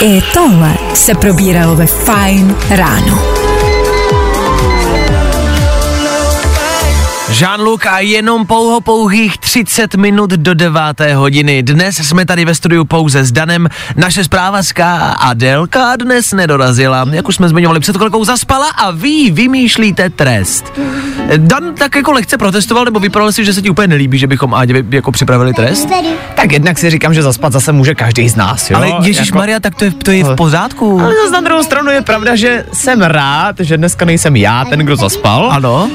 I 0.00 0.22
tohle 0.34 0.74
se 0.94 1.14
probíralo 1.14 1.76
ve 1.76 1.86
Fine 1.86 2.54
Ráno. 2.70 3.39
Jean-Luc 7.30 7.86
a 7.90 7.98
jenom 8.00 8.46
pouho 8.46 8.80
pouhých 8.80 9.38
30 9.38 9.94
minut 9.94 10.30
do 10.30 10.54
9. 10.54 10.80
hodiny. 11.14 11.62
Dnes 11.62 11.96
jsme 11.96 12.26
tady 12.26 12.44
ve 12.44 12.54
studiu 12.54 12.84
pouze 12.84 13.24
s 13.24 13.32
Danem. 13.32 13.68
Naše 13.96 14.24
zprávařka 14.24 14.96
Adelka 15.12 15.96
dnes 15.96 16.32
nedorazila. 16.32 17.06
Jak 17.10 17.28
už 17.28 17.34
jsme 17.36 17.48
zmiňovali, 17.48 17.80
před 17.80 17.96
chvilkou 17.96 18.24
zaspala 18.24 18.66
a 18.68 18.90
vy 18.90 19.30
vymýšlíte 19.30 20.10
trest. 20.10 20.72
Dan 21.36 21.74
tak 21.74 21.94
jako 21.94 22.12
lehce 22.12 22.38
protestoval, 22.38 22.84
nebo 22.84 23.00
vypadal 23.00 23.32
si, 23.32 23.44
že 23.44 23.52
se 23.54 23.62
ti 23.62 23.70
úplně 23.70 23.88
nelíbí, 23.88 24.18
že 24.18 24.26
bychom 24.26 24.54
vy- 24.66 24.96
jako 24.96 25.12
připravili 25.12 25.54
trest? 25.54 25.88
Tak 26.34 26.52
jednak 26.52 26.78
si 26.78 26.90
říkám, 26.90 27.14
že 27.14 27.22
zaspat 27.22 27.52
zase 27.52 27.72
může 27.72 27.94
každý 27.94 28.28
z 28.28 28.36
nás, 28.36 28.70
jo? 28.70 28.76
Ale 28.76 28.92
Ježíš 29.02 29.26
Jako- 29.26 29.38
Maria, 29.38 29.60
tak 29.60 29.74
to 29.74 29.84
je, 29.84 29.90
to 29.90 30.10
je 30.10 30.24
v 30.24 30.34
pořádku. 30.36 31.00
Ale 31.00 31.14
zase 31.22 31.32
na 31.32 31.40
druhou 31.40 31.62
stranu 31.62 31.90
je 31.90 32.02
pravda, 32.02 32.36
že 32.36 32.64
jsem 32.72 33.02
rád, 33.02 33.56
že 33.60 33.76
dneska 33.76 34.04
nejsem 34.04 34.36
já 34.36 34.64
ten, 34.64 34.78
kdo 34.80 34.96
zaspal. 34.96 35.50
Ano. 35.52 35.90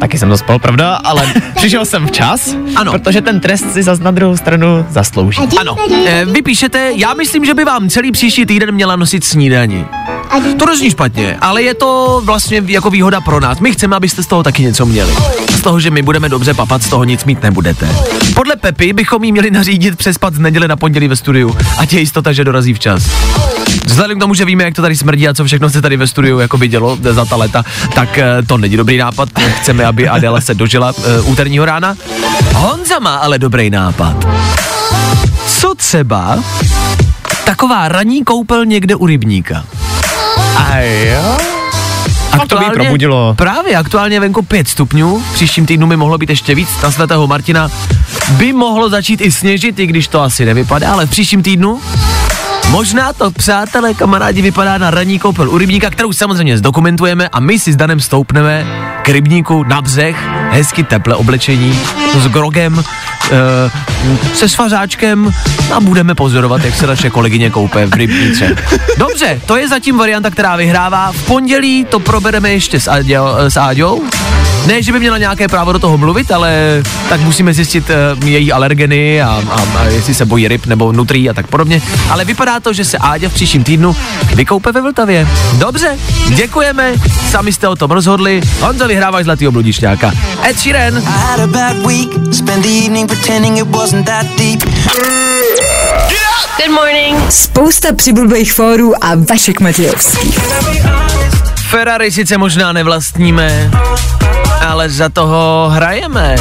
Taky 0.00 0.18
jsem 0.18 0.28
zaspal, 0.30 0.58
pravda, 0.58 0.94
ale 0.94 1.32
přišel 1.56 1.84
jsem 1.84 2.06
včas, 2.06 2.56
Ano. 2.76 2.92
protože 2.92 3.20
ten 3.20 3.40
trest 3.40 3.72
si 3.72 3.82
zase 3.82 4.02
na 4.02 4.10
druhou 4.10 4.36
stranu 4.36 4.86
zaslouží. 4.90 5.42
Ano, 5.60 5.76
e, 6.06 6.24
vy 6.24 6.42
píšete, 6.42 6.92
já 6.94 7.14
myslím, 7.14 7.44
že 7.44 7.54
by 7.54 7.64
vám 7.64 7.88
celý 7.88 8.12
příští 8.12 8.46
týden 8.46 8.72
měla 8.72 8.96
nosit 8.96 9.24
snídani. 9.24 9.84
To 10.58 10.66
nezní 10.66 10.90
špatně, 10.90 11.36
ale 11.40 11.62
je 11.62 11.74
to 11.74 12.22
vlastně 12.24 12.62
jako 12.66 12.90
výhoda 12.90 13.20
pro 13.20 13.40
nás. 13.40 13.60
My 13.60 13.72
chceme, 13.72 13.96
abyste 13.96 14.22
z 14.22 14.26
toho 14.26 14.42
taky 14.42 14.62
něco 14.62 14.86
měli. 14.86 15.12
Toho, 15.66 15.80
že 15.80 15.90
my 15.90 16.02
budeme 16.02 16.28
dobře 16.28 16.54
papat, 16.54 16.82
z 16.82 16.88
toho 16.88 17.04
nic 17.04 17.24
mít 17.24 17.42
nebudete. 17.42 17.88
Podle 18.34 18.56
Pepy 18.56 18.92
bychom 18.92 19.24
jí 19.24 19.32
měli 19.32 19.50
nařídit 19.50 19.98
přespat 19.98 20.34
z 20.34 20.38
neděle 20.38 20.68
na 20.68 20.76
pondělí 20.76 21.08
ve 21.08 21.16
studiu. 21.16 21.56
Ať 21.78 21.92
je 21.92 22.00
jistota, 22.00 22.32
že 22.32 22.44
dorazí 22.44 22.74
včas. 22.74 23.02
Vzhledem 23.86 24.18
k 24.18 24.20
tomu, 24.20 24.34
že 24.34 24.44
víme, 24.44 24.64
jak 24.64 24.74
to 24.74 24.82
tady 24.82 24.96
smrdí 24.96 25.28
a 25.28 25.34
co 25.34 25.44
všechno 25.44 25.70
se 25.70 25.82
tady 25.82 25.96
ve 25.96 26.06
studiu 26.06 26.38
jako 26.38 26.58
by 26.58 26.68
dělo 26.68 26.98
za 27.10 27.24
ta 27.24 27.36
léta, 27.36 27.64
tak 27.94 28.18
eh, 28.18 28.42
to 28.46 28.58
není 28.58 28.76
dobrý 28.76 28.98
nápad. 28.98 29.28
Chceme, 29.60 29.84
aby 29.84 30.08
Adela 30.08 30.40
se 30.40 30.54
dožila 30.54 30.92
uh, 30.92 31.30
úterního 31.30 31.64
rána. 31.64 31.96
Honza 32.54 32.98
má 32.98 33.16
ale 33.16 33.38
dobrý 33.38 33.70
nápad. 33.70 34.28
Co 35.46 35.74
třeba 35.74 36.38
taková 37.44 37.88
ranní 37.88 38.24
koupel 38.24 38.64
někde 38.64 38.94
u 38.94 39.06
rybníka? 39.06 39.64
A 40.56 40.78
jo? 40.78 41.55
A 42.42 42.46
to 42.46 42.58
by 42.58 42.64
probudilo. 42.64 43.34
Právě, 43.34 43.76
aktuálně 43.76 44.20
venku 44.20 44.42
5 44.42 44.68
stupňů, 44.68 45.22
příštím 45.32 45.66
týdnu 45.66 45.86
by 45.86 45.96
mohlo 45.96 46.18
být 46.18 46.30
ještě 46.30 46.54
víc, 46.54 46.68
na 46.82 46.90
svatého 46.90 47.26
Martina 47.26 47.68
by 48.30 48.52
mohlo 48.52 48.88
začít 48.88 49.20
i 49.20 49.32
sněžit, 49.32 49.78
i 49.78 49.86
když 49.86 50.08
to 50.08 50.22
asi 50.22 50.44
nevypadá, 50.44 50.92
ale 50.92 51.06
v 51.06 51.10
příštím 51.10 51.42
týdnu 51.42 51.80
Možná 52.70 53.12
to, 53.12 53.30
přátelé, 53.30 53.94
kamarádi, 53.94 54.42
vypadá 54.42 54.78
na 54.78 54.90
ranní 54.90 55.18
koupel 55.18 55.50
u 55.50 55.58
rybníka, 55.58 55.90
kterou 55.90 56.12
samozřejmě 56.12 56.58
zdokumentujeme 56.58 57.28
a 57.28 57.40
my 57.40 57.58
si 57.58 57.72
s 57.72 57.76
Danem 57.76 58.00
stoupneme 58.00 58.66
k 59.02 59.08
rybníku 59.08 59.64
na 59.64 59.82
břeh, 59.82 60.16
hezky 60.50 60.84
teple 60.84 61.14
oblečení, 61.14 61.78
s 62.18 62.26
grogem, 62.26 62.84
e, 63.30 64.36
se 64.36 64.48
svařáčkem 64.48 65.32
a 65.74 65.80
budeme 65.80 66.14
pozorovat, 66.14 66.64
jak 66.64 66.74
se 66.74 66.86
naše 66.86 67.10
kolegyně 67.10 67.50
koupe 67.50 67.86
v 67.86 67.92
rybníce. 67.92 68.56
Dobře, 68.98 69.40
to 69.46 69.56
je 69.56 69.68
zatím 69.68 69.98
varianta, 69.98 70.30
která 70.30 70.56
vyhrává. 70.56 71.12
V 71.12 71.22
pondělí 71.22 71.84
to 71.84 72.00
probereme 72.00 72.50
ještě 72.50 72.80
s, 72.80 72.88
Aďo, 72.88 73.34
s 73.48 73.56
Áďou. 73.56 74.02
Ne, 74.66 74.82
že 74.82 74.92
by 74.92 74.98
měla 74.98 75.18
nějaké 75.18 75.48
právo 75.48 75.72
do 75.72 75.78
toho 75.78 75.98
mluvit, 75.98 76.32
ale 76.32 76.82
tak 77.08 77.20
musíme 77.20 77.54
zjistit 77.54 77.90
uh, 77.90 78.28
její 78.28 78.52
alergeny 78.52 79.22
a, 79.22 79.42
a, 79.50 79.78
a 79.78 79.84
jestli 79.84 80.14
se 80.14 80.24
bojí 80.24 80.48
ryb 80.48 80.66
nebo 80.66 80.92
nutrí 80.92 81.30
a 81.30 81.34
tak 81.34 81.46
podobně. 81.46 81.82
Ale 82.10 82.24
vypadá 82.24 82.60
to, 82.60 82.72
že 82.72 82.84
se 82.84 82.98
Áďa 82.98 83.28
v 83.28 83.34
příštím 83.34 83.64
týdnu 83.64 83.96
vykoupe 84.34 84.72
ve 84.72 84.82
Vltavě. 84.82 85.28
Dobře, 85.52 85.98
děkujeme, 86.28 86.92
sami 87.30 87.52
jste 87.52 87.68
o 87.68 87.76
tom 87.76 87.90
rozhodli. 87.90 88.40
Honza 88.60 88.86
vyhráváš 88.86 89.24
zlatýho 89.24 89.52
bludišťáka. 89.52 90.12
Ed 90.48 90.58
Sheeran. 90.58 91.02
Pretending 93.16 93.56
it 93.56 93.66
wasn't 93.66 94.06
that 94.06 94.26
deep. 94.36 94.60
Good 96.58 96.70
morning. 96.70 97.30
Spousta 97.30 97.92
přibulbých 97.92 98.52
fórů 98.52 99.04
a 99.04 99.12
Vašek 99.30 99.60
Matějovský. 99.60 100.34
Ferrari 101.70 102.12
sice 102.12 102.38
možná 102.38 102.72
nevlastníme, 102.72 103.70
ale 104.66 104.88
za 104.88 105.08
toho 105.08 105.68
hrajeme. 105.72 106.36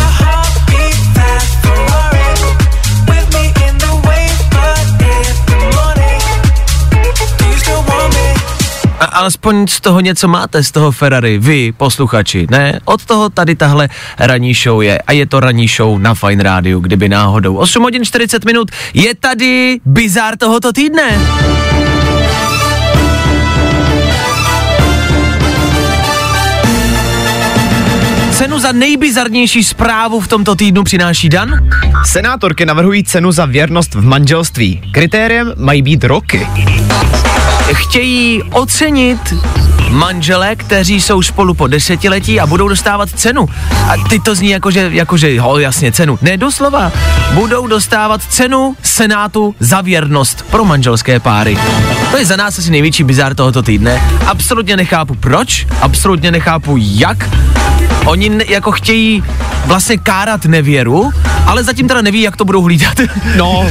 Alespoň 9.26 9.68
z 9.68 9.82
toho 9.82 10.00
něco 10.00 10.28
máte, 10.28 10.64
z 10.64 10.72
toho 10.72 10.92
Ferrari, 10.92 11.38
vy, 11.38 11.72
posluchači, 11.72 12.48
ne? 12.50 12.80
Od 12.86 13.06
toho 13.06 13.30
tady 13.30 13.56
tahle 13.56 13.90
ranní 14.20 14.54
show 14.54 14.82
je 14.82 14.98
a 14.98 15.12
je 15.12 15.26
to 15.26 15.40
ranní 15.40 15.68
show 15.68 16.00
na 16.00 16.14
Fine 16.14 16.44
Rádiu, 16.44 16.80
kdyby 16.80 17.10
náhodou. 17.10 17.56
8 17.56 17.84
hodin 17.84 18.06
40 18.06 18.46
minut, 18.46 18.72
je 18.94 19.16
tady 19.16 19.80
bizár 19.86 20.38
tohoto 20.38 20.74
týdne. 20.74 21.20
Cenu 28.32 28.60
za 28.60 28.72
nejbizarnější 28.72 29.64
zprávu 29.64 30.20
v 30.20 30.28
tomto 30.28 30.56
týdnu 30.56 30.84
přináší 30.84 31.30
Dan. 31.30 31.70
Senátorky 32.06 32.66
navrhují 32.66 33.04
cenu 33.04 33.32
za 33.32 33.46
věrnost 33.46 33.96
v 33.96 34.02
manželství. 34.06 34.82
Kritériem 34.92 35.54
mají 35.58 35.82
být 35.82 36.04
roky. 36.04 36.48
Chtějí 37.74 38.44
ocenit 38.44 39.34
manžele, 39.90 40.56
kteří 40.56 41.02
jsou 41.02 41.22
spolu 41.22 41.54
po 41.54 41.68
desetiletí 41.68 42.40
a 42.40 42.48
budou 42.48 42.68
dostávat 42.68 43.10
cenu. 43.10 43.50
A 43.90 43.98
ty 44.10 44.20
to 44.20 44.36
zní 44.36 44.50
jako, 44.50 44.72
že, 44.72 44.90
jako, 44.94 45.18
že 45.18 45.42
ho, 45.42 45.60
jasně, 45.60 45.92
cenu. 45.92 46.20
Ne, 46.22 46.38
doslova. 46.38 46.92
Budou 47.34 47.68
dostávat 47.68 48.22
cenu 48.30 48.76
Senátu 48.84 49.56
za 49.60 49.82
věrnost 49.82 50.46
pro 50.52 50.66
manželské 50.66 51.20
páry. 51.20 51.58
To 52.12 52.18
je 52.18 52.26
za 52.26 52.36
nás 52.36 52.60
asi 52.60 52.72
největší 52.72 53.04
bizár 53.04 53.36
tohoto 53.36 53.62
týdne. 53.64 54.02
Absolutně 54.26 54.78
nechápu 54.78 55.16
proč, 55.16 55.68
absolutně 55.82 56.32
nechápu 56.32 56.76
jak. 56.80 57.30
Oni 58.06 58.30
ne, 58.30 58.44
jako 58.48 58.72
chtějí 58.72 59.24
vlastně 59.66 59.98
kárat 59.98 60.46
nevěru, 60.46 61.12
ale 61.46 61.64
zatím 61.64 61.88
teda 61.88 62.02
neví, 62.02 62.22
jak 62.22 62.38
to 62.38 62.46
budou 62.46 62.62
hlídat. 62.62 62.98
No, 63.38 63.66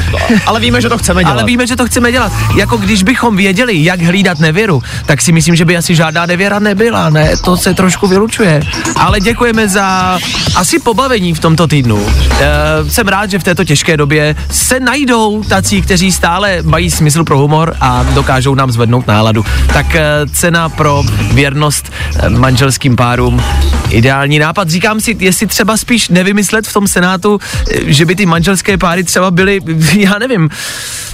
ale 0.46 0.60
víme, 0.60 0.80
že 0.80 0.88
to 0.88 0.98
chceme 0.98 1.20
dělat. 1.24 1.32
Ale 1.32 1.44
víme, 1.44 1.66
že 1.66 1.76
to 1.76 1.86
chceme 1.86 2.12
dělat. 2.12 2.32
Jako 2.56 2.76
když 2.76 3.02
bychom 3.02 3.36
věděli, 3.36 3.83
jak 3.84 4.02
hlídat 4.02 4.38
nevěru, 4.38 4.82
tak 5.06 5.22
si 5.22 5.32
myslím, 5.32 5.56
že 5.56 5.64
by 5.64 5.76
asi 5.76 5.94
žádná 5.94 6.26
nevěra 6.26 6.58
nebyla, 6.58 7.10
ne? 7.10 7.36
To 7.44 7.56
se 7.56 7.74
trošku 7.74 8.06
vylučuje. 8.06 8.62
Ale 8.96 9.20
děkujeme 9.20 9.68
za 9.68 10.18
asi 10.56 10.78
pobavení 10.78 11.34
v 11.34 11.40
tomto 11.40 11.66
týdnu. 11.66 12.06
E, 12.06 12.90
jsem 12.90 13.08
rád, 13.08 13.30
že 13.30 13.38
v 13.38 13.42
této 13.42 13.64
těžké 13.64 13.96
době 13.96 14.36
se 14.50 14.80
najdou 14.80 15.42
tací, 15.42 15.82
kteří 15.82 16.12
stále 16.12 16.62
mají 16.62 16.90
smysl 16.90 17.24
pro 17.24 17.38
humor 17.38 17.76
a 17.80 18.02
dokážou 18.02 18.54
nám 18.54 18.70
zvednout 18.70 19.06
náladu. 19.06 19.44
Tak 19.72 19.94
e, 19.94 20.02
cena 20.32 20.68
pro 20.68 21.02
věrnost 21.32 21.92
e, 22.16 22.28
manželským 22.28 22.96
párům 22.96 23.42
ideální 23.90 24.38
nápad. 24.38 24.70
Říkám 24.70 25.00
si, 25.00 25.16
jestli 25.20 25.46
třeba 25.46 25.76
spíš 25.76 26.08
nevymyslet 26.08 26.66
v 26.66 26.72
tom 26.72 26.88
Senátu, 26.88 27.40
že 27.86 28.06
by 28.06 28.16
ty 28.16 28.26
manželské 28.26 28.78
páry 28.78 29.04
třeba 29.04 29.30
byly, 29.30 29.60
já 29.96 30.18
nevím, 30.18 30.50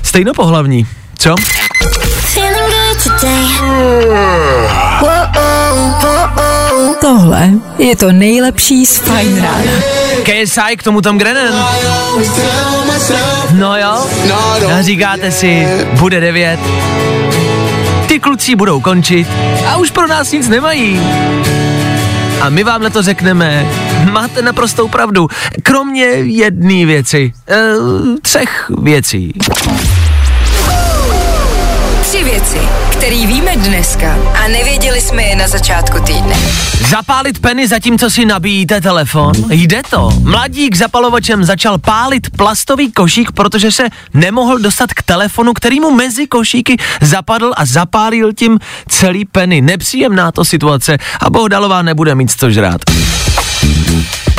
stejnopohlavní. 0.03 0.87
Co? 1.19 1.35
Tohle 7.01 7.51
je 7.79 7.97
to 7.97 8.13
nejlepší 8.13 8.87
z 8.87 8.99
Fine 8.99 9.41
Rána. 9.41 9.73
KSI 10.23 10.77
k 10.77 10.83
tomu 10.83 11.01
Tom 11.01 11.19
Grennan. 11.19 11.67
No 13.53 13.77
jo, 13.77 14.07
a 14.79 14.83
říkáte 14.83 15.31
si, 15.33 15.67
bude 15.93 16.21
devět, 16.21 16.61
ty 18.07 18.19
kluci 18.21 18.55
budou 18.55 18.81
končit 18.81 19.29
a 19.67 19.77
už 19.77 19.91
pro 19.91 20.07
nás 20.07 20.33
nic 20.33 20.49
nemají. 20.49 21.01
A 22.41 22.49
my 22.49 22.65
vám 22.65 22.83
na 22.83 22.91
to 22.91 23.03
řekneme, 23.03 23.67
máte 24.13 24.43
naprostou 24.43 24.89
pravdu, 24.89 25.29
kromě 25.63 26.05
jedné 26.05 26.87
věci, 26.87 27.33
e, 27.49 27.57
třech 28.23 28.71
věcí. 28.83 29.33
Věci, 32.53 32.69
které 32.93 33.27
víme 33.27 33.57
dneska 33.57 34.19
a 34.45 34.49
nevěděli 34.49 35.01
jsme 35.01 35.23
je 35.23 35.37
na 35.37 35.49
začátku 35.49 35.99
týdne. 36.03 36.37
Zapálit 36.89 37.39
peny 37.39 37.69
zatímco 37.69 38.11
si 38.11 38.25
nabíjíte 38.25 38.81
telefon? 38.81 39.33
Jde 39.51 39.83
to. 39.91 40.11
Mladík 40.23 40.77
zapalovačem 40.77 41.45
začal 41.45 41.79
pálit 41.79 42.31
plastový 42.37 42.93
košík, 42.93 43.33
protože 43.33 43.73
se 43.73 43.89
nemohl 44.15 44.59
dostat 44.59 44.95
k 44.95 45.03
telefonu, 45.03 45.53
který 45.53 45.81
mu 45.81 45.91
mezi 45.91 46.27
košíky 46.27 46.77
zapadl 47.01 47.53
a 47.57 47.65
zapálil 47.67 48.33
tím 48.33 48.59
celý 48.89 49.25
peny. 49.25 49.61
Nepříjemná 49.61 50.33
to 50.33 50.45
situace 50.45 50.99
a 51.21 51.31
Bohdalová 51.31 51.83
nebude 51.83 52.15
mít 52.15 52.31
co 52.31 52.51
žrát. 52.51 52.81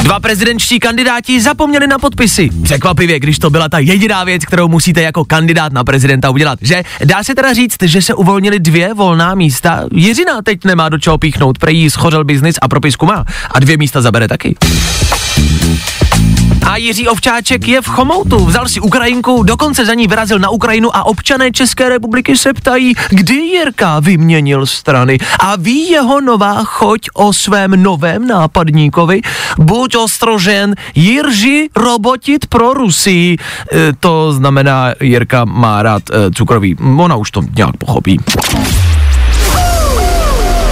Dva 0.04 0.20
prezidentští 0.20 0.80
kandidáti 0.80 1.42
zapomněli 1.42 1.88
na 1.88 2.00
podpisy. 2.00 2.50
Překvapivě, 2.64 3.20
když 3.20 3.40
to 3.40 3.50
byla 3.50 3.70
ta 3.70 3.80
jediná 3.80 4.24
věc, 4.24 4.46
kterou 4.46 4.68
musíte 4.68 5.02
jako 5.02 5.26
kandidát 5.26 5.74
na 5.74 5.84
prezidenta 5.84 6.30
udělat, 6.30 6.60
že? 6.62 6.84
Dá 7.06 7.24
se 7.24 7.36
teda 7.36 7.54
říct, 7.54 7.78
že 7.84 8.02
se 8.02 8.14
uvolnili 8.14 8.60
dvě 8.60 8.94
volná 8.94 9.36
místa. 9.36 9.84
Jiřina 9.94 10.42
teď 10.42 10.66
nemá 10.66 10.90
do 10.90 11.00
čeho 11.00 11.18
píchnout, 11.18 11.58
prej 11.58 11.78
jí 11.78 11.90
schořel 11.90 12.24
biznis 12.24 12.56
a 12.62 12.68
propisku 12.68 13.06
má. 13.06 13.26
A 13.52 13.60
dvě 13.60 13.78
místa 13.78 14.02
zabere 14.02 14.28
taky. 14.28 14.56
A 16.68 16.78
Jiří 16.78 17.08
Ovčáček 17.08 17.68
je 17.68 17.82
v 17.82 17.88
Chomoutu, 17.88 18.46
vzal 18.46 18.70
si 18.70 18.80
Ukrajinku, 18.80 19.44
dokonce 19.44 19.86
za 19.86 19.94
ní 19.94 20.08
vyrazil 20.08 20.40
na 20.40 20.50
Ukrajinu 20.50 20.96
a 20.96 21.04
občané 21.04 21.52
České 21.52 21.90
republiky 21.90 22.38
se 22.38 22.54
ptají, 22.54 22.94
kdy 23.10 23.34
Jirka 23.34 24.00
vyměnil 24.00 24.66
strany 24.66 25.18
a 25.40 25.56
ví 25.56 25.90
jeho 25.90 26.22
nová 26.22 26.64
choť 26.64 27.02
o 27.14 27.34
svém 27.34 27.84
novém 27.84 28.28
nápadníkovi. 28.28 29.22
Buď 29.58 29.96
ostrožen, 29.96 30.76
Jirži 30.96 31.70
robotit 31.76 32.46
pro 32.46 32.74
Rusii. 32.74 33.38
E, 33.38 33.94
to 34.00 34.34
znamená, 34.34 34.94
Jirka 35.02 35.46
má 35.46 35.84
rád 35.84 36.04
e, 36.10 36.32
cukroví. 36.32 36.78
Ona 36.98 37.16
už 37.16 37.32
to 37.32 37.42
nějak 37.56 37.78
pochopí. 37.78 38.20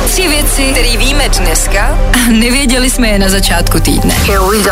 Tři 0.05 0.27
věci, 0.27 0.63
které 0.71 0.97
víme 0.97 1.29
dneska 1.29 1.97
a 2.13 2.29
nevěděli 2.31 2.89
jsme 2.89 3.07
je 3.07 3.19
na 3.19 3.29
začátku 3.29 3.79
týdne. 3.79 4.13
Here 4.13 4.39
we 4.39 4.63
go. 4.63 4.71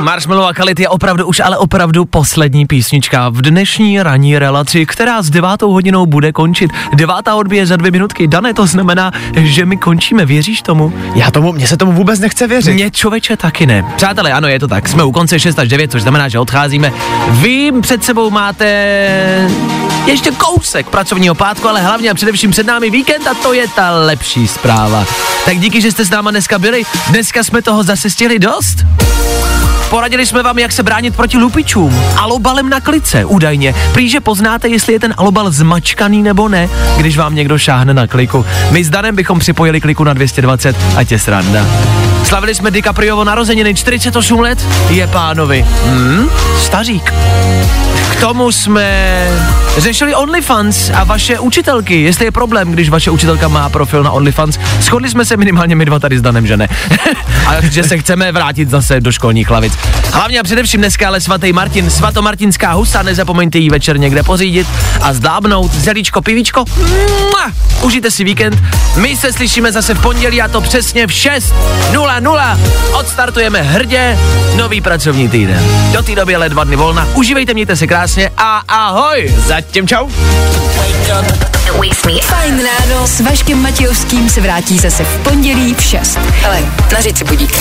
Marshmallow 0.00 0.46
a 0.46 0.54
Kalit 0.54 0.80
je 0.80 0.88
opravdu 0.88 1.26
už 1.26 1.40
ale 1.40 1.58
opravdu 1.58 2.04
poslední 2.04 2.66
písnička 2.66 3.28
v 3.28 3.42
dnešní 3.42 4.02
ranní 4.02 4.38
relaci, 4.38 4.86
která 4.86 5.22
s 5.22 5.30
devátou 5.30 5.72
hodinou 5.72 6.06
bude 6.06 6.32
končit. 6.32 6.70
Devátá 6.94 7.34
odbije 7.34 7.66
za 7.66 7.76
dvě 7.76 7.90
minutky. 7.90 8.28
Dané, 8.28 8.54
to 8.54 8.66
znamená, 8.66 9.12
že 9.34 9.66
my 9.66 9.76
končíme, 9.76 10.26
věříš 10.26 10.62
tomu? 10.62 10.92
Já 11.14 11.30
tomu, 11.30 11.52
mně 11.52 11.66
se 11.66 11.76
tomu 11.76 11.92
vůbec 11.92 12.20
nechce 12.20 12.46
věřit. 12.46 12.72
Mně 12.72 12.90
člověče 12.90 13.36
taky 13.36 13.66
ne. 13.66 13.84
Přátelé, 13.96 14.32
ano, 14.32 14.48
je 14.48 14.60
to 14.60 14.68
tak. 14.68 14.88
Jsme 14.88 15.04
u 15.04 15.12
konce 15.12 15.40
6 15.40 15.58
až 15.58 15.68
9, 15.68 15.90
což 15.90 16.02
znamená, 16.02 16.28
že 16.28 16.38
odcházíme. 16.38 16.92
Vy 17.30 17.72
před 17.80 18.04
sebou 18.04 18.30
máte 18.30 18.66
ještě 20.06 20.30
kousek 20.30 20.86
pracovního 20.86 21.34
pátku, 21.34 21.68
ale 21.68 21.80
hlavně 21.80 22.10
a 22.10 22.14
především 22.14 22.50
před 22.50 22.66
námi 22.66 22.90
víkend 22.90 23.26
a 23.26 23.34
to 23.34 23.52
je 23.52 23.68
ta 23.68 23.90
lepší 23.90 24.48
zpráva. 24.48 25.04
Tak 25.44 25.58
díky, 25.58 25.80
že 25.80 25.92
jste 25.92 26.04
s 26.04 26.10
náma 26.10 26.30
dneska 26.30 26.58
byli. 26.58 26.82
Dneska 27.10 27.42
jsme 27.42 27.62
toho 27.62 27.82
zase 27.86 28.10
stihli 28.10 28.38
dost. 28.38 28.86
Poradili 29.90 30.26
jsme 30.26 30.42
vám, 30.42 30.58
jak 30.58 30.72
se 30.72 30.82
bránit 30.82 31.16
proti 31.16 31.38
lupičům. 31.38 32.02
Alobalem 32.16 32.68
na 32.68 32.80
klice, 32.80 33.24
údajně. 33.24 33.74
Prý, 33.92 34.20
poznáte, 34.20 34.68
jestli 34.68 34.92
je 34.92 35.00
ten 35.00 35.14
alobal 35.16 35.50
zmačkaný 35.50 36.22
nebo 36.22 36.48
ne, 36.48 36.68
když 36.96 37.16
vám 37.16 37.34
někdo 37.34 37.58
šáhne 37.58 37.94
na 37.94 38.06
kliku. 38.06 38.46
My 38.70 38.84
s 38.84 38.90
Danem 38.90 39.16
bychom 39.16 39.38
připojili 39.38 39.80
kliku 39.80 40.04
na 40.04 40.12
220 40.12 40.76
a 40.96 41.04
tě 41.04 41.18
sranda. 41.18 41.66
Slavili 42.24 42.54
jsme 42.54 42.70
DiCapriovo 42.70 43.24
narozeniny, 43.24 43.74
48 43.74 44.40
let 44.40 44.66
je 44.88 45.06
pánovi. 45.06 45.66
Hmm, 45.84 46.30
stařík. 46.62 47.12
Tomu 48.20 48.52
jsme 48.52 49.28
řešili 49.76 50.14
OnlyFans 50.14 50.90
a 50.94 51.04
vaše 51.04 51.38
učitelky, 51.38 52.02
jestli 52.02 52.24
je 52.24 52.32
problém, 52.32 52.72
když 52.72 52.88
vaše 52.88 53.10
učitelka 53.10 53.48
má 53.48 53.68
profil 53.68 54.02
na 54.02 54.10
OnlyFans. 54.10 54.58
Shodli 54.80 55.10
jsme 55.10 55.24
se 55.24 55.36
minimálně 55.36 55.76
my 55.76 55.84
dva 55.84 55.98
tady 55.98 56.18
s 56.18 56.22
Danem, 56.22 56.46
že 56.46 56.56
ne? 56.56 56.68
a 57.46 57.60
že 57.60 57.84
se 57.84 57.98
chceme 57.98 58.32
vrátit 58.32 58.70
zase 58.70 59.00
do 59.00 59.12
školních 59.12 59.50
lavic. 59.50 59.72
Hlavně 60.12 60.40
a 60.40 60.42
především 60.42 60.80
dneska 60.80 61.08
ale 61.08 61.20
svatý 61.20 61.52
Martin, 61.52 61.90
svatomartinská 61.90 62.72
husa, 62.72 63.02
nezapomeňte 63.02 63.58
jí 63.58 63.70
večer 63.70 63.98
někde 63.98 64.22
pořídit 64.22 64.66
a 65.00 65.12
zdábnout 65.12 65.74
zelíčko, 65.74 66.22
pivíčko. 66.22 66.64
Mua! 67.20 67.52
Užijte 67.82 68.10
si 68.10 68.24
víkend. 68.24 68.62
My 68.96 69.16
se 69.16 69.32
slyšíme 69.32 69.72
zase 69.72 69.94
v 69.94 70.02
pondělí 70.02 70.42
a 70.42 70.48
to 70.48 70.60
přesně 70.60 71.06
v 71.06 71.10
6.00. 71.10 72.58
Odstartujeme 72.92 73.62
hrdě 73.62 74.18
nový 74.56 74.80
pracovní 74.80 75.28
týden. 75.28 75.64
Do 75.92 76.02
té 76.02 76.14
doby 76.14 76.36
ale 76.36 76.48
dva 76.48 76.64
dny 76.64 76.76
volna. 76.76 77.08
Užívejte, 77.14 77.54
mějte 77.54 77.76
se 77.76 77.86
krásně 77.86 78.05
a 78.36 78.62
ahoj. 78.68 79.34
Zatím 79.46 79.88
čau. 79.88 80.08
Fajn 82.22 82.62
ráno 82.64 83.06
s 83.06 83.20
Vaškem 83.20 83.62
Matějovským 83.62 84.30
se 84.30 84.40
vrátí 84.40 84.78
zase 84.78 85.04
v 85.04 85.22
pondělí 85.22 85.74
v 85.74 85.82
6. 85.82 86.18
Hele, 86.18 86.60
nařiď 86.92 87.18
si 87.18 87.24
budík. 87.24 87.56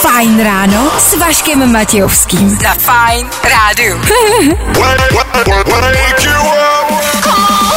Fajn 0.00 0.44
ráno 0.44 0.90
s 0.98 1.14
Vaškem 1.18 1.72
Matějovským. 1.72 2.58
Za 2.62 2.74
Fajn 2.74 3.26
rádu. 3.44 4.00